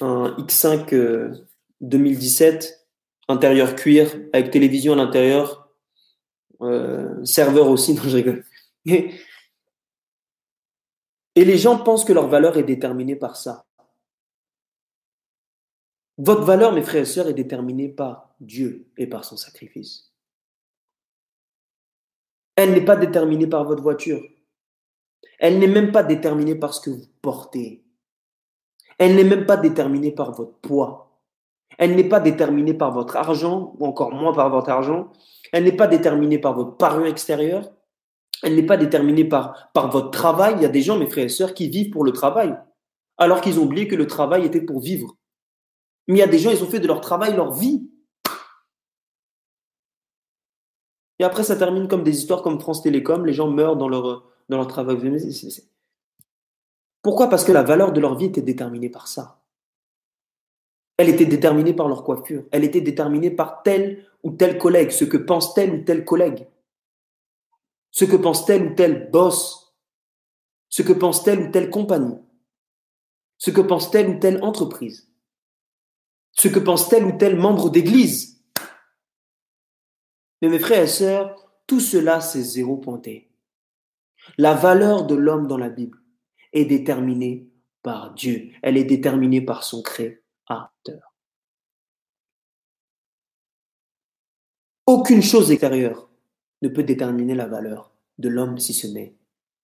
un 0.00 0.36
X5 0.38 1.36
2017, 1.80 2.64
euh, 2.64 3.32
intérieur 3.32 3.76
cuir, 3.76 4.14
avec 4.32 4.50
télévision 4.50 4.92
à 4.92 4.96
l'intérieur, 4.96 5.70
euh, 6.62 7.24
serveur 7.24 7.68
aussi, 7.68 7.94
non, 7.94 8.02
je 8.02 8.16
rigole. 8.16 8.44
Et 8.84 9.14
les 11.44 11.58
gens 11.58 11.78
pensent 11.78 12.04
que 12.04 12.12
leur 12.12 12.28
valeur 12.28 12.58
est 12.58 12.64
déterminée 12.64 13.16
par 13.16 13.36
ça. 13.36 13.66
Votre 16.18 16.42
valeur, 16.42 16.72
mes 16.72 16.82
frères 16.82 17.02
et 17.02 17.06
sœurs, 17.06 17.28
est 17.28 17.34
déterminée 17.34 17.88
par 17.88 18.34
Dieu 18.40 18.88
et 18.98 19.06
par 19.06 19.24
son 19.24 19.36
sacrifice. 19.36 20.09
Elle 22.56 22.72
n'est 22.72 22.84
pas 22.84 22.96
déterminée 22.96 23.46
par 23.46 23.64
votre 23.64 23.82
voiture. 23.82 24.20
Elle 25.38 25.58
n'est 25.58 25.66
même 25.66 25.92
pas 25.92 26.02
déterminée 26.02 26.54
par 26.54 26.74
ce 26.74 26.80
que 26.80 26.90
vous 26.90 27.06
portez. 27.22 27.84
Elle 28.98 29.16
n'est 29.16 29.24
même 29.24 29.46
pas 29.46 29.56
déterminée 29.56 30.12
par 30.12 30.32
votre 30.32 30.58
poids. 30.60 31.10
Elle 31.78 31.96
n'est 31.96 32.08
pas 32.08 32.20
déterminée 32.20 32.74
par 32.74 32.92
votre 32.92 33.16
argent, 33.16 33.74
ou 33.78 33.86
encore 33.86 34.12
moins 34.12 34.34
par 34.34 34.50
votre 34.50 34.68
argent. 34.68 35.12
Elle 35.52 35.64
n'est 35.64 35.72
pas 35.72 35.86
déterminée 35.86 36.38
par 36.38 36.54
votre 36.54 36.76
parure 36.76 37.06
extérieure. 37.06 37.72
Elle 38.42 38.54
n'est 38.56 38.66
pas 38.66 38.76
déterminée 38.76 39.24
par, 39.24 39.70
par 39.72 39.90
votre 39.90 40.10
travail. 40.10 40.54
Il 40.56 40.62
y 40.62 40.66
a 40.66 40.70
des 40.70 40.82
gens, 40.82 40.98
mes 40.98 41.08
frères 41.08 41.24
et 41.24 41.30
sœurs, 41.30 41.54
qui 41.54 41.68
vivent 41.68 41.90
pour 41.90 42.04
le 42.04 42.12
travail, 42.12 42.54
alors 43.16 43.40
qu'ils 43.40 43.58
ont 43.58 43.64
oublié 43.64 43.88
que 43.88 43.96
le 43.96 44.06
travail 44.06 44.44
était 44.44 44.60
pour 44.60 44.80
vivre. 44.80 45.16
Mais 46.06 46.16
il 46.16 46.18
y 46.18 46.22
a 46.22 46.26
des 46.26 46.38
gens, 46.38 46.50
ils 46.50 46.62
ont 46.62 46.68
fait 46.68 46.80
de 46.80 46.86
leur 46.86 47.00
travail 47.00 47.34
leur 47.34 47.52
vie. 47.52 47.90
Et 51.20 51.24
après, 51.24 51.44
ça 51.44 51.54
termine 51.54 51.86
comme 51.86 52.02
des 52.02 52.18
histoires 52.18 52.42
comme 52.42 52.58
France 52.58 52.82
Télécom, 52.82 53.24
les 53.24 53.32
gens 53.32 53.48
meurent 53.48 53.76
dans 53.76 53.88
leur, 53.88 54.24
dans 54.48 54.56
leur 54.56 54.66
travail. 54.66 54.98
Pourquoi? 57.02 57.28
Parce 57.28 57.44
que 57.44 57.52
la 57.52 57.62
valeur 57.62 57.92
de 57.92 58.00
leur 58.00 58.16
vie 58.16 58.26
était 58.26 58.42
déterminée 58.42 58.90
par 58.90 59.06
ça. 59.06 59.40
Elle 60.96 61.08
était 61.08 61.26
déterminée 61.26 61.72
par 61.72 61.86
leur 61.86 62.02
coiffure. 62.02 62.42
Elle 62.50 62.64
était 62.64 62.80
déterminée 62.80 63.30
par 63.30 63.62
tel 63.62 64.04
ou 64.24 64.32
tel 64.32 64.58
collègue, 64.58 64.90
ce 64.90 65.04
que 65.04 65.16
pense 65.16 65.54
tel 65.54 65.72
ou 65.72 65.84
tel 65.84 66.04
collègue 66.04 66.46
ce 67.90 68.04
que 68.04 68.16
pense 68.16 68.46
tel 68.46 68.72
ou 68.72 68.74
tel 68.74 69.10
boss, 69.10 69.74
ce 70.68 70.82
que 70.82 70.92
pense 70.92 71.22
telle 71.22 71.48
ou 71.48 71.50
telle 71.50 71.70
compagnie, 71.70 72.18
ce 73.38 73.50
que 73.50 73.60
pense 73.60 73.90
telle 73.90 74.08
ou 74.08 74.18
telle 74.18 74.42
entreprise, 74.42 75.10
ce 76.32 76.48
que 76.48 76.58
pense 76.58 76.88
tel 76.88 77.04
ou 77.04 77.18
tel 77.18 77.36
membre 77.36 77.70
d'église. 77.70 78.39
Mais 80.40 80.48
mes 80.48 80.58
frères 80.58 80.82
et 80.82 80.86
sœurs, 80.86 81.36
tout 81.66 81.80
cela, 81.80 82.20
c'est 82.20 82.42
zéro 82.42 82.76
pointé. 82.76 83.30
La 84.38 84.54
valeur 84.54 85.06
de 85.06 85.14
l'homme 85.14 85.46
dans 85.46 85.58
la 85.58 85.68
Bible 85.68 85.98
est 86.52 86.64
déterminée 86.64 87.48
par 87.82 88.14
Dieu. 88.14 88.50
Elle 88.62 88.76
est 88.76 88.84
déterminée 88.84 89.40
par 89.40 89.64
son 89.64 89.82
créateur. 89.82 91.14
Aucune 94.86 95.22
chose 95.22 95.50
extérieure 95.50 96.08
ne 96.62 96.68
peut 96.68 96.82
déterminer 96.82 97.34
la 97.34 97.46
valeur 97.46 97.92
de 98.18 98.28
l'homme 98.28 98.58
si 98.58 98.74
ce 98.74 98.86
n'est 98.86 99.14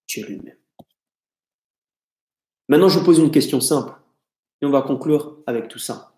Dieu 0.06 0.24
lui-même. 0.24 0.56
Maintenant, 2.68 2.88
je 2.88 3.00
pose 3.00 3.18
une 3.18 3.30
question 3.30 3.60
simple 3.60 3.92
et 4.60 4.66
on 4.66 4.70
va 4.70 4.82
conclure 4.82 5.42
avec 5.46 5.68
tout 5.68 5.78
ça. 5.78 6.14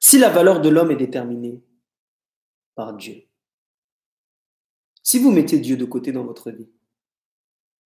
Si 0.00 0.18
la 0.18 0.28
valeur 0.28 0.60
de 0.60 0.68
l'homme 0.68 0.90
est 0.90 0.96
déterminée 0.96 1.62
par 2.74 2.94
Dieu, 2.94 3.26
si 5.02 5.18
vous 5.18 5.30
mettez 5.30 5.58
Dieu 5.58 5.76
de 5.76 5.84
côté 5.84 6.12
dans 6.12 6.24
votre 6.24 6.50
vie, 6.50 6.70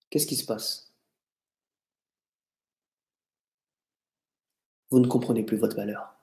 qu'est-ce 0.08 0.26
qui 0.26 0.36
se 0.36 0.46
passe? 0.46 0.94
Vous 4.90 5.00
ne 5.00 5.06
comprenez 5.06 5.44
plus 5.44 5.56
votre 5.56 5.76
valeur. 5.76 6.14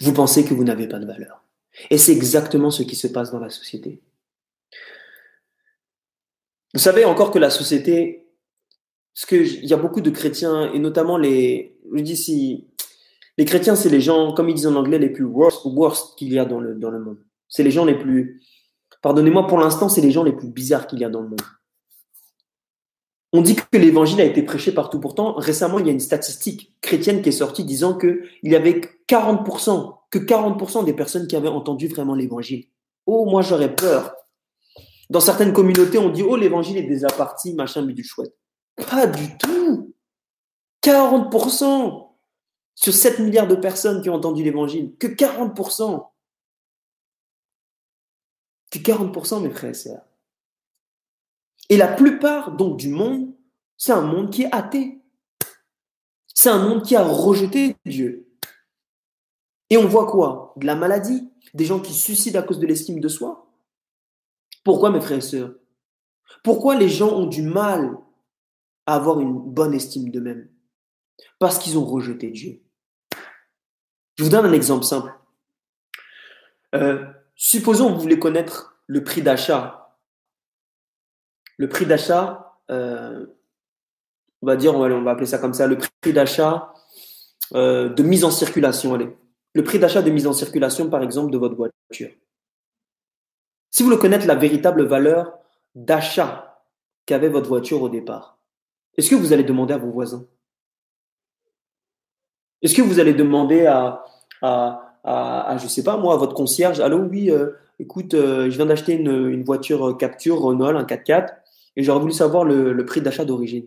Vous 0.00 0.14
pensez 0.14 0.44
que 0.44 0.54
vous 0.54 0.64
n'avez 0.64 0.88
pas 0.88 0.98
de 0.98 1.04
valeur. 1.04 1.44
Et 1.90 1.98
c'est 1.98 2.12
exactement 2.12 2.70
ce 2.70 2.82
qui 2.82 2.96
se 2.96 3.08
passe 3.08 3.30
dans 3.30 3.40
la 3.40 3.50
société. 3.50 4.02
Vous 6.72 6.80
savez 6.80 7.04
encore 7.04 7.32
que 7.32 7.38
la 7.38 7.50
société, 7.50 8.28
parce 9.12 9.26
qu'il 9.26 9.64
y 9.66 9.74
a 9.74 9.76
beaucoup 9.76 10.00
de 10.00 10.10
chrétiens, 10.10 10.72
et 10.72 10.78
notamment 10.78 11.18
les, 11.18 11.78
je 11.92 12.02
dis 12.02 12.16
si, 12.16 12.69
les 13.40 13.46
chrétiens, 13.46 13.74
c'est 13.74 13.88
les 13.88 14.02
gens, 14.02 14.34
comme 14.34 14.50
ils 14.50 14.54
disent 14.54 14.66
en 14.66 14.76
anglais, 14.76 14.98
les 14.98 15.08
plus 15.08 15.24
worst, 15.24 15.62
worst 15.64 16.14
qu'il 16.18 16.30
y 16.30 16.38
a 16.38 16.44
dans 16.44 16.60
le, 16.60 16.74
monde. 16.74 17.16
C'est 17.48 17.62
les 17.62 17.70
gens 17.70 17.86
les 17.86 17.96
plus, 17.96 18.42
pardonnez-moi 19.00 19.46
pour 19.46 19.56
l'instant, 19.56 19.88
c'est 19.88 20.02
les 20.02 20.10
gens 20.10 20.22
les 20.22 20.34
plus 20.34 20.48
bizarres 20.48 20.86
qu'il 20.86 20.98
y 20.98 21.06
a 21.06 21.08
dans 21.08 21.22
le 21.22 21.30
monde. 21.30 21.40
On 23.32 23.40
dit 23.40 23.56
que 23.56 23.78
l'évangile 23.78 24.20
a 24.20 24.24
été 24.24 24.42
prêché 24.42 24.72
partout. 24.72 25.00
Pourtant, 25.00 25.32
récemment, 25.36 25.78
il 25.78 25.86
y 25.86 25.88
a 25.88 25.92
une 25.92 26.00
statistique 26.00 26.74
chrétienne 26.82 27.22
qui 27.22 27.30
est 27.30 27.32
sortie 27.32 27.64
disant 27.64 27.96
qu'il 27.96 28.20
y 28.42 28.54
avait 28.54 28.82
40%, 29.08 30.00
que 30.10 30.18
40% 30.18 30.84
des 30.84 30.92
personnes 30.92 31.26
qui 31.26 31.34
avaient 31.34 31.48
entendu 31.48 31.88
vraiment 31.88 32.14
l'évangile. 32.14 32.66
Oh, 33.06 33.24
moi, 33.24 33.40
j'aurais 33.40 33.74
peur. 33.74 34.16
Dans 35.08 35.20
certaines 35.20 35.54
communautés, 35.54 35.96
on 35.96 36.10
dit, 36.10 36.22
oh, 36.22 36.36
l'évangile 36.36 36.76
est 36.76 36.82
déjà 36.82 37.06
machin, 37.56 37.86
mais 37.86 37.94
du 37.94 38.04
chouette. 38.04 38.36
Pas 38.76 39.06
du 39.06 39.38
tout. 39.38 39.94
40% 40.84 42.09
sur 42.80 42.94
7 42.94 43.18
milliards 43.18 43.46
de 43.46 43.56
personnes 43.56 44.00
qui 44.02 44.08
ont 44.08 44.14
entendu 44.14 44.42
l'évangile. 44.42 44.96
Que 44.96 45.06
40%. 45.06 46.08
Que 48.70 48.78
40%, 48.78 49.42
mes 49.42 49.50
frères 49.50 49.70
et 49.70 49.74
sœurs. 49.74 50.02
Et 51.68 51.76
la 51.76 51.88
plupart 51.88 52.56
donc 52.56 52.78
du 52.78 52.88
monde, 52.88 53.34
c'est 53.76 53.92
un 53.92 54.00
monde 54.00 54.30
qui 54.30 54.42
est 54.42 54.54
athée. 54.54 54.98
C'est 56.34 56.48
un 56.48 56.66
monde 56.66 56.82
qui 56.82 56.96
a 56.96 57.04
rejeté 57.04 57.76
Dieu. 57.84 58.26
Et 59.68 59.76
on 59.76 59.86
voit 59.86 60.10
quoi? 60.10 60.54
De 60.56 60.64
la 60.64 60.74
maladie, 60.74 61.30
des 61.52 61.66
gens 61.66 61.80
qui 61.80 61.92
suicident 61.92 62.40
à 62.40 62.42
cause 62.42 62.58
de 62.58 62.66
l'estime 62.66 62.98
de 62.98 63.08
soi. 63.08 63.52
Pourquoi, 64.64 64.90
mes 64.90 65.02
frères 65.02 65.18
et 65.18 65.20
sœurs? 65.20 65.54
Pourquoi 66.42 66.76
les 66.76 66.88
gens 66.88 67.12
ont 67.12 67.26
du 67.26 67.42
mal 67.42 67.98
à 68.86 68.94
avoir 68.94 69.20
une 69.20 69.38
bonne 69.38 69.74
estime 69.74 70.10
d'eux-mêmes? 70.10 70.48
Parce 71.38 71.58
qu'ils 71.58 71.76
ont 71.76 71.84
rejeté 71.84 72.30
Dieu. 72.30 72.62
Je 74.20 74.24
vous 74.26 74.30
donne 74.30 74.44
un 74.44 74.52
exemple 74.52 74.84
simple. 74.84 75.14
Euh, 76.74 77.06
supposons 77.36 77.88
que 77.88 77.94
vous 77.94 78.02
voulez 78.02 78.18
connaître 78.18 78.78
le 78.86 79.02
prix 79.02 79.22
d'achat. 79.22 79.96
Le 81.56 81.70
prix 81.70 81.86
d'achat, 81.86 82.58
euh, 82.70 83.24
on 84.42 84.46
va 84.46 84.56
dire, 84.56 84.74
on 84.74 85.02
va, 85.02 85.10
appeler 85.10 85.24
ça 85.24 85.38
comme 85.38 85.54
ça, 85.54 85.66
le 85.66 85.78
prix 85.78 86.12
d'achat 86.12 86.70
euh, 87.54 87.88
de 87.88 88.02
mise 88.02 88.22
en 88.22 88.30
circulation. 88.30 88.92
Allez. 88.92 89.08
Le 89.54 89.64
prix 89.64 89.78
d'achat 89.78 90.02
de 90.02 90.10
mise 90.10 90.26
en 90.26 90.34
circulation, 90.34 90.90
par 90.90 91.02
exemple, 91.02 91.30
de 91.30 91.38
votre 91.38 91.54
voiture. 91.54 92.10
Si 93.70 93.82
vous 93.82 93.88
voulez 93.88 93.98
connaître 93.98 94.26
la 94.26 94.34
véritable 94.34 94.84
valeur 94.84 95.32
d'achat 95.74 96.62
qu'avait 97.06 97.30
votre 97.30 97.48
voiture 97.48 97.80
au 97.80 97.88
départ, 97.88 98.38
est-ce 98.98 99.08
que 99.08 99.14
vous 99.14 99.32
allez 99.32 99.44
demander 99.44 99.72
à 99.72 99.78
vos 99.78 99.90
voisins? 99.90 100.26
Est-ce 102.62 102.74
que 102.74 102.82
vous 102.82 102.98
allez 102.98 103.14
demander 103.14 103.66
à, 103.66 104.04
à, 104.42 104.96
à, 105.04 105.56
je 105.58 105.66
sais 105.66 105.82
pas 105.82 105.96
moi, 105.96 106.14
à 106.14 106.16
votre 106.16 106.34
concierge, 106.34 106.80
allô, 106.80 106.98
oui, 106.98 107.30
euh, 107.30 107.52
écoute, 107.78 108.14
euh, 108.14 108.50
je 108.50 108.56
viens 108.56 108.66
d'acheter 108.66 108.94
une, 108.94 109.28
une, 109.30 109.44
voiture 109.44 109.96
Capture 109.96 110.40
Renault, 110.40 110.76
un 110.76 110.84
4x4, 110.84 111.34
et 111.76 111.82
j'aurais 111.82 112.00
voulu 112.00 112.12
savoir 112.12 112.44
le, 112.44 112.72
le 112.72 112.84
prix 112.84 113.00
d'achat 113.00 113.24
d'origine. 113.24 113.66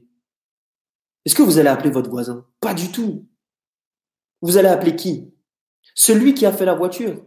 Est-ce 1.26 1.36
que 1.36 1.44
vous 1.44 1.58
allez 1.58 1.70
appeler 1.70 1.90
votre 1.90 2.10
voisin? 2.10 2.46
Pas 2.60 2.74
du 2.74 2.92
tout. 2.92 3.26
Vous 4.42 4.58
allez 4.58 4.68
appeler 4.68 4.96
qui? 4.96 5.34
Celui 5.96 6.34
qui 6.34 6.46
a 6.46 6.52
fait 6.52 6.66
la 6.66 6.74
voiture. 6.76 7.26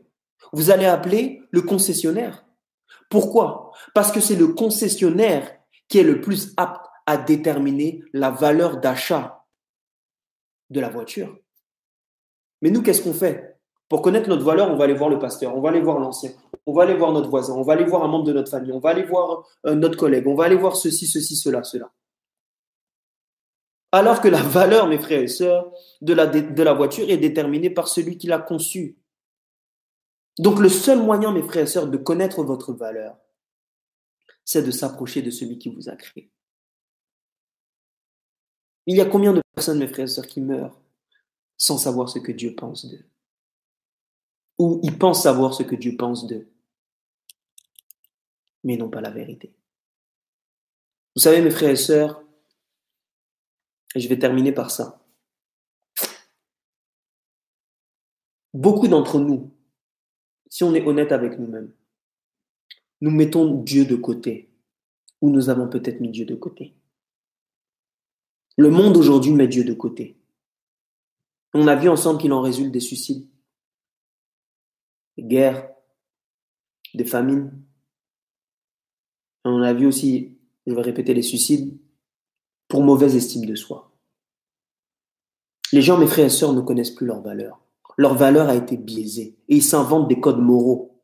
Vous 0.53 0.71
allez 0.71 0.85
appeler 0.85 1.43
le 1.51 1.63
concessionnaire. 1.63 2.45
Pourquoi? 3.11 3.73
Parce 3.95 4.13
que 4.13 4.21
c'est 4.21 4.37
le 4.37 4.49
concessionnaire 4.49 5.57
qui 5.89 5.99
est 5.99 6.05
le 6.05 6.21
plus 6.21 6.53
apte 6.57 6.87
à 7.07 7.17
déterminer 7.17 8.03
la 8.13 8.31
valeur 8.31 8.81
d'achat 8.81 9.45
de 10.71 10.81
la 10.81 10.89
voiture. 10.89 11.39
Mais 12.63 12.71
nous, 12.71 12.83
qu'est-ce 12.83 13.03
qu'on 13.03 13.13
fait? 13.13 13.57
Pour 13.89 14.03
connaître 14.03 14.29
notre 14.29 14.45
valeur, 14.45 14.71
on 14.71 14.77
va 14.77 14.85
aller 14.85 14.95
voir 14.95 15.11
le 15.11 15.19
pasteur, 15.19 15.57
on 15.57 15.61
va 15.61 15.69
aller 15.69 15.81
voir 15.81 16.01
l'ancien, 16.01 16.33
on 16.67 16.73
va 16.73 16.83
aller 16.83 16.97
voir 16.97 17.13
notre 17.13 17.29
voisin, 17.29 17.55
on 17.55 17.63
va 17.63 17.75
aller 17.75 17.85
voir 17.85 18.03
un 18.03 18.09
membre 18.09 18.25
de 18.25 18.33
notre 18.33 18.51
famille, 18.51 18.73
on 18.73 18.81
va 18.81 18.91
aller 18.91 19.05
voir 19.05 19.47
euh, 19.65 19.75
notre 19.75 19.97
collègue, 19.97 20.27
on 20.27 20.35
va 20.35 20.45
aller 20.45 20.57
voir 20.57 20.75
ceci, 20.77 21.07
ceci, 21.07 21.37
cela, 21.37 21.63
cela. 21.63 21.93
Alors 23.93 24.21
que 24.21 24.29
la 24.29 24.43
valeur, 24.43 24.89
mes 24.89 24.99
frères 24.99 25.21
et 25.21 25.29
sœurs, 25.29 25.71
de 26.01 26.13
la, 26.13 26.27
de 26.27 26.63
la 26.63 26.73
voiture 26.73 27.09
est 27.09 27.17
déterminée 27.17 27.71
par 27.71 27.87
celui 27.87 28.19
qui 28.19 28.27
l'a 28.27 28.39
conçue. 28.39 28.99
Donc 30.39 30.59
le 30.59 30.69
seul 30.69 30.99
moyen, 30.99 31.33
mes 31.33 31.43
frères 31.43 31.63
et 31.63 31.69
sœurs, 31.69 31.87
de 31.87 31.97
connaître 31.97 32.43
votre 32.43 32.73
valeur, 32.73 33.17
c'est 34.45 34.63
de 34.63 34.71
s'approcher 34.71 35.23
de 35.23 35.31
celui 35.31 35.59
qui 35.59 35.71
vous 35.71 35.89
a 35.89 35.97
créé. 35.97 36.31
Il 38.87 38.97
y 38.97 39.01
a 39.01 39.05
combien 39.05 39.33
de 39.33 39.43
personnes, 39.55 39.79
mes 39.79 39.89
frères 39.89 40.05
et 40.05 40.09
sœurs, 40.09 40.27
qui 40.27 40.41
meurent? 40.41 40.79
Sans 41.57 41.79
savoir 41.79 42.09
ce 42.09 42.19
que 42.19 42.33
Dieu 42.33 42.55
pense 42.55 42.87
d'eux 42.87 43.05
Ou 44.59 44.81
ils 44.83 44.99
pensent 44.99 45.23
savoir 45.23 45.55
ce 45.55 45.63
que 45.63 45.75
Dieu 45.75 45.97
pense 45.97 46.27
d'eux, 46.27 46.49
mais 48.65 48.77
non 48.77 48.91
pas 48.91 49.01
la 49.01 49.11
vérité. 49.11 49.55
Vous 51.15 51.23
savez, 51.23 51.41
mes 51.41 51.51
frères 51.51 51.71
et 51.71 51.77
sœurs, 51.77 52.23
et 53.95 54.01
je 54.01 54.09
vais 54.09 54.19
terminer 54.19 54.53
par 54.53 54.71
ça. 54.71 55.03
Beaucoup 58.53 58.89
d'entre 58.89 59.19
nous, 59.19 59.51
si 60.49 60.65
on 60.65 60.75
est 60.75 60.87
honnête 60.87 61.13
avec 61.13 61.39
nous-mêmes, 61.39 61.73
nous 63.01 63.11
mettons 63.11 63.63
Dieu 63.63 63.85
de 63.85 63.97
côté, 63.97 64.51
ou 65.21 65.31
nous 65.31 65.49
avons 65.49 65.69
peut-être 65.69 66.01
mis 66.01 66.11
Dieu 66.11 66.25
de 66.25 66.35
côté. 66.35 66.75
Le 68.57 68.71
monde 68.71 68.97
aujourd'hui 68.97 69.33
met 69.33 69.49
Dieu 69.49 69.65
de 69.65 69.75
côté. 69.75 70.17
On 71.59 71.69
a 71.69 71.75
vu 71.75 71.89
ensemble 71.89 72.21
qu'il 72.21 72.35
en 72.35 72.43
résulte 72.43 72.71
des 72.71 72.81
suicides, 72.81 73.27
des 75.17 75.23
guerres, 75.23 75.71
des 76.93 77.07
famines. 77.07 77.51
On 79.47 79.63
a 79.63 79.73
vu 79.73 79.87
aussi, 79.87 80.37
je 80.67 80.75
vais 80.75 80.83
répéter, 80.83 81.15
les 81.15 81.23
suicides 81.23 81.75
pour 82.69 82.83
mauvaise 82.83 83.17
estime 83.17 83.47
de 83.47 83.55
soi. 83.55 83.91
Les 85.73 85.81
gens, 85.81 85.97
mes 85.97 86.07
frères 86.07 86.27
et 86.27 86.31
sœurs, 86.31 86.53
ne 86.53 86.61
connaissent 86.61 86.91
plus 86.91 87.07
leur 87.07 87.23
valeur. 87.23 87.59
Leur 87.97 88.15
valeur 88.15 88.51
a 88.51 88.55
été 88.55 88.77
biaisée 88.77 89.39
et 89.49 89.57
ils 89.57 89.63
s'inventent 89.63 90.09
des 90.09 90.21
codes 90.21 90.41
moraux. 90.41 91.01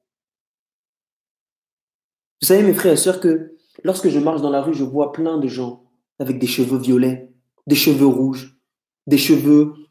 Vous 2.43 2.49
savez, 2.49 2.63
mes 2.63 2.75
frères 2.75 2.93
et 2.93 2.99
sœurs, 2.99 3.21
que 3.21 3.57
lorsque 3.85 4.11
je 4.11 4.19
marche 4.19 4.43
dans 4.43 4.51
la 4.51 4.61
rue, 4.61 4.75
je 4.75 4.85
vois 4.85 5.13
plein 5.13 5.39
de 5.39 5.49
gens 5.49 5.91
avec 6.19 6.39
des 6.39 6.47
cheveux 6.47 6.77
violets, 6.77 7.33
des 7.67 7.75
cheveux 7.75 8.07
rouges, 8.07 8.61
des 9.07 9.17
cheveux, 9.17 9.82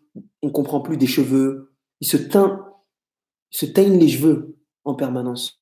on 0.42 0.48
ne 0.48 0.52
comprend 0.52 0.82
plus, 0.82 0.98
des 0.98 1.08
cheveux. 1.08 1.74
Ils 2.00 2.08
se 2.08 2.18
ils 2.18 3.58
se 3.58 3.66
les 3.66 4.08
cheveux 4.08 4.58
en 4.84 4.96
permanence. 4.96 5.62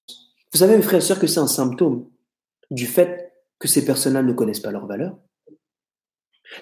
Vous 0.52 0.60
savez, 0.60 0.76
mes 0.76 0.82
frères 0.82 1.00
et 1.00 1.06
sœurs, 1.06 1.20
que 1.20 1.28
c'est 1.28 1.40
un 1.40 1.48
symptôme 1.48 2.10
du 2.72 2.86
fait 2.86 3.34
que 3.60 3.68
ces 3.68 3.86
personnes-là 3.86 4.24
ne 4.24 4.34
connaissent 4.34 4.62
pas 4.62 4.72
leur 4.72 4.88
valeur. 4.88 5.18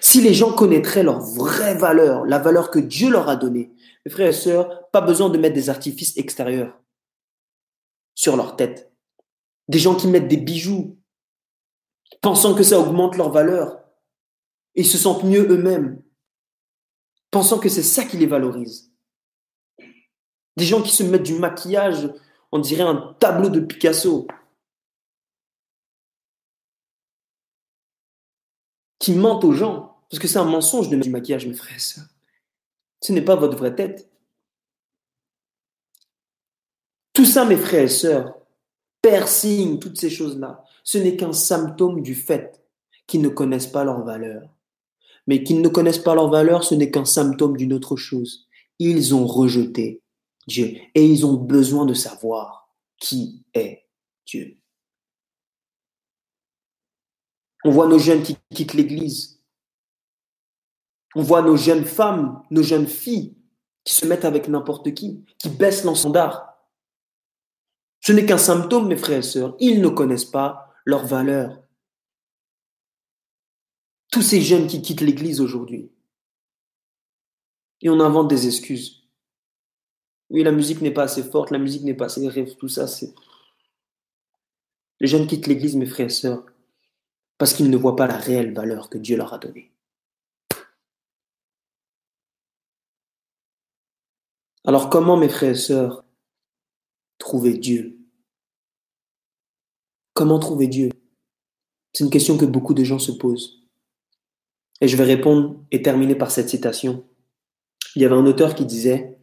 Si 0.00 0.20
les 0.20 0.34
gens 0.34 0.52
connaîtraient 0.52 1.02
leur 1.02 1.20
vraie 1.20 1.74
valeur, 1.74 2.24
la 2.24 2.38
valeur 2.38 2.70
que 2.70 2.78
Dieu 2.78 3.10
leur 3.10 3.28
a 3.28 3.36
donnée, 3.36 3.72
mes 4.04 4.10
frères 4.12 4.28
et 4.28 4.32
sœurs, 4.32 4.90
pas 4.90 5.00
besoin 5.00 5.30
de 5.30 5.38
mettre 5.38 5.54
des 5.54 5.70
artifices 5.70 6.16
extérieurs 6.16 6.78
sur 8.14 8.36
leur 8.36 8.56
tête. 8.56 8.92
Des 9.68 9.78
gens 9.78 9.94
qui 9.94 10.08
mettent 10.08 10.28
des 10.28 10.36
bijoux, 10.36 10.98
pensant 12.20 12.54
que 12.54 12.62
ça 12.62 12.78
augmente 12.78 13.16
leur 13.16 13.30
valeur, 13.30 13.80
et 14.74 14.84
se 14.84 14.98
sentent 14.98 15.24
mieux 15.24 15.46
eux-mêmes, 15.50 16.02
pensant 17.30 17.58
que 17.58 17.68
c'est 17.68 17.82
ça 17.82 18.04
qui 18.04 18.16
les 18.16 18.26
valorise. 18.26 18.92
Des 20.56 20.64
gens 20.64 20.82
qui 20.82 20.90
se 20.90 21.02
mettent 21.02 21.22
du 21.22 21.34
maquillage, 21.34 22.12
on 22.52 22.58
dirait 22.58 22.82
un 22.82 23.16
tableau 23.20 23.48
de 23.48 23.60
Picasso, 23.60 24.26
qui 28.98 29.12
mentent 29.12 29.44
aux 29.44 29.52
gens. 29.52 29.96
Parce 30.10 30.20
que 30.20 30.28
c'est 30.28 30.38
un 30.38 30.44
mensonge 30.44 30.88
de 30.88 30.96
mettre 30.96 31.06
du 31.06 31.12
maquillage, 31.12 31.46
mes 31.46 31.54
frères 31.54 31.78
Ce 31.78 33.12
n'est 33.12 33.22
pas 33.22 33.36
votre 33.36 33.56
vraie 33.56 33.74
tête. 33.74 34.10
Tout 37.12 37.26
ça, 37.26 37.44
mes 37.44 37.56
frères 37.56 37.82
et 37.82 37.88
sœurs, 37.88 38.38
piercing, 39.02 39.78
toutes 39.78 39.98
ces 39.98 40.10
choses-là, 40.10 40.64
ce 40.84 40.98
n'est 40.98 41.16
qu'un 41.16 41.32
symptôme 41.32 42.00
du 42.02 42.14
fait 42.14 42.64
qu'ils 43.06 43.22
ne 43.22 43.28
connaissent 43.28 43.66
pas 43.66 43.84
leur 43.84 44.02
valeur. 44.04 44.48
Mais 45.28 45.44
qu'ils 45.44 45.60
ne 45.60 45.68
connaissent 45.68 45.98
pas 45.98 46.14
leur 46.14 46.30
valeur, 46.30 46.64
ce 46.64 46.74
n'est 46.74 46.90
qu'un 46.90 47.04
symptôme 47.04 47.56
d'une 47.56 47.74
autre 47.74 47.96
chose. 47.96 48.48
Ils 48.78 49.14
ont 49.14 49.26
rejeté 49.26 50.02
Dieu 50.46 50.74
et 50.94 51.06
ils 51.06 51.26
ont 51.26 51.34
besoin 51.34 51.84
de 51.84 51.92
savoir 51.92 52.70
qui 52.98 53.44
est 53.52 53.84
Dieu. 54.26 54.56
On 57.62 57.70
voit 57.70 57.86
nos 57.86 57.98
jeunes 57.98 58.22
qui 58.22 58.36
quittent 58.54 58.72
l'Église. 58.72 59.42
On 61.14 61.22
voit 61.22 61.42
nos 61.42 61.56
jeunes 61.56 61.84
femmes, 61.84 62.42
nos 62.50 62.62
jeunes 62.62 62.86
filles 62.86 63.36
qui 63.84 63.94
se 63.94 64.06
mettent 64.06 64.24
avec 64.24 64.48
n'importe 64.48 64.94
qui, 64.94 65.24
qui 65.38 65.50
baissent 65.50 65.84
l'enstandard. 65.84 66.56
Ce 68.00 68.12
n'est 68.12 68.24
qu'un 68.24 68.38
symptôme, 68.38 68.88
mes 68.88 68.96
frères 68.96 69.18
et 69.18 69.22
sœurs. 69.22 69.56
Ils 69.60 69.82
ne 69.82 69.88
connaissent 69.88 70.24
pas 70.24 70.72
leur 70.86 71.04
valeur. 71.04 71.62
Tous 74.10 74.22
ces 74.22 74.40
jeunes 74.40 74.66
qui 74.66 74.80
quittent 74.80 75.02
l'Église 75.02 75.40
aujourd'hui. 75.40 75.90
Et 77.80 77.90
on 77.90 78.00
invente 78.00 78.28
des 78.28 78.46
excuses. 78.46 79.06
Oui, 80.30 80.42
la 80.42 80.52
musique 80.52 80.80
n'est 80.80 80.90
pas 80.90 81.04
assez 81.04 81.22
forte, 81.22 81.50
la 81.50 81.58
musique 81.58 81.82
n'est 81.82 81.94
pas 81.94 82.06
assez 82.06 82.26
rêve, 82.28 82.56
tout 82.56 82.68
ça, 82.68 82.86
c'est... 82.86 83.14
Les 85.00 85.06
jeunes 85.06 85.26
quittent 85.26 85.46
l'Église, 85.46 85.76
mes 85.76 85.86
frères 85.86 86.06
et 86.06 86.10
sœurs, 86.10 86.44
parce 87.38 87.54
qu'ils 87.54 87.70
ne 87.70 87.76
voient 87.76 87.96
pas 87.96 88.06
la 88.06 88.16
réelle 88.16 88.52
valeur 88.52 88.90
que 88.90 88.98
Dieu 88.98 89.16
leur 89.16 89.32
a 89.32 89.38
donnée. 89.38 89.72
Alors 94.64 94.90
comment, 94.90 95.16
mes 95.16 95.28
frères 95.28 95.52
et 95.52 95.54
sœurs, 95.54 96.04
trouver 97.18 97.56
Dieu? 97.56 97.98
Comment 100.14 100.38
trouver 100.38 100.66
Dieu? 100.66 100.90
C'est 101.92 102.04
une 102.04 102.10
question 102.10 102.36
que 102.36 102.44
beaucoup 102.44 102.74
de 102.74 102.84
gens 102.84 102.98
se 102.98 103.12
posent. 103.12 103.57
Et 104.80 104.88
je 104.88 104.96
vais 104.96 105.04
répondre 105.04 105.64
et 105.70 105.82
terminer 105.82 106.14
par 106.14 106.30
cette 106.30 106.48
citation. 106.48 107.04
Il 107.96 108.02
y 108.02 108.04
avait 108.04 108.14
un 108.14 108.26
auteur 108.26 108.54
qui 108.54 108.64
disait 108.64 109.18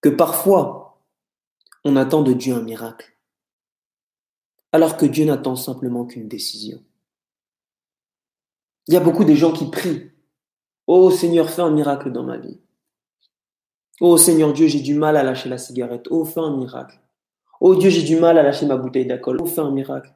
que 0.00 0.08
parfois, 0.08 1.00
on 1.84 1.96
attend 1.96 2.22
de 2.22 2.32
Dieu 2.32 2.54
un 2.54 2.62
miracle, 2.62 3.16
alors 4.72 4.96
que 4.96 5.06
Dieu 5.06 5.24
n'attend 5.24 5.56
simplement 5.56 6.04
qu'une 6.04 6.28
décision. 6.28 6.82
Il 8.86 8.94
y 8.94 8.96
a 8.96 9.00
beaucoup 9.00 9.24
de 9.24 9.34
gens 9.34 9.52
qui 9.52 9.70
prient, 9.70 10.10
Oh 10.90 11.10
Seigneur, 11.10 11.50
fais 11.50 11.60
un 11.60 11.70
miracle 11.70 12.10
dans 12.10 12.22
ma 12.22 12.38
vie. 12.38 12.58
Oh 14.00 14.16
Seigneur 14.16 14.54
Dieu, 14.54 14.68
j'ai 14.68 14.80
du 14.80 14.94
mal 14.94 15.18
à 15.18 15.22
lâcher 15.22 15.50
la 15.50 15.58
cigarette. 15.58 16.06
Oh, 16.10 16.24
fais 16.24 16.40
un 16.40 16.56
miracle. 16.56 16.98
Oh 17.60 17.76
Dieu, 17.76 17.90
j'ai 17.90 18.02
du 18.02 18.16
mal 18.16 18.38
à 18.38 18.42
lâcher 18.42 18.64
ma 18.64 18.78
bouteille 18.78 19.06
d'alcool. 19.06 19.36
Oh, 19.38 19.44
fais 19.44 19.60
un 19.60 19.70
miracle. 19.70 20.14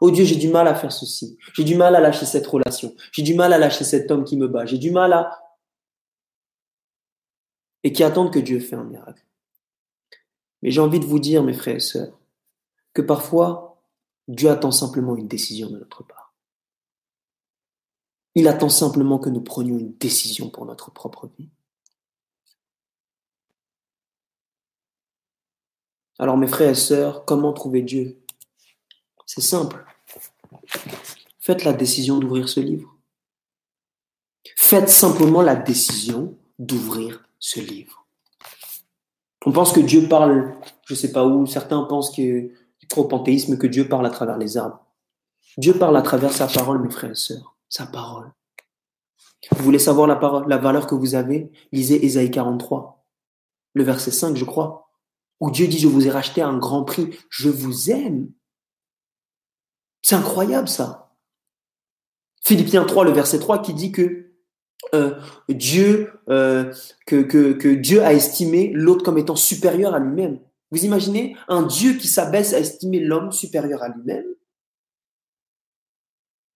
Oh 0.00 0.10
Dieu, 0.10 0.24
j'ai 0.24 0.36
du 0.36 0.48
mal 0.48 0.68
à 0.68 0.74
faire 0.74 0.92
ceci. 0.92 1.38
J'ai 1.54 1.64
du 1.64 1.76
mal 1.76 1.96
à 1.96 2.00
lâcher 2.00 2.26
cette 2.26 2.46
relation. 2.46 2.94
J'ai 3.12 3.22
du 3.22 3.34
mal 3.34 3.52
à 3.52 3.58
lâcher 3.58 3.84
cet 3.84 4.10
homme 4.10 4.24
qui 4.24 4.36
me 4.36 4.48
bat. 4.48 4.66
J'ai 4.66 4.78
du 4.78 4.90
mal 4.90 5.12
à... 5.12 5.42
Et 7.82 7.92
qui 7.92 8.02
attendent 8.02 8.32
que 8.32 8.38
Dieu 8.38 8.60
fait 8.60 8.76
un 8.76 8.84
miracle. 8.84 9.24
Mais 10.62 10.70
j'ai 10.70 10.80
envie 10.80 11.00
de 11.00 11.04
vous 11.06 11.18
dire, 11.18 11.42
mes 11.42 11.52
frères 11.52 11.76
et 11.76 11.80
sœurs, 11.80 12.18
que 12.92 13.02
parfois, 13.02 13.80
Dieu 14.28 14.50
attend 14.50 14.72
simplement 14.72 15.16
une 15.16 15.28
décision 15.28 15.70
de 15.70 15.78
notre 15.78 16.02
part. 16.02 16.34
Il 18.34 18.48
attend 18.48 18.68
simplement 18.68 19.18
que 19.18 19.30
nous 19.30 19.40
prenions 19.40 19.78
une 19.78 19.96
décision 19.96 20.50
pour 20.50 20.66
notre 20.66 20.90
propre 20.90 21.30
vie. 21.38 21.48
Alors 26.18 26.36
mes 26.36 26.46
frères 26.46 26.70
et 26.70 26.74
sœurs, 26.74 27.24
comment 27.24 27.52
trouver 27.52 27.82
Dieu? 27.82 28.22
C'est 29.26 29.42
simple. 29.42 29.84
Faites 31.40 31.64
la 31.64 31.72
décision 31.72 32.18
d'ouvrir 32.18 32.48
ce 32.48 32.60
livre. 32.60 32.96
Faites 34.56 34.88
simplement 34.88 35.42
la 35.42 35.56
décision 35.56 36.38
d'ouvrir 36.58 37.28
ce 37.38 37.60
livre. 37.60 38.06
On 39.44 39.52
pense 39.52 39.72
que 39.72 39.80
Dieu 39.80 40.08
parle, 40.08 40.54
je 40.86 40.94
ne 40.94 40.98
sais 40.98 41.12
pas 41.12 41.26
où, 41.26 41.46
certains 41.46 41.82
pensent 41.82 42.14
que 42.14 42.50
trop 42.88 43.04
panthéisme, 43.04 43.58
que 43.58 43.66
Dieu 43.66 43.88
parle 43.88 44.06
à 44.06 44.10
travers 44.10 44.38
les 44.38 44.56
arbres. 44.56 44.84
Dieu 45.58 45.74
parle 45.74 45.96
à 45.96 46.02
travers 46.02 46.32
sa 46.32 46.46
parole, 46.46 46.80
mes 46.80 46.90
frères 46.90 47.12
et 47.12 47.16
sœurs, 47.16 47.56
sa 47.68 47.86
parole. 47.86 48.32
Vous 49.50 49.64
voulez 49.64 49.78
savoir 49.78 50.06
la 50.06 50.58
valeur 50.58 50.86
que 50.86 50.94
vous 50.94 51.14
avez? 51.14 51.50
Lisez 51.72 52.04
Ésaïe 52.04 52.30
43, 52.30 53.04
le 53.74 53.84
verset 53.84 54.10
5, 54.10 54.36
je 54.36 54.44
crois, 54.44 54.90
où 55.40 55.50
Dieu 55.50 55.66
dit, 55.66 55.78
je 55.78 55.88
vous 55.88 56.06
ai 56.06 56.10
racheté 56.10 56.42
à 56.42 56.48
un 56.48 56.58
grand 56.58 56.84
prix, 56.84 57.16
je 57.28 57.48
vous 57.48 57.90
aime. 57.90 58.30
C'est 60.02 60.14
incroyable 60.14 60.68
ça. 60.68 61.14
Philippiens 62.42 62.84
3, 62.84 63.04
le 63.04 63.10
verset 63.10 63.40
3, 63.40 63.60
qui 63.60 63.74
dit 63.74 63.90
que 63.90 64.26
euh, 64.94 65.20
Dieu, 65.48 66.12
euh, 66.28 66.72
que, 67.06 67.74
Dieu 67.74 68.02
a 68.02 68.12
estimé 68.12 68.70
l'autre 68.72 69.04
comme 69.04 69.18
étant 69.18 69.36
supérieur 69.36 69.94
à 69.94 69.98
lui-même. 69.98 70.38
Vous 70.70 70.84
imaginez 70.84 71.36
un 71.48 71.62
Dieu 71.62 71.94
qui 71.94 72.08
s'abaisse 72.08 72.52
à 72.52 72.60
estimer 72.60 73.00
l'homme 73.00 73.32
supérieur 73.32 73.82
à 73.82 73.88
lui-même? 73.88 74.26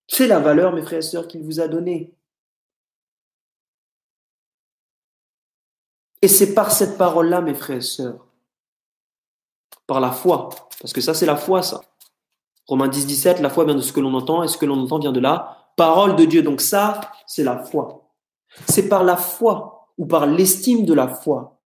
C'est 0.06 0.26
la 0.26 0.40
valeur, 0.40 0.72
mes 0.72 0.82
frères 0.82 0.98
et 0.98 1.02
sœurs, 1.02 1.28
qu'il 1.28 1.42
vous 1.42 1.60
a 1.60 1.68
donnée. 1.68 2.14
Et 6.22 6.28
c'est 6.28 6.54
par 6.54 6.70
cette 6.70 6.98
parole-là, 6.98 7.40
mes 7.40 7.54
frères 7.54 7.78
et 7.78 7.80
sœurs, 7.80 8.26
par 9.86 10.00
la 10.00 10.12
foi, 10.12 10.50
parce 10.80 10.92
que 10.92 11.00
ça 11.00 11.14
c'est 11.14 11.26
la 11.26 11.36
foi, 11.36 11.62
ça. 11.62 11.80
Romains 12.70 12.88
10, 12.88 13.06
17, 13.06 13.40
la 13.40 13.50
foi 13.50 13.64
vient 13.64 13.74
de 13.74 13.80
ce 13.80 13.92
que 13.92 13.98
l'on 14.00 14.14
entend, 14.14 14.42
et 14.42 14.48
ce 14.48 14.56
que 14.56 14.64
l'on 14.64 14.78
entend 14.80 14.98
vient 14.98 15.12
de 15.12 15.20
la 15.20 15.72
parole 15.76 16.14
de 16.14 16.24
Dieu. 16.24 16.42
Donc 16.42 16.60
ça, 16.60 17.00
c'est 17.26 17.42
la 17.42 17.58
foi. 17.58 18.14
C'est 18.68 18.88
par 18.88 19.04
la 19.04 19.16
foi 19.16 19.90
ou 19.98 20.06
par 20.06 20.26
l'estime 20.26 20.84
de 20.84 20.94
la 20.94 21.08
foi 21.08 21.60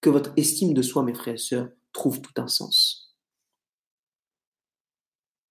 que 0.00 0.10
votre 0.10 0.32
estime 0.36 0.72
de 0.72 0.82
soi, 0.82 1.02
mes 1.02 1.14
frères 1.14 1.34
et 1.34 1.38
sœurs, 1.38 1.68
trouve 1.92 2.20
tout 2.20 2.32
un 2.40 2.46
sens. 2.46 3.14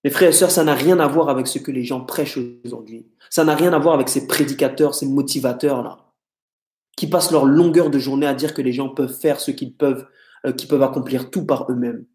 Mes 0.03 0.09
frères 0.09 0.29
et 0.29 0.33
sœurs, 0.33 0.51
ça 0.51 0.63
n'a 0.63 0.73
rien 0.73 0.99
à 0.99 1.07
voir 1.07 1.29
avec 1.29 1.47
ce 1.47 1.59
que 1.59 1.71
les 1.71 1.83
gens 1.83 2.01
prêchent 2.01 2.39
aujourd'hui. 2.65 3.07
Ça 3.29 3.43
n'a 3.43 3.55
rien 3.55 3.73
à 3.73 3.79
voir 3.79 3.93
avec 3.93 4.09
ces 4.09 4.25
prédicateurs, 4.25 4.95
ces 4.95 5.05
motivateurs-là 5.05 6.07
qui 6.97 7.07
passent 7.07 7.31
leur 7.31 7.45
longueur 7.45 7.89
de 7.89 7.99
journée 7.99 8.25
à 8.25 8.33
dire 8.33 8.53
que 8.53 8.61
les 8.61 8.73
gens 8.73 8.89
peuvent 8.89 9.13
faire 9.13 9.39
ce 9.39 9.51
qu'ils 9.51 9.75
peuvent, 9.75 10.07
euh, 10.45 10.51
qu'ils 10.51 10.67
peuvent 10.67 10.81
accomplir 10.81 11.29
tout 11.29 11.45
par 11.45 11.71
eux-mêmes. 11.71 12.05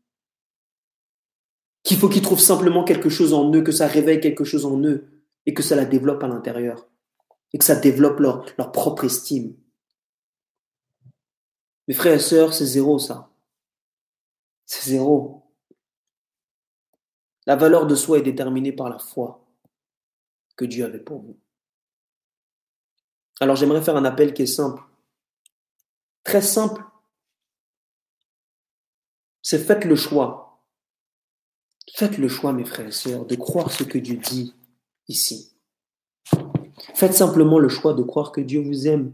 Qu'il 1.82 1.96
faut 1.96 2.08
qu'ils 2.08 2.22
trouvent 2.22 2.40
simplement 2.40 2.84
quelque 2.84 3.08
chose 3.08 3.34
en 3.34 3.52
eux, 3.52 3.62
que 3.62 3.72
ça 3.72 3.86
réveille 3.86 4.20
quelque 4.20 4.44
chose 4.44 4.64
en 4.66 4.80
eux 4.82 5.08
et 5.46 5.54
que 5.54 5.62
ça 5.62 5.76
la 5.76 5.84
développe 5.84 6.22
à 6.22 6.28
l'intérieur 6.28 6.88
et 7.52 7.58
que 7.58 7.64
ça 7.64 7.76
développe 7.76 8.20
leur, 8.20 8.72
propre 8.72 9.04
estime. 9.04 9.54
Mes 11.88 11.94
frères 11.94 12.14
et 12.14 12.20
sœurs, 12.20 12.54
c'est 12.54 12.66
zéro 12.66 12.98
ça. 12.98 13.30
C'est 14.64 14.90
zéro. 14.90 15.42
La 17.46 17.56
valeur 17.56 17.86
de 17.86 17.94
soi 17.94 18.18
est 18.18 18.22
déterminée 18.22 18.72
par 18.72 18.88
la 18.88 18.98
foi 18.98 19.44
que 20.56 20.64
Dieu 20.64 20.84
avait 20.84 21.00
pour 21.00 21.20
vous. 21.20 21.38
Alors 23.40 23.56
j'aimerais 23.56 23.82
faire 23.82 23.96
un 23.96 24.04
appel 24.04 24.32
qui 24.32 24.42
est 24.42 24.46
simple. 24.46 24.82
Très 26.22 26.42
simple. 26.42 26.82
C'est 29.42 29.58
faites 29.58 29.84
le 29.84 29.96
choix. 29.96 30.51
Faites 31.94 32.18
le 32.18 32.28
choix, 32.28 32.52
mes 32.52 32.64
frères 32.64 32.88
et 32.88 32.92
sœurs, 32.92 33.26
de 33.26 33.34
croire 33.34 33.70
ce 33.70 33.84
que 33.84 33.98
Dieu 33.98 34.16
dit 34.16 34.54
ici. 35.08 35.54
Faites 36.94 37.14
simplement 37.14 37.58
le 37.58 37.68
choix 37.68 37.94
de 37.94 38.02
croire 38.02 38.32
que 38.32 38.40
Dieu 38.40 38.60
vous 38.60 38.86
aime. 38.86 39.12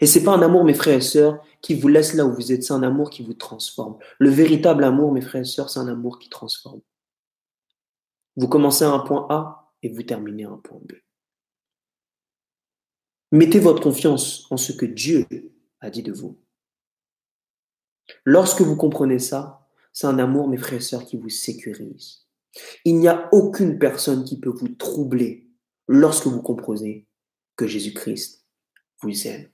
Et 0.00 0.06
c'est 0.06 0.24
pas 0.24 0.34
un 0.34 0.42
amour, 0.42 0.64
mes 0.64 0.74
frères 0.74 0.98
et 0.98 1.02
sœurs, 1.02 1.40
qui 1.60 1.74
vous 1.74 1.88
laisse 1.88 2.14
là 2.14 2.26
où 2.26 2.34
vous 2.34 2.52
êtes, 2.52 2.64
c'est 2.64 2.72
un 2.72 2.82
amour 2.82 3.10
qui 3.10 3.22
vous 3.22 3.34
transforme. 3.34 3.96
Le 4.18 4.30
véritable 4.30 4.84
amour, 4.84 5.12
mes 5.12 5.20
frères 5.20 5.42
et 5.42 5.46
sœurs, 5.46 5.70
c'est 5.70 5.78
un 5.78 5.88
amour 5.88 6.18
qui 6.18 6.28
transforme. 6.28 6.80
Vous 8.36 8.48
commencez 8.48 8.84
à 8.84 8.90
un 8.90 8.98
point 8.98 9.26
A 9.30 9.72
et 9.82 9.88
vous 9.88 10.02
terminez 10.02 10.44
à 10.44 10.50
un 10.50 10.58
point 10.58 10.80
B. 10.80 10.94
Mettez 13.30 13.60
votre 13.60 13.82
confiance 13.82 14.46
en 14.50 14.56
ce 14.56 14.72
que 14.72 14.86
Dieu 14.86 15.26
a 15.80 15.90
dit 15.90 16.02
de 16.02 16.12
vous. 16.12 16.38
Lorsque 18.24 18.60
vous 18.60 18.76
comprenez 18.76 19.18
ça, 19.18 19.63
c'est 19.94 20.08
un 20.08 20.18
amour, 20.18 20.48
mes 20.48 20.58
frères 20.58 20.80
et 20.80 20.82
sœurs, 20.82 21.06
qui 21.06 21.16
vous 21.16 21.30
sécurise. 21.30 22.26
Il 22.84 22.98
n'y 22.98 23.08
a 23.08 23.28
aucune 23.32 23.78
personne 23.78 24.24
qui 24.24 24.38
peut 24.38 24.50
vous 24.50 24.68
troubler 24.68 25.48
lorsque 25.88 26.26
vous 26.26 26.42
comprenez 26.42 27.06
que 27.56 27.66
Jésus-Christ 27.66 28.44
vous 29.00 29.26
aime. 29.28 29.48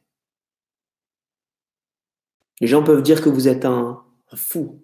Les 2.60 2.66
gens 2.66 2.82
peuvent 2.82 3.02
dire 3.02 3.22
que 3.22 3.28
vous 3.28 3.48
êtes 3.48 3.64
un, 3.64 4.02
fou. 4.34 4.82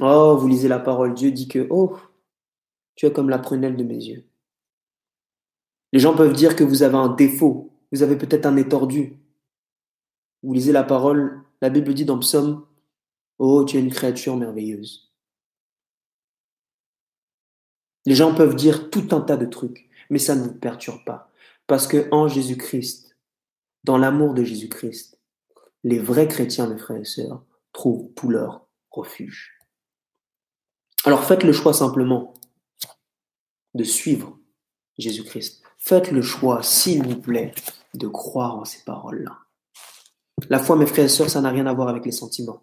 Oh, 0.00 0.36
vous 0.36 0.48
lisez 0.48 0.68
la 0.68 0.78
parole, 0.80 1.14
Dieu 1.14 1.30
dit 1.30 1.48
que, 1.48 1.66
oh, 1.70 1.96
tu 2.96 3.06
es 3.06 3.12
comme 3.12 3.30
la 3.30 3.38
prunelle 3.38 3.76
de 3.76 3.84
mes 3.84 3.94
yeux. 3.94 4.24
Les 5.92 6.00
gens 6.00 6.16
peuvent 6.16 6.32
dire 6.32 6.56
que 6.56 6.64
vous 6.64 6.82
avez 6.82 6.96
un 6.96 7.08
défaut, 7.08 7.72
vous 7.92 8.02
avez 8.02 8.16
peut-être 8.16 8.46
un 8.46 8.52
nez 8.52 8.68
tordu. 8.68 9.20
Vous 10.42 10.52
lisez 10.52 10.72
la 10.72 10.84
parole, 10.84 11.42
la 11.60 11.70
Bible 11.70 11.94
dit 11.94 12.04
dans 12.04 12.18
Psaume, 12.18 12.66
Oh, 13.38 13.64
tu 13.64 13.76
es 13.76 13.80
une 13.80 13.92
créature 13.92 14.36
merveilleuse. 14.36 15.12
Les 18.06 18.14
gens 18.14 18.34
peuvent 18.34 18.54
dire 18.54 18.90
tout 18.90 19.08
un 19.10 19.20
tas 19.20 19.36
de 19.36 19.46
trucs, 19.46 19.88
mais 20.10 20.18
ça 20.18 20.36
ne 20.36 20.44
vous 20.44 20.54
perturbe 20.54 21.04
pas. 21.04 21.30
Parce 21.66 21.86
que 21.88 22.08
en 22.12 22.28
Jésus-Christ, 22.28 23.16
dans 23.84 23.98
l'amour 23.98 24.34
de 24.34 24.44
Jésus-Christ, 24.44 25.20
les 25.82 25.98
vrais 25.98 26.28
chrétiens, 26.28 26.68
mes 26.68 26.78
frères 26.78 27.00
et 27.00 27.04
sœurs, 27.04 27.44
trouvent 27.72 28.12
tout 28.14 28.28
leur 28.28 28.66
refuge. 28.90 29.58
Alors 31.04 31.24
faites 31.24 31.44
le 31.44 31.52
choix 31.52 31.74
simplement 31.74 32.34
de 33.74 33.84
suivre 33.84 34.38
Jésus-Christ. 34.98 35.62
Faites 35.78 36.10
le 36.10 36.22
choix, 36.22 36.62
s'il 36.62 37.06
vous 37.06 37.20
plaît, 37.20 37.54
de 37.94 38.08
croire 38.08 38.56
en 38.56 38.64
ces 38.64 38.82
paroles-là. 38.84 39.38
La 40.48 40.58
foi, 40.58 40.76
mes 40.76 40.86
frères 40.86 41.04
et 41.04 41.08
sœurs, 41.08 41.30
ça 41.30 41.40
n'a 41.40 41.50
rien 41.50 41.66
à 41.66 41.74
voir 41.74 41.88
avec 41.88 42.04
les 42.04 42.12
sentiments. 42.12 42.62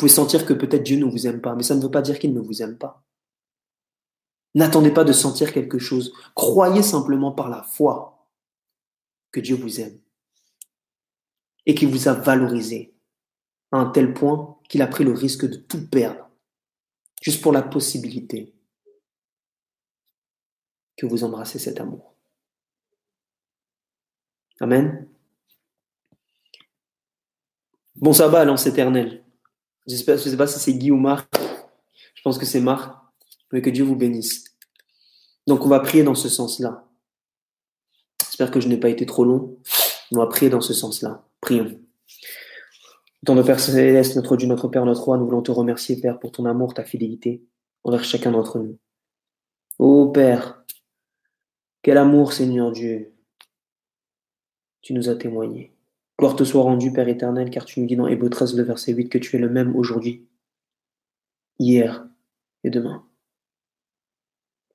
Pouvez 0.00 0.10
sentir 0.10 0.46
que 0.46 0.54
peut-être 0.54 0.82
Dieu 0.82 0.96
ne 0.96 1.04
vous 1.04 1.26
aime 1.26 1.42
pas, 1.42 1.54
mais 1.54 1.62
ça 1.62 1.74
ne 1.74 1.82
veut 1.82 1.90
pas 1.90 2.00
dire 2.00 2.18
qu'il 2.18 2.32
ne 2.32 2.40
vous 2.40 2.62
aime 2.62 2.78
pas. 2.78 3.04
N'attendez 4.54 4.90
pas 4.90 5.04
de 5.04 5.12
sentir 5.12 5.52
quelque 5.52 5.78
chose. 5.78 6.14
Croyez 6.34 6.82
simplement 6.82 7.32
par 7.32 7.50
la 7.50 7.62
foi 7.62 8.26
que 9.30 9.40
Dieu 9.40 9.56
vous 9.56 9.78
aime 9.78 10.00
et 11.66 11.74
qu'il 11.74 11.88
vous 11.88 12.08
a 12.08 12.14
valorisé 12.14 12.94
à 13.72 13.76
un 13.76 13.90
tel 13.90 14.14
point 14.14 14.58
qu'il 14.70 14.80
a 14.80 14.86
pris 14.86 15.04
le 15.04 15.12
risque 15.12 15.44
de 15.46 15.56
tout 15.56 15.86
perdre, 15.90 16.30
juste 17.20 17.42
pour 17.42 17.52
la 17.52 17.60
possibilité 17.60 18.54
que 20.96 21.04
vous 21.04 21.24
embrassez 21.24 21.58
cet 21.58 21.78
amour. 21.78 22.14
Amen. 24.60 25.06
Bon 27.96 28.14
sabbat, 28.14 28.46
Lance 28.46 28.66
éternel. 28.66 29.22
Je 29.86 29.94
ne 29.94 29.98
sais 30.16 30.36
pas 30.36 30.46
si 30.46 30.58
c'est 30.60 30.74
Guy 30.74 30.90
ou 30.90 30.96
Marc. 30.96 31.34
Je 32.14 32.22
pense 32.22 32.38
que 32.38 32.46
c'est 32.46 32.60
Marc. 32.60 32.94
Mais 33.52 33.62
que 33.62 33.70
Dieu 33.70 33.84
vous 33.84 33.96
bénisse. 33.96 34.44
Donc 35.46 35.64
on 35.64 35.68
va 35.68 35.80
prier 35.80 36.04
dans 36.04 36.14
ce 36.14 36.28
sens-là. 36.28 36.86
J'espère 38.24 38.50
que 38.50 38.60
je 38.60 38.68
n'ai 38.68 38.78
pas 38.78 38.88
été 38.88 39.06
trop 39.06 39.24
long. 39.24 39.58
On 40.12 40.18
va 40.18 40.26
prier 40.26 40.50
dans 40.50 40.60
ce 40.60 40.72
sens-là. 40.72 41.24
Prions. 41.40 41.80
Dans 43.22 43.34
nos 43.34 43.44
Père 43.44 43.60
Céleste, 43.60 44.16
notre 44.16 44.36
Dieu, 44.36 44.46
notre 44.46 44.68
Père, 44.68 44.86
notre 44.86 45.02
Roi, 45.02 45.18
nous 45.18 45.26
voulons 45.26 45.42
te 45.42 45.50
remercier, 45.50 46.00
Père, 46.00 46.18
pour 46.18 46.32
ton 46.32 46.46
amour, 46.46 46.72
ta 46.72 46.84
fidélité 46.84 47.44
envers 47.84 48.04
chacun 48.04 48.30
d'entre 48.30 48.58
nous. 48.58 48.78
Ô 49.78 50.10
Père, 50.10 50.64
quel 51.82 51.98
amour, 51.98 52.32
Seigneur 52.32 52.72
Dieu, 52.72 53.14
tu 54.82 54.94
nous 54.94 55.08
as 55.08 55.16
témoigné. 55.16 55.74
Gloire 56.20 56.36
te 56.36 56.44
soit 56.44 56.62
rendue, 56.62 56.92
Père 56.92 57.08
éternel, 57.08 57.48
car 57.48 57.64
tu 57.64 57.80
nous 57.80 57.86
dis 57.86 57.96
dans 57.96 58.06
Hébreu 58.06 58.28
13, 58.28 58.54
le 58.54 58.62
verset 58.62 58.92
8, 58.92 59.08
que 59.08 59.16
tu 59.16 59.36
es 59.36 59.38
le 59.38 59.48
même 59.48 59.74
aujourd'hui, 59.74 60.28
hier 61.58 62.06
et 62.62 62.68
demain. 62.68 63.06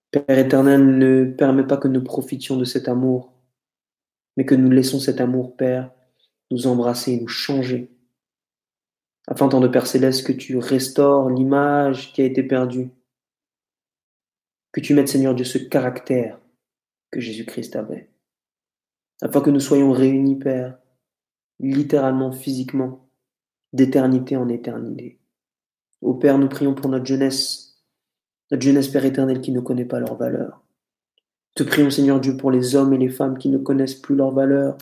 Père 0.09 0.39
éternel, 0.39 0.97
ne 0.97 1.23
permets 1.23 1.67
pas 1.67 1.77
que 1.77 1.87
nous 1.87 2.03
profitions 2.03 2.57
de 2.57 2.65
cet 2.65 2.87
amour, 2.87 3.31
mais 4.35 4.45
que 4.45 4.55
nous 4.55 4.71
laissons 4.71 4.99
cet 4.99 5.21
amour, 5.21 5.55
Père, 5.55 5.91
nous 6.49 6.65
embrasser, 6.65 7.21
nous 7.21 7.27
changer. 7.27 7.91
Afin, 9.27 9.47
tant 9.47 9.59
de 9.59 9.67
Père 9.67 9.85
céleste, 9.85 10.25
que 10.25 10.33
tu 10.33 10.57
restaures 10.57 11.29
l'image 11.29 12.11
qui 12.13 12.23
a 12.23 12.25
été 12.25 12.41
perdue. 12.41 12.89
Que 14.71 14.81
tu 14.81 14.95
mettes, 14.95 15.09
Seigneur 15.09 15.35
Dieu, 15.35 15.45
ce 15.45 15.59
caractère 15.59 16.39
que 17.11 17.19
Jésus-Christ 17.19 17.75
avait. 17.75 18.09
Afin 19.21 19.41
que 19.41 19.51
nous 19.51 19.59
soyons 19.59 19.91
réunis, 19.91 20.39
Père, 20.39 20.79
littéralement, 21.59 22.31
physiquement, 22.31 23.09
d'éternité 23.73 24.37
en 24.37 24.47
éternité. 24.49 25.19
Ô 26.01 26.13
Père, 26.13 26.37
nous 26.37 26.49
prions 26.49 26.75
pour 26.75 26.89
notre 26.89 27.05
jeunesse, 27.05 27.83
notre 28.51 28.63
jeunesse, 28.63 28.87
Père 28.87 29.05
éternel, 29.05 29.41
qui 29.41 29.51
ne 29.51 29.59
connaît 29.59 29.85
pas 29.85 29.99
leur 29.99 30.15
valeur. 30.15 30.63
Te 31.55 31.63
prions, 31.63 31.89
Seigneur 31.89 32.19
Dieu, 32.19 32.37
pour 32.37 32.51
les 32.51 32.75
hommes 32.75 32.93
et 32.93 32.97
les 32.97 33.09
femmes 33.09 33.37
qui 33.37 33.49
ne 33.49 33.57
connaissent 33.57 33.95
plus 33.95 34.15
leur 34.15 34.31
valeur. 34.31 34.77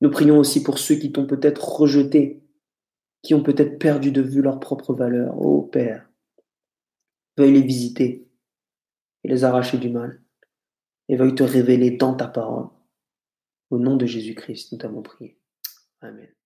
Nous 0.00 0.10
prions 0.10 0.38
aussi 0.38 0.62
pour 0.62 0.78
ceux 0.78 0.96
qui 0.96 1.12
t'ont 1.12 1.26
peut-être 1.26 1.62
rejeté, 1.62 2.42
qui 3.22 3.34
ont 3.34 3.42
peut-être 3.42 3.78
perdu 3.78 4.10
de 4.10 4.22
vue 4.22 4.42
leur 4.42 4.58
propre 4.58 4.94
valeur. 4.94 5.38
Ô 5.40 5.62
Père, 5.62 6.10
veuille 7.36 7.52
les 7.52 7.62
visiter 7.62 8.26
et 9.24 9.28
les 9.28 9.44
arracher 9.44 9.78
du 9.78 9.90
mal, 9.90 10.20
et 11.08 11.16
veuille 11.16 11.34
te 11.34 11.44
révéler 11.44 11.92
dans 11.92 12.14
ta 12.14 12.26
parole. 12.26 12.68
Au 13.70 13.78
nom 13.78 13.96
de 13.96 14.06
Jésus-Christ, 14.06 14.72
nous 14.72 14.78
t'avons 14.78 15.02
prié. 15.02 15.38
Amen. 16.04 16.41